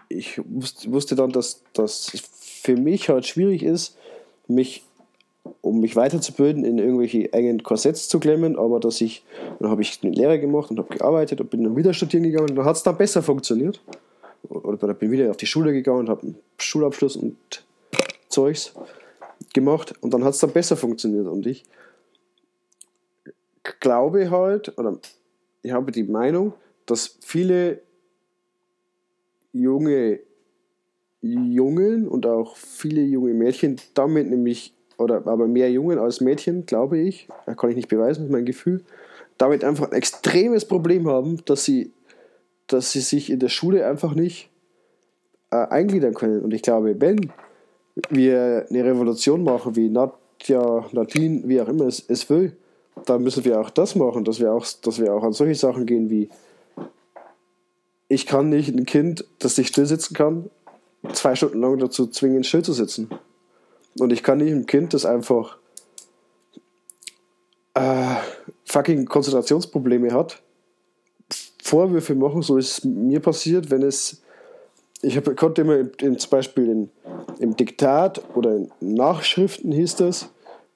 ich 0.10 0.42
wusste, 0.46 1.16
dann, 1.16 1.32
dass 1.32 1.64
das 1.74 2.12
für 2.64 2.76
mich 2.76 3.10
halt 3.10 3.26
schwierig 3.26 3.64
ist, 3.64 3.98
mich, 4.48 4.84
um 5.62 5.80
mich 5.80 5.96
weiterzubilden, 5.96 6.66
in 6.66 6.78
irgendwelche 6.78 7.32
engen 7.34 7.64
Korsetts 7.64 8.08
zu 8.10 8.20
klemmen, 8.20 8.58
aber 8.58 8.80
dass 8.80 9.02
ich, 9.02 9.24
dann 9.60 9.70
habe 9.70 9.82
ich 9.82 10.00
eine 10.02 10.12
Lehre 10.12 10.40
gemacht 10.40 10.72
und 10.72 10.80
habe 10.80 10.96
gearbeitet 10.96 11.42
und 11.42 11.50
bin 11.50 11.64
dann 11.64 11.76
wieder 11.76 11.94
studieren 11.94 12.24
gegangen 12.24 12.50
und 12.50 12.56
dann 12.56 12.66
hat 12.66 12.76
es 12.76 12.84
dann 12.84 12.98
besser 12.98 13.22
funktioniert. 13.22 13.82
Oder 14.48 14.94
bin 14.94 15.10
wieder 15.10 15.32
auf 15.32 15.38
die 15.38 15.48
Schule 15.48 15.74
gegangen 15.74 16.02
und 16.02 16.10
habe 16.10 16.22
einen 16.22 16.36
Schulabschluss 16.60 17.16
und 17.16 17.36
Zeugs. 18.30 18.74
gemacht 19.54 19.94
und 20.02 20.14
dann 20.14 20.24
hat 20.24 20.34
es 20.34 20.40
dann 20.40 20.52
besser 20.52 20.78
funktioniert. 20.78 21.28
Und 21.28 21.48
ich 21.48 21.64
glaube 23.80 24.30
halt, 24.30 24.78
oder 24.78 24.98
ich 25.64 25.72
habe 25.72 25.92
die 25.92 26.04
Meinung, 26.04 26.54
dass 26.86 27.18
viele 27.22 27.82
junge 29.56 30.20
Jungen 31.22 32.08
und 32.08 32.28
auch 32.28 32.56
viele 32.56 33.02
junge 33.02 33.34
Mädchen 33.34 33.78
damit 33.94 34.30
nämlich, 34.30 34.74
oder 34.98 35.26
aber 35.26 35.48
mehr 35.48 35.72
Jungen 35.72 35.98
als 35.98 36.22
Mädchen, 36.22 36.66
glaube 36.66 37.00
ich, 37.00 37.28
kann 37.58 37.70
ich 37.70 37.76
nicht 37.76 37.88
beweisen, 37.88 38.26
ist 38.26 38.32
mein 38.32 38.46
Gefühl, 38.46 38.84
damit 39.38 39.64
einfach 39.64 39.90
ein 39.90 39.98
extremes 39.98 40.66
Problem 40.66 41.08
haben, 41.08 41.44
dass 41.46 41.66
sie, 41.66 41.92
dass 42.68 42.92
sie 42.92 43.02
sich 43.02 43.32
in 43.32 43.40
der 43.40 43.50
Schule 43.50 43.88
einfach 43.88 44.14
nicht 44.14 44.50
äh, 45.52 45.58
eingliedern 45.58 46.14
können. 46.14 46.42
Und 46.42 46.54
ich 46.54 46.62
glaube, 46.62 47.00
wenn 47.00 47.32
wir 48.10 48.68
eine 48.70 48.86
Revolution 48.86 49.44
machen, 49.44 49.76
wie 49.76 49.90
Nadja, 49.90 50.86
Nadine, 50.92 51.42
wie 51.46 51.60
auch 51.60 51.68
immer 51.68 51.86
es, 51.86 52.06
es 52.08 52.30
will, 52.30 52.56
dann 53.06 53.24
müssen 53.24 53.44
wir 53.44 53.60
auch 53.60 53.70
das 53.70 53.96
machen, 53.96 54.24
dass 54.24 54.40
wir 54.40 54.54
auch, 54.54 54.66
dass 54.84 55.00
wir 55.00 55.14
auch 55.14 55.24
an 55.24 55.34
solche 55.34 55.56
Sachen 55.56 55.86
gehen 55.86 56.10
wie 56.10 56.30
ich 58.08 58.26
kann 58.26 58.50
nicht 58.50 58.70
ein 58.70 58.86
Kind, 58.86 59.26
das 59.40 59.58
nicht 59.58 59.70
still 59.70 59.86
sitzen 59.86 60.14
kann, 60.14 60.50
zwei 61.14 61.36
Stunden 61.36 61.60
lang 61.62 61.78
dazu 61.78 62.08
zwingen, 62.08 62.44
still 62.44 62.64
zu 62.64 62.74
sitzen. 62.74 63.10
Und 64.00 64.12
ich 64.12 64.24
kann 64.24 64.40
nicht 64.40 64.52
ein 64.52 64.66
Kind, 64.66 64.94
das 64.94 65.06
einfach 65.06 65.58
äh, 67.74 68.16
fucking 68.66 69.06
Konzentrationsprobleme 69.06 70.14
hat, 70.14 70.42
Vorwürfe 71.64 72.14
machen, 72.16 72.42
so 72.42 72.58
ist 72.58 72.78
es 72.78 72.84
mir 72.84 73.20
passiert, 73.20 73.72
wenn 73.72 73.82
es. 73.82 74.22
Ich 75.02 75.18
hab, 75.18 75.36
konnte 75.36 75.62
immer 75.62 75.78
im, 75.78 75.92
im, 76.00 76.18
zum 76.18 76.30
Beispiel 76.30 76.70
in, 76.70 76.90
im 77.40 77.56
Diktat 77.56 78.22
oder 78.36 78.56
in 78.56 78.72
Nachschriften 78.80 79.72
hieß 79.72 79.96
das, 79.98 80.30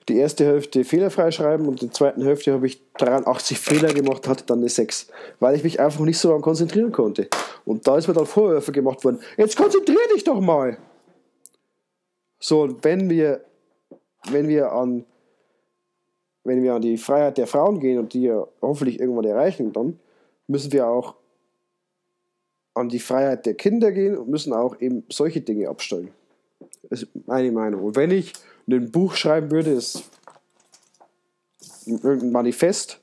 die 0.10 0.18
erste 0.18 0.46
Hälfte 0.46 0.84
fehlerfrei 0.84 1.32
schreiben 1.32 1.68
und 1.68 1.82
in 1.82 1.88
der 1.88 1.94
zweiten 1.94 2.24
Hälfte 2.24 2.52
habe 2.52 2.66
ich 2.68 2.82
83 2.96 3.60
Fehler 3.60 3.94
gemacht, 3.94 4.28
hatte 4.28 4.44
dann 4.46 4.60
eine 4.60 4.70
6, 4.70 5.08
weil 5.40 5.56
ich 5.56 5.64
mich 5.64 5.80
einfach 5.80 6.02
nicht 6.02 6.18
so 6.18 6.30
daran 6.30 6.42
konzentrieren 6.42 6.92
konnte. 6.92 7.28
Und 7.64 7.88
da 7.88 7.98
ist 7.98 8.08
mir 8.08 8.14
dann 8.14 8.26
Vorwürfe 8.26 8.72
gemacht 8.72 9.04
worden, 9.04 9.20
jetzt 9.38 9.56
konzentrier 9.56 10.00
dich 10.14 10.24
doch 10.24 10.42
mal. 10.42 10.78
So, 12.40 12.64
und 12.64 12.84
wenn 12.84 13.10
wir, 13.10 13.46
wenn 14.32 14.48
wir 14.48 14.72
an, 14.72 15.06
wenn 16.44 16.64
wir 16.64 16.74
an 16.74 16.82
die 16.82 16.98
Freiheit 16.98 17.38
der 17.38 17.48
Frauen 17.48 17.80
gehen 17.80 18.00
und 18.00 18.14
die 18.14 18.24
ja 18.24 18.48
hoffentlich 18.62 19.00
irgendwann 19.00 19.26
erreichen, 19.26 19.72
dann 19.74 20.00
müssen 20.48 20.72
wir 20.72 20.88
auch 20.88 21.16
an 22.74 22.90
die 22.90 23.00
Freiheit 23.00 23.46
der 23.46 23.54
Kinder 23.54 23.92
gehen 23.92 24.18
und 24.18 24.30
müssen 24.30 24.54
auch 24.54 24.80
eben 24.80 25.04
solche 25.10 25.42
Dinge 25.42 25.70
abstellen. 25.70 26.12
Das 26.90 27.04
ist 27.04 27.10
meine 27.28 27.52
Meinung. 27.52 27.84
Und 27.84 27.96
wenn 27.96 28.12
ich 28.12 28.34
ein 28.78 28.92
Buch 28.92 29.16
schreiben 29.16 29.52
würde, 29.52 29.72
ist 29.72 30.04
irgendein 31.86 32.32
Manifest, 32.32 33.00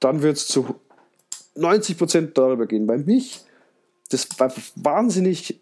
dann 0.00 0.22
wird 0.22 0.36
es 0.36 0.48
zu 0.48 0.74
90% 1.56 2.32
darüber 2.32 2.66
gehen. 2.66 2.86
Bei 2.86 2.98
mich, 2.98 3.44
das 4.10 4.28
wahnsinnig 4.76 5.60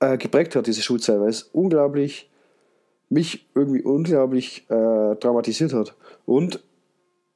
äh, 0.00 0.18
geprägt 0.18 0.56
hat, 0.56 0.66
diese 0.66 0.82
Schulzeit, 0.82 1.20
weil 1.20 1.30
es 1.30 1.42
unglaublich, 1.42 2.30
mich 3.08 3.46
irgendwie 3.54 3.82
unglaublich 3.82 4.64
äh, 4.70 5.16
traumatisiert 5.16 5.72
hat. 5.72 5.94
Und 6.24 6.60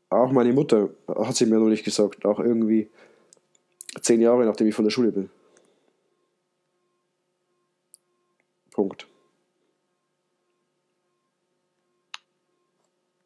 auch 0.08 0.30
meine 0.30 0.52
Mutter 0.52 0.90
hat 1.08 1.36
sie 1.36 1.46
mir 1.46 1.58
noch 1.58 1.68
nicht 1.68 1.84
gesagt, 1.84 2.24
auch 2.24 2.38
irgendwie 2.40 2.88
zehn 4.00 4.20
Jahre 4.20 4.44
nachdem 4.44 4.68
ich 4.68 4.74
von 4.74 4.84
der 4.84 4.92
Schule 4.92 5.12
bin. 5.12 5.30
Punkt. 8.70 9.06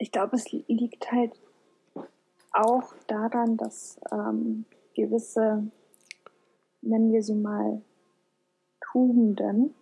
Ich 0.00 0.10
glaube, 0.10 0.36
es 0.36 0.50
liegt 0.50 1.12
halt 1.12 1.38
auch 2.52 2.94
daran, 3.06 3.58
dass 3.58 4.00
ähm, 4.10 4.64
gewisse, 4.94 5.70
nennen 6.80 7.12
wir 7.12 7.22
sie 7.22 7.34
mal, 7.34 7.82
Tugenden 8.90 9.74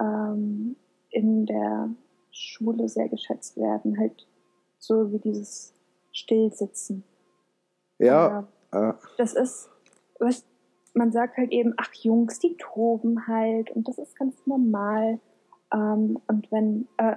ähm, 0.00 0.76
in 1.10 1.44
der 1.44 1.90
Schule 2.30 2.88
sehr 2.88 3.08
geschätzt 3.08 3.56
werden. 3.56 3.98
Halt 3.98 4.28
so 4.78 5.10
wie 5.12 5.18
dieses 5.18 5.74
Stillsitzen. 6.12 7.02
Ja. 7.98 8.46
Äh, 8.70 8.92
das 9.18 9.34
ist, 9.34 9.70
was, 10.20 10.44
man 10.94 11.10
sagt 11.10 11.36
halt 11.36 11.50
eben, 11.50 11.74
ach 11.78 11.92
Jungs, 11.94 12.38
die 12.38 12.56
toben 12.58 13.26
halt 13.26 13.72
und 13.72 13.88
das 13.88 13.98
ist 13.98 14.16
ganz 14.16 14.34
normal. 14.46 15.18
Ähm, 15.72 16.20
und 16.28 16.52
wenn 16.52 16.86
äh, 16.96 17.16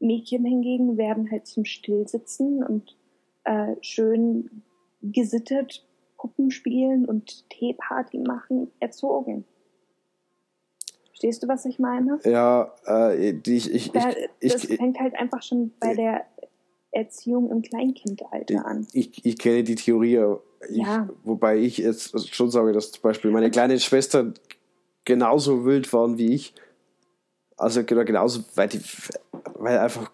Mädchen 0.00 0.44
hingegen 0.44 0.96
werden 0.96 1.30
halt 1.30 1.46
zum 1.46 1.64
Stillsitzen 1.64 2.64
und 2.64 2.96
äh, 3.44 3.76
schön 3.80 4.62
gesittet 5.02 5.86
Puppen 6.18 6.50
spielen 6.50 7.06
und 7.06 7.48
Teeparty 7.50 8.18
machen 8.18 8.70
erzogen. 8.80 9.44
Verstehst 11.08 11.42
du, 11.42 11.48
was 11.48 11.64
ich 11.64 11.78
meine? 11.78 12.18
Ja, 12.24 12.74
äh, 12.86 13.34
die, 13.34 13.56
ich, 13.56 13.72
ich, 13.72 13.92
da, 13.92 14.10
ich, 14.40 14.52
das 14.52 14.64
ich, 14.64 14.76
fängt 14.76 14.98
halt 14.98 15.14
einfach 15.14 15.42
schon 15.42 15.72
bei 15.80 15.94
der 15.94 16.24
Erziehung 16.92 17.50
im 17.50 17.62
Kleinkindalter 17.62 18.66
an. 18.66 18.86
Ich, 18.92 19.24
ich 19.24 19.38
kenne 19.38 19.62
die 19.64 19.74
Theorie, 19.76 20.18
ich, 20.68 20.78
Ja. 20.78 21.08
wobei 21.24 21.58
ich 21.58 21.78
jetzt 21.78 22.34
schon 22.34 22.50
sage, 22.50 22.72
dass 22.72 22.92
zum 22.92 23.02
Beispiel 23.02 23.30
meine 23.30 23.50
kleine 23.50 23.78
Schwester 23.78 24.32
genauso 25.04 25.64
wild 25.64 25.92
waren 25.92 26.18
wie 26.18 26.34
ich. 26.34 26.54
Also 27.56 27.84
genau- 27.84 28.04
genauso, 28.04 28.40
weil, 28.54 28.68
die, 28.68 28.80
weil 29.54 29.78
einfach 29.78 30.10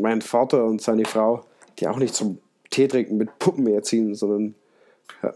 mein 0.00 0.20
Vater 0.20 0.64
und 0.64 0.80
seine 0.82 1.04
Frau, 1.04 1.44
die 1.78 1.88
auch 1.88 1.98
nicht 1.98 2.14
zum 2.14 2.38
Tee 2.70 2.88
trinken 2.88 3.16
mit 3.16 3.38
Puppen 3.38 3.66
erziehen, 3.66 4.14
sondern 4.14 4.54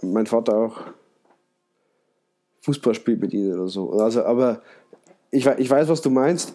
mein 0.03 0.27
Vater 0.27 0.57
auch 0.57 0.81
Fußball 2.63 2.95
spielt 2.95 3.21
mit 3.21 3.33
ihnen 3.33 3.55
oder 3.55 3.69
so. 3.69 3.91
Also, 3.93 4.25
aber 4.25 4.61
ich, 5.31 5.47
ich 5.47 5.71
weiß, 5.71 5.89
was 5.89 6.03
du 6.03 6.11
meinst. 6.11 6.55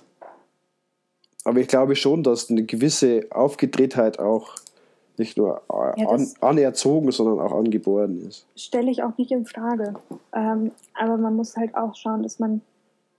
Aber 1.44 1.60
ich 1.60 1.68
glaube 1.68 1.96
schon, 1.96 2.24
dass 2.24 2.50
eine 2.50 2.64
gewisse 2.64 3.28
Aufgedrehtheit 3.30 4.20
auch 4.20 4.56
nicht 5.18 5.38
nur 5.38 5.62
Ja, 5.70 6.08
an, 6.10 6.28
anerzogen, 6.42 7.12
sondern 7.12 7.40
auch 7.40 7.54
angeboren 7.54 8.28
ist. 8.28 8.46
Stelle 8.56 8.92
ich 8.92 9.02
auch 9.04 9.18
nicht 9.18 9.32
in 9.32 9.46
Frage. 9.46 9.94
Ähm, 10.34 10.72
aber 10.94 11.18
man 11.18 11.36
muss 11.36 11.56
halt 11.56 11.76
auch 11.76 11.96
schauen, 11.96 12.24
dass 12.24 12.40
man 12.40 12.62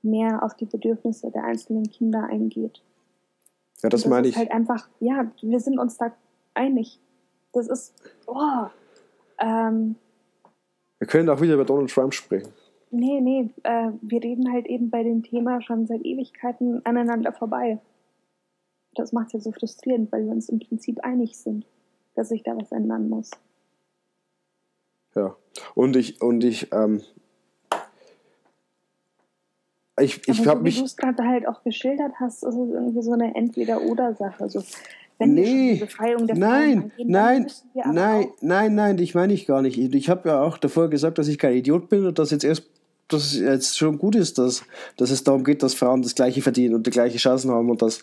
mehr 0.06 0.42
auf 0.42 0.54
die 0.54 0.64
Bedürfnisse 0.64 1.30
der 1.30 1.44
einzelnen 1.44 1.90
Kinder 1.90 2.24
eingeht. 2.24 2.82
Ja, 3.82 3.88
das 3.90 4.04
Und 4.04 4.10
meine 4.10 4.26
ist 4.28 4.32
ich. 4.34 4.38
halt 4.38 4.50
einfach, 4.52 4.88
ja, 5.00 5.30
wir 5.42 5.60
sind 5.60 5.78
uns 5.78 5.98
da 5.98 6.12
einig. 6.54 6.98
Das 7.52 7.68
ist, 7.68 7.94
boah, 8.24 8.70
ähm, 9.38 9.96
Wir 10.98 11.06
können 11.06 11.28
auch 11.28 11.40
wieder 11.40 11.54
über 11.54 11.64
Donald 11.64 11.90
Trump 11.90 12.14
sprechen. 12.14 12.52
nee, 12.90 13.20
nee, 13.20 13.50
äh, 13.64 13.90
wir 14.00 14.22
reden 14.22 14.50
halt 14.52 14.66
eben 14.66 14.88
bei 14.90 15.02
dem 15.02 15.22
Thema 15.22 15.60
schon 15.60 15.86
seit 15.86 16.02
Ewigkeiten 16.04 16.80
aneinander 16.86 17.32
vorbei. 17.32 17.78
Das 18.94 19.12
macht 19.12 19.34
ja 19.34 19.40
so 19.40 19.52
frustrierend, 19.52 20.10
weil 20.12 20.24
wir 20.24 20.32
uns 20.32 20.48
im 20.48 20.58
Prinzip 20.58 21.00
einig 21.04 21.36
sind, 21.36 21.66
dass 22.14 22.30
sich 22.30 22.42
da 22.42 22.56
was 22.56 22.72
ändern 22.72 23.10
muss. 23.10 23.30
Ja. 25.14 25.36
Und 25.74 25.96
ich, 25.96 26.20
und 26.22 26.44
ich, 26.44 26.72
ähm, 26.72 27.02
ich, 30.00 30.26
ich 30.28 30.46
habe 30.46 30.58
so 30.58 30.58
wie 30.58 30.62
mich. 30.64 30.78
du 30.78 30.84
es 30.84 30.96
gerade 30.96 31.22
halt 31.22 31.48
auch 31.48 31.62
geschildert 31.62 32.12
hast, 32.20 32.42
ist 32.42 32.54
es 32.54 32.70
irgendwie 32.70 33.02
so 33.02 33.12
eine 33.12 33.34
Entweder-Oder-Sache. 33.34 34.48
So, 34.50 34.62
wenn 35.18 35.34
Nee, 35.34 35.74
die 35.74 35.80
Befreiung 35.80 36.26
der 36.26 36.36
nein, 36.36 36.82
angehen, 36.82 37.10
nein, 37.10 37.46
nein, 37.74 38.28
nein, 38.40 38.74
nein, 38.74 38.98
ich 38.98 39.14
meine 39.14 39.32
ich 39.32 39.46
gar 39.46 39.62
nicht. 39.62 39.78
Ich, 39.78 39.94
ich 39.94 40.10
habe 40.10 40.28
ja 40.28 40.42
auch 40.42 40.58
davor 40.58 40.90
gesagt, 40.90 41.18
dass 41.18 41.28
ich 41.28 41.38
kein 41.38 41.54
Idiot 41.54 41.88
bin 41.88 42.06
und 42.06 42.18
dass 42.18 42.30
jetzt 42.30 42.44
erst 42.44 42.64
dass 43.08 43.32
es 43.32 43.38
jetzt 43.38 43.78
schon 43.78 43.98
gut 43.98 44.16
ist, 44.16 44.38
dass, 44.38 44.64
dass 44.96 45.10
es 45.10 45.22
darum 45.22 45.44
geht, 45.44 45.62
dass 45.62 45.74
Frauen 45.74 46.02
das 46.02 46.16
Gleiche 46.16 46.42
verdienen 46.42 46.74
und 46.74 46.86
die 46.88 46.90
gleiche 46.90 47.18
Chancen 47.18 47.52
haben 47.52 47.70
und 47.70 47.80
dass 47.80 48.02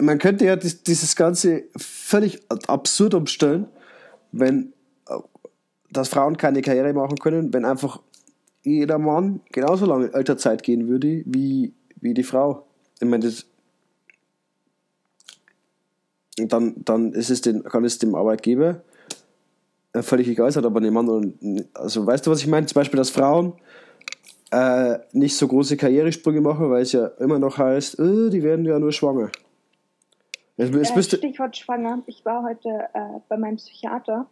man 0.00 0.18
könnte 0.18 0.44
ja 0.44 0.56
dies, 0.56 0.82
dieses 0.82 1.16
Ganze 1.16 1.64
völlig 1.76 2.40
absurd 2.66 3.14
umstellen, 3.14 3.66
wenn 4.32 4.72
äh, 5.08 5.14
dass 5.90 6.08
Frauen 6.08 6.36
keine 6.36 6.60
Karriere 6.60 6.92
machen 6.92 7.16
können, 7.18 7.52
wenn 7.52 7.64
einfach 7.64 8.00
jeder 8.62 8.98
Mann 8.98 9.40
genauso 9.52 9.86
lange 9.86 10.06
in 10.06 10.14
Elternzeit 10.14 10.62
gehen 10.62 10.88
würde 10.88 11.22
wie, 11.26 11.72
wie 12.00 12.14
die 12.14 12.22
Frau. 12.22 12.66
Ich 13.00 13.08
meine, 13.08 13.24
das, 13.24 13.46
dann, 16.36 16.74
dann 16.84 17.12
ist 17.12 17.30
es 17.30 17.40
den, 17.40 17.62
kann 17.64 17.84
es 17.84 17.98
dem 17.98 18.14
Arbeitgeber 18.14 18.82
äh, 19.92 20.02
völlig 20.02 20.28
egal 20.28 20.50
sein, 20.50 20.64
ob 20.64 20.74
er 20.74 20.82
einen 20.82 20.94
Mann 20.94 21.08
oder 21.08 21.28
also 21.74 22.06
weißt 22.06 22.26
du, 22.26 22.30
was 22.30 22.40
ich 22.40 22.46
meine? 22.46 22.66
Zum 22.66 22.74
Beispiel, 22.74 22.98
dass 22.98 23.10
Frauen 23.10 23.54
äh, 24.50 24.98
nicht 25.12 25.36
so 25.36 25.48
große 25.48 25.76
Karrieresprünge 25.76 26.40
machen, 26.40 26.70
weil 26.70 26.82
es 26.82 26.92
ja 26.92 27.06
immer 27.18 27.38
noch 27.38 27.58
heißt, 27.58 27.98
äh, 27.98 28.30
die 28.30 28.42
werden 28.42 28.64
ja 28.64 28.78
nur 28.78 28.92
schwanger. 28.92 29.30
Es, 30.56 30.70
es 30.70 30.90
Äh, 30.96 31.02
Stichwort 31.18 31.56
schwanger. 31.56 32.02
Ich 32.06 32.24
war 32.24 32.42
heute 32.42 32.68
äh, 32.92 33.20
bei 33.28 33.36
meinem 33.36 33.56
Psychiater 33.56 34.26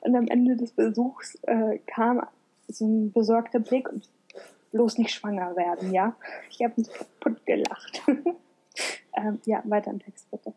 und 0.00 0.16
am 0.16 0.26
Ende 0.28 0.56
des 0.56 0.72
Besuchs 0.72 1.38
äh, 1.42 1.78
kam 1.86 2.22
so 2.68 2.86
ein 2.86 3.12
besorgter 3.12 3.60
Blick 3.60 3.88
und 3.88 4.08
bloß 4.72 4.98
nicht 4.98 5.10
schwanger 5.10 5.54
werden, 5.56 5.92
ja? 5.92 6.16
Ich 6.50 6.62
habe 6.62 6.74
mich 6.76 6.88
kaputt 6.92 7.44
gelacht. 7.46 8.02
ähm, 9.16 9.40
ja, 9.44 9.62
weiter 9.64 9.90
im 9.90 10.00
Text 10.00 10.30
bitte. 10.30 10.54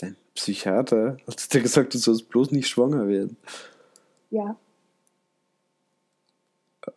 Dein 0.00 0.16
Psychiater 0.34 1.16
hat 1.26 1.54
dir 1.54 1.60
gesagt, 1.60 1.94
du 1.94 1.98
sollst 1.98 2.28
bloß 2.28 2.50
nicht 2.50 2.68
schwanger 2.68 3.06
werden. 3.08 3.36
Ja, 4.30 4.56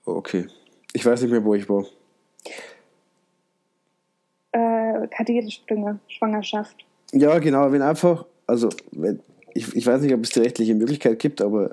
Okay. 0.06 0.47
Ich 0.93 1.06
weiß 1.06 1.22
nicht 1.22 1.32
mehr, 1.32 1.43
wo 1.43 1.56
ich 1.56 1.68
war. 1.70 1.86
äh, 4.52 5.08
Kathetersprünge, 5.08 5.99
Schwangerschaft. 6.08 6.86
Ja, 7.14 7.39
genau, 7.39 7.72
wenn 7.72 7.82
einfach, 7.82 8.26
also 8.47 8.70
wenn, 8.91 9.22
ich, 9.54 9.74
ich 9.76 9.86
weiß 9.86 10.02
nicht, 10.02 10.14
ob 10.14 10.24
es 10.24 10.32
die 10.32 10.39
rechtliche 10.39 10.76
Möglichkeit 10.76 11.20
gibt, 11.20 11.41
aber 11.41 11.72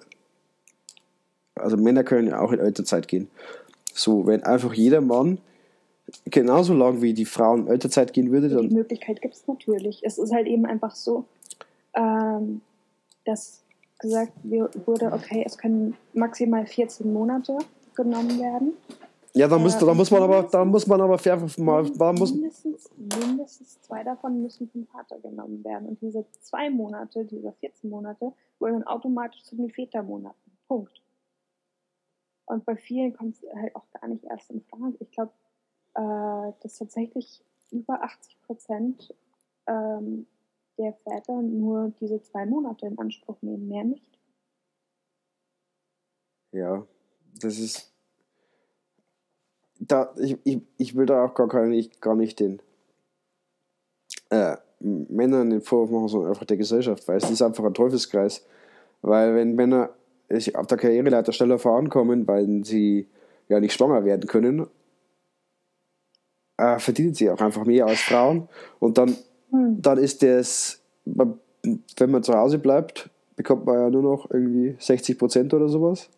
also 1.61 1.77
Männer 1.77 2.05
können 2.05 2.29
ja 2.29 2.41
auch 2.41 2.53
in 2.53 2.61
Elternzeit 2.61 3.09
gehen. 3.09 3.29
So, 3.93 4.27
wenn 4.27 4.43
einfach 4.45 4.73
jeder 4.75 5.01
Mann 5.01 5.39
genauso 6.27 6.75
lang 6.75 7.03
wie 7.03 7.13
die 7.13 7.25
Frau 7.25 7.55
in 7.55 7.69
Elternzeit 7.69 8.13
gehen 8.13 8.31
würde, 8.31 8.49
Die 8.49 8.55
dann 8.55 8.69
Möglichkeit 8.69 9.21
gibt 9.21 9.35
es 9.35 9.47
natürlich. 9.47 10.01
Es 10.05 10.19
ist 10.19 10.33
halt 10.33 10.47
eben 10.47 10.67
einfach 10.67 10.95
so, 10.95 11.25
ähm, 11.95 12.61
dass 13.25 13.63
gesagt 13.99 14.33
wurde, 14.45 15.13
okay, 15.13 15.43
es 15.45 15.59
können 15.59 15.97
maximal 16.13 16.67
14 16.67 17.13
Monate 17.13 17.59
genommen 17.95 18.39
werden. 18.41 18.73
ja, 19.35 19.49
dann, 19.49 19.61
Äh, 19.61 19.65
müsste, 19.65 19.85
dann 19.85 19.97
muss 19.97 20.11
man 20.11 20.23
aber, 20.23 20.45
dann 20.45 20.69
muss 20.69 20.87
man 20.87 21.01
aber 21.01 21.19
fair 21.19 21.45
mal, 21.59 21.91
da 21.91 22.13
muss, 22.13 22.33
mindestens, 22.33 22.89
mindestens 22.97 23.81
zwei 23.83 24.05
davon 24.05 24.41
müssen 24.41 24.69
vom 24.69 24.87
Vater 24.87 25.19
genommen 25.19 25.65
werden. 25.65 25.89
Und 25.89 26.01
diese 26.01 26.25
zwei 26.41 26.71
Monate, 26.71 27.25
diese 27.25 27.53
14 27.53 27.91
Monate, 27.91 28.33
wurden 28.59 28.75
dann 28.75 28.85
automatisch 28.85 29.43
zu 29.43 29.57
den 29.57 29.71
Vätermonaten. 29.71 30.53
Punkt. 30.69 31.03
Und 32.49 32.65
bei 32.65 32.77
vielen 32.77 33.15
kommt 33.15 33.37
es 33.37 33.55
halt 33.55 33.75
auch 33.77 33.91
gar 33.91 34.09
nicht 34.09 34.25
erst 34.25 34.51
in 34.51 34.63
Frage. 34.63 34.97
Ich 35.01 35.11
glaube, 35.11 35.33
äh, 35.95 36.53
dass 36.63 36.79
tatsächlich 36.79 37.45
über 37.71 38.03
80 38.03 38.41
Prozent 38.43 39.15
ähm, 39.67 40.27
der 40.79 40.95
Väter 40.95 41.43
nur 41.43 41.93
diese 42.01 42.23
zwei 42.23 42.47
Monate 42.47 42.87
in 42.87 42.99
Anspruch 42.99 43.37
nehmen, 43.43 43.69
mehr 43.69 43.85
nicht. 43.85 44.19
Ja, 46.53 46.87
das 47.41 47.59
ist. 47.59 47.93
Da, 49.81 50.13
ich, 50.17 50.39
ich, 50.45 50.63
ich 50.77 50.97
will 50.97 51.07
da 51.07 51.25
auch 51.25 51.35
gar, 51.35 51.49
keine, 51.49 51.77
ich, 51.77 52.01
gar 52.01 52.17
nicht 52.17 52.41
den 52.41 52.61
äh, 54.31 54.57
Männern 54.81 55.51
den 55.51 55.61
Vorwurf 55.61 55.91
machen, 55.91 56.09
sondern 56.09 56.31
einfach 56.31 56.47
der 56.47 56.57
Gesellschaft, 56.57 57.07
weil 57.07 57.19
es 57.19 57.31
ist 57.31 57.43
einfach 57.43 57.65
ein 57.65 57.75
Teufelskreis. 57.75 58.45
Weil 59.03 59.35
wenn 59.35 59.55
Männer 59.55 59.91
sich 60.29 60.57
auf 60.57 60.67
der 60.67 60.79
Karriereleiter 60.79 61.33
schneller 61.33 61.59
vorankommen, 61.59 62.27
weil 62.27 62.65
sie 62.65 63.09
ja 63.49 63.61
nicht 63.61 63.73
schwanger 63.73 64.05
werden 64.05 64.27
können, 64.27 64.67
äh, 66.59 66.79
verdienen 66.79 67.15
sie 67.15 67.31
auch 67.31 67.41
einfach 67.41 67.65
mehr 67.65 67.87
als 67.87 68.01
Frauen. 68.01 68.49
Und 68.79 68.99
dann 68.99 69.17
Hm. 69.51 69.81
dann 69.81 69.99
ist 69.99 70.23
das, 70.23 70.81
wenn 71.05 72.11
man 72.11 72.23
zu 72.23 72.35
Hause 72.35 72.59
bleibt, 72.59 73.11
bekommt 73.37 73.67
man 73.67 73.77
ja 73.77 73.91
nur 73.91 74.03
noch 74.03 74.31
irgendwie 74.31 74.77
60 74.79 75.19
Prozent 75.19 75.55
oder 75.55 75.69
sowas. 75.69 76.09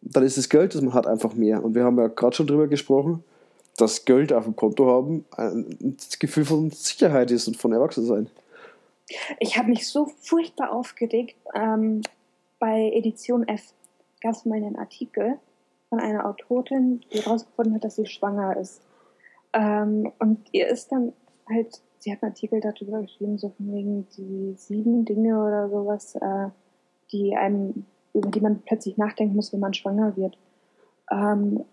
Dann 0.00 0.24
ist 0.24 0.38
das 0.38 0.48
Geld, 0.48 0.74
das 0.74 0.80
man 0.80 0.94
hat, 0.94 1.06
einfach 1.06 1.34
mehr. 1.34 1.62
Und 1.62 1.74
wir 1.74 1.84
haben 1.84 1.98
ja 1.98 2.08
gerade 2.08 2.34
schon 2.34 2.46
drüber 2.46 2.68
gesprochen, 2.68 3.22
dass 3.76 4.04
Geld 4.04 4.32
auf 4.32 4.44
dem 4.44 4.56
Konto 4.56 4.86
haben 4.86 5.24
ein 5.36 5.96
das 5.96 6.18
Gefühl 6.18 6.44
von 6.44 6.70
Sicherheit 6.70 7.30
ist 7.30 7.48
und 7.48 7.56
von 7.56 7.72
Erwachsensein. 7.72 8.28
Ich 9.38 9.58
habe 9.58 9.68
mich 9.68 9.88
so 9.88 10.06
furchtbar 10.20 10.72
aufgeregt. 10.72 11.36
Ähm, 11.54 12.02
bei 12.60 12.92
Edition 12.94 13.48
F 13.48 13.74
gab 14.20 14.32
es 14.32 14.44
mal 14.44 14.56
einen 14.56 14.76
Artikel 14.76 15.38
von 15.88 15.98
einer 15.98 16.24
Autorin, 16.26 17.00
die 17.12 17.18
herausgefunden 17.18 17.74
hat, 17.74 17.84
dass 17.84 17.96
sie 17.96 18.06
schwanger 18.06 18.56
ist. 18.56 18.82
Ähm, 19.52 20.12
und 20.20 20.46
ihr 20.52 20.68
ist 20.68 20.92
dann 20.92 21.12
halt, 21.48 21.82
sie 21.98 22.12
hat 22.12 22.22
einen 22.22 22.30
Artikel 22.32 22.60
darüber 22.60 23.02
geschrieben, 23.02 23.38
so 23.38 23.48
von 23.48 23.72
wegen 23.72 24.06
die 24.16 24.54
sieben 24.56 25.04
Dinge 25.04 25.42
oder 25.42 25.68
sowas, 25.68 26.14
äh, 26.14 26.50
die 27.10 27.36
einem, 27.36 27.86
über 28.14 28.30
die 28.30 28.40
man 28.40 28.62
plötzlich 28.62 28.96
nachdenken 28.96 29.34
muss, 29.34 29.52
wenn 29.52 29.60
man 29.60 29.74
schwanger 29.74 30.16
wird. 30.16 30.38
Ähm, 31.10 31.64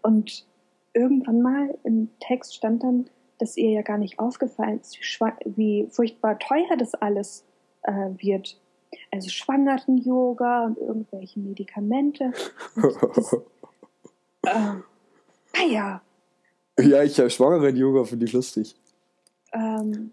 und 0.00 0.46
irgendwann 0.94 1.42
mal 1.42 1.76
im 1.84 2.08
Text 2.20 2.54
stand 2.54 2.82
dann, 2.82 3.10
dass 3.38 3.58
ihr 3.58 3.70
ja 3.70 3.82
gar 3.82 3.98
nicht 3.98 4.18
aufgefallen 4.18 4.80
ist, 4.80 4.98
wie, 4.98 5.56
wie 5.56 5.86
furchtbar 5.90 6.38
teuer 6.38 6.76
das 6.78 6.94
alles 6.94 7.44
äh, 7.82 7.92
wird. 8.16 8.58
Also 9.10 9.28
Schwangeren-Yoga 9.28 10.66
und 10.66 10.78
irgendwelche 10.78 11.40
Medikamente. 11.40 12.32
Äh, 14.48 14.50
ah 14.50 15.66
ja, 15.68 16.00
ja, 16.78 17.02
ich 17.02 17.18
habe 17.18 17.30
schwangeren 17.30 17.74
Yoga, 17.74 18.04
finde 18.04 18.26
ich 18.26 18.32
lustig. 18.32 18.76
ähm, 19.52 20.12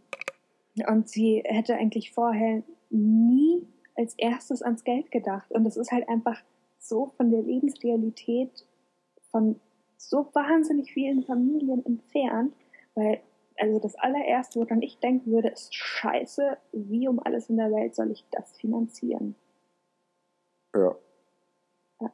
und 0.88 1.10
sie 1.10 1.44
hätte 1.46 1.76
eigentlich 1.76 2.12
vorher 2.12 2.64
nie 2.90 3.68
als 3.96 4.16
erstes 4.18 4.62
ans 4.62 4.84
Geld 4.84 5.12
gedacht. 5.12 5.52
Und 5.52 5.66
das 5.66 5.78
ist 5.78 5.92
halt 5.92 6.08
einfach 6.08 6.42
so 6.80 7.12
von 7.18 7.32
der 7.32 7.42
Lebensrealität 7.42 8.66
von 9.30 9.60
so 9.98 10.28
wahnsinnig 10.34 10.92
vielen 10.94 11.24
Familien 11.24 11.86
entfernt, 11.86 12.56
weil 12.96 13.20
also 13.58 13.80
das 13.80 13.96
allererste, 13.96 14.60
woran 14.60 14.82
ich 14.82 15.00
denken 15.00 15.32
würde, 15.32 15.50
ist 15.50 15.74
scheiße, 15.74 16.58
wie 16.72 17.08
um 17.08 17.20
alles 17.20 17.50
in 17.50 17.58
der 17.58 17.72
Welt 17.72 17.96
soll 17.96 18.12
ich 18.12 18.26
das 18.32 18.52
finanzieren? 18.58 19.36
Ja. 20.76 20.96
Ja. 22.02 22.12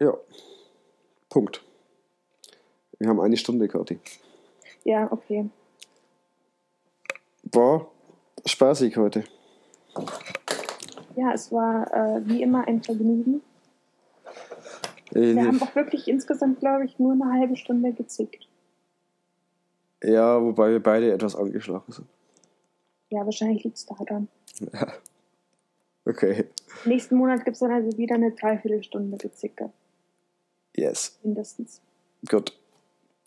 Ja. 0.00 0.18
Punkt. 1.28 1.64
Wir 2.98 3.08
haben 3.08 3.20
eine 3.20 3.36
Stunde, 3.36 3.68
Kathi. 3.68 4.00
Ja, 4.84 5.10
okay. 5.12 5.48
War 7.52 7.88
spaßig 8.44 8.96
heute. 8.96 9.24
Ja, 11.16 11.32
es 11.32 11.52
war 11.52 11.92
äh, 11.92 12.26
wie 12.26 12.42
immer 12.42 12.66
ein 12.66 12.82
Vergnügen. 12.82 13.42
Äh, 15.14 15.34
Wir 15.34 15.46
haben 15.46 15.62
auch 15.62 15.74
wirklich 15.74 16.08
insgesamt, 16.08 16.60
glaube 16.60 16.84
ich, 16.84 16.98
nur 16.98 17.12
eine 17.12 17.32
halbe 17.32 17.56
Stunde 17.56 17.92
gezickt. 17.92 18.47
Ja, 20.02 20.40
wobei 20.42 20.70
wir 20.70 20.82
beide 20.82 21.12
etwas 21.12 21.34
angeschlagen 21.34 21.92
sind. 21.92 22.06
Ja, 23.10 23.24
wahrscheinlich 23.24 23.64
liegt 23.64 23.76
es 23.76 23.86
daran. 23.86 24.28
Okay. 26.04 26.46
Nächsten 26.84 27.16
Monat 27.16 27.44
gibt 27.44 27.56
es 27.56 27.60
dann 27.60 27.70
also 27.70 27.96
wieder 27.98 28.14
eine 28.14 28.30
Dreiviertelstunde 28.32 29.18
Gezicke. 29.18 29.70
Yes. 30.74 31.18
Mindestens. 31.22 31.82
Gut. 32.28 32.52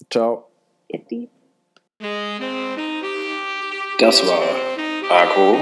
Ciao. 0.09 0.47
Etti. 0.87 1.29
Das 3.99 4.25
war 4.27 4.41
Agro 5.11 5.57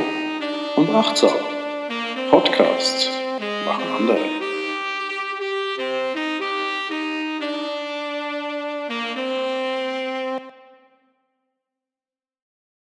und 0.78 0.90
Achtsam. 0.92 1.34
Podcasts 2.30 3.10
machen 3.66 3.84
andere. 3.98 4.39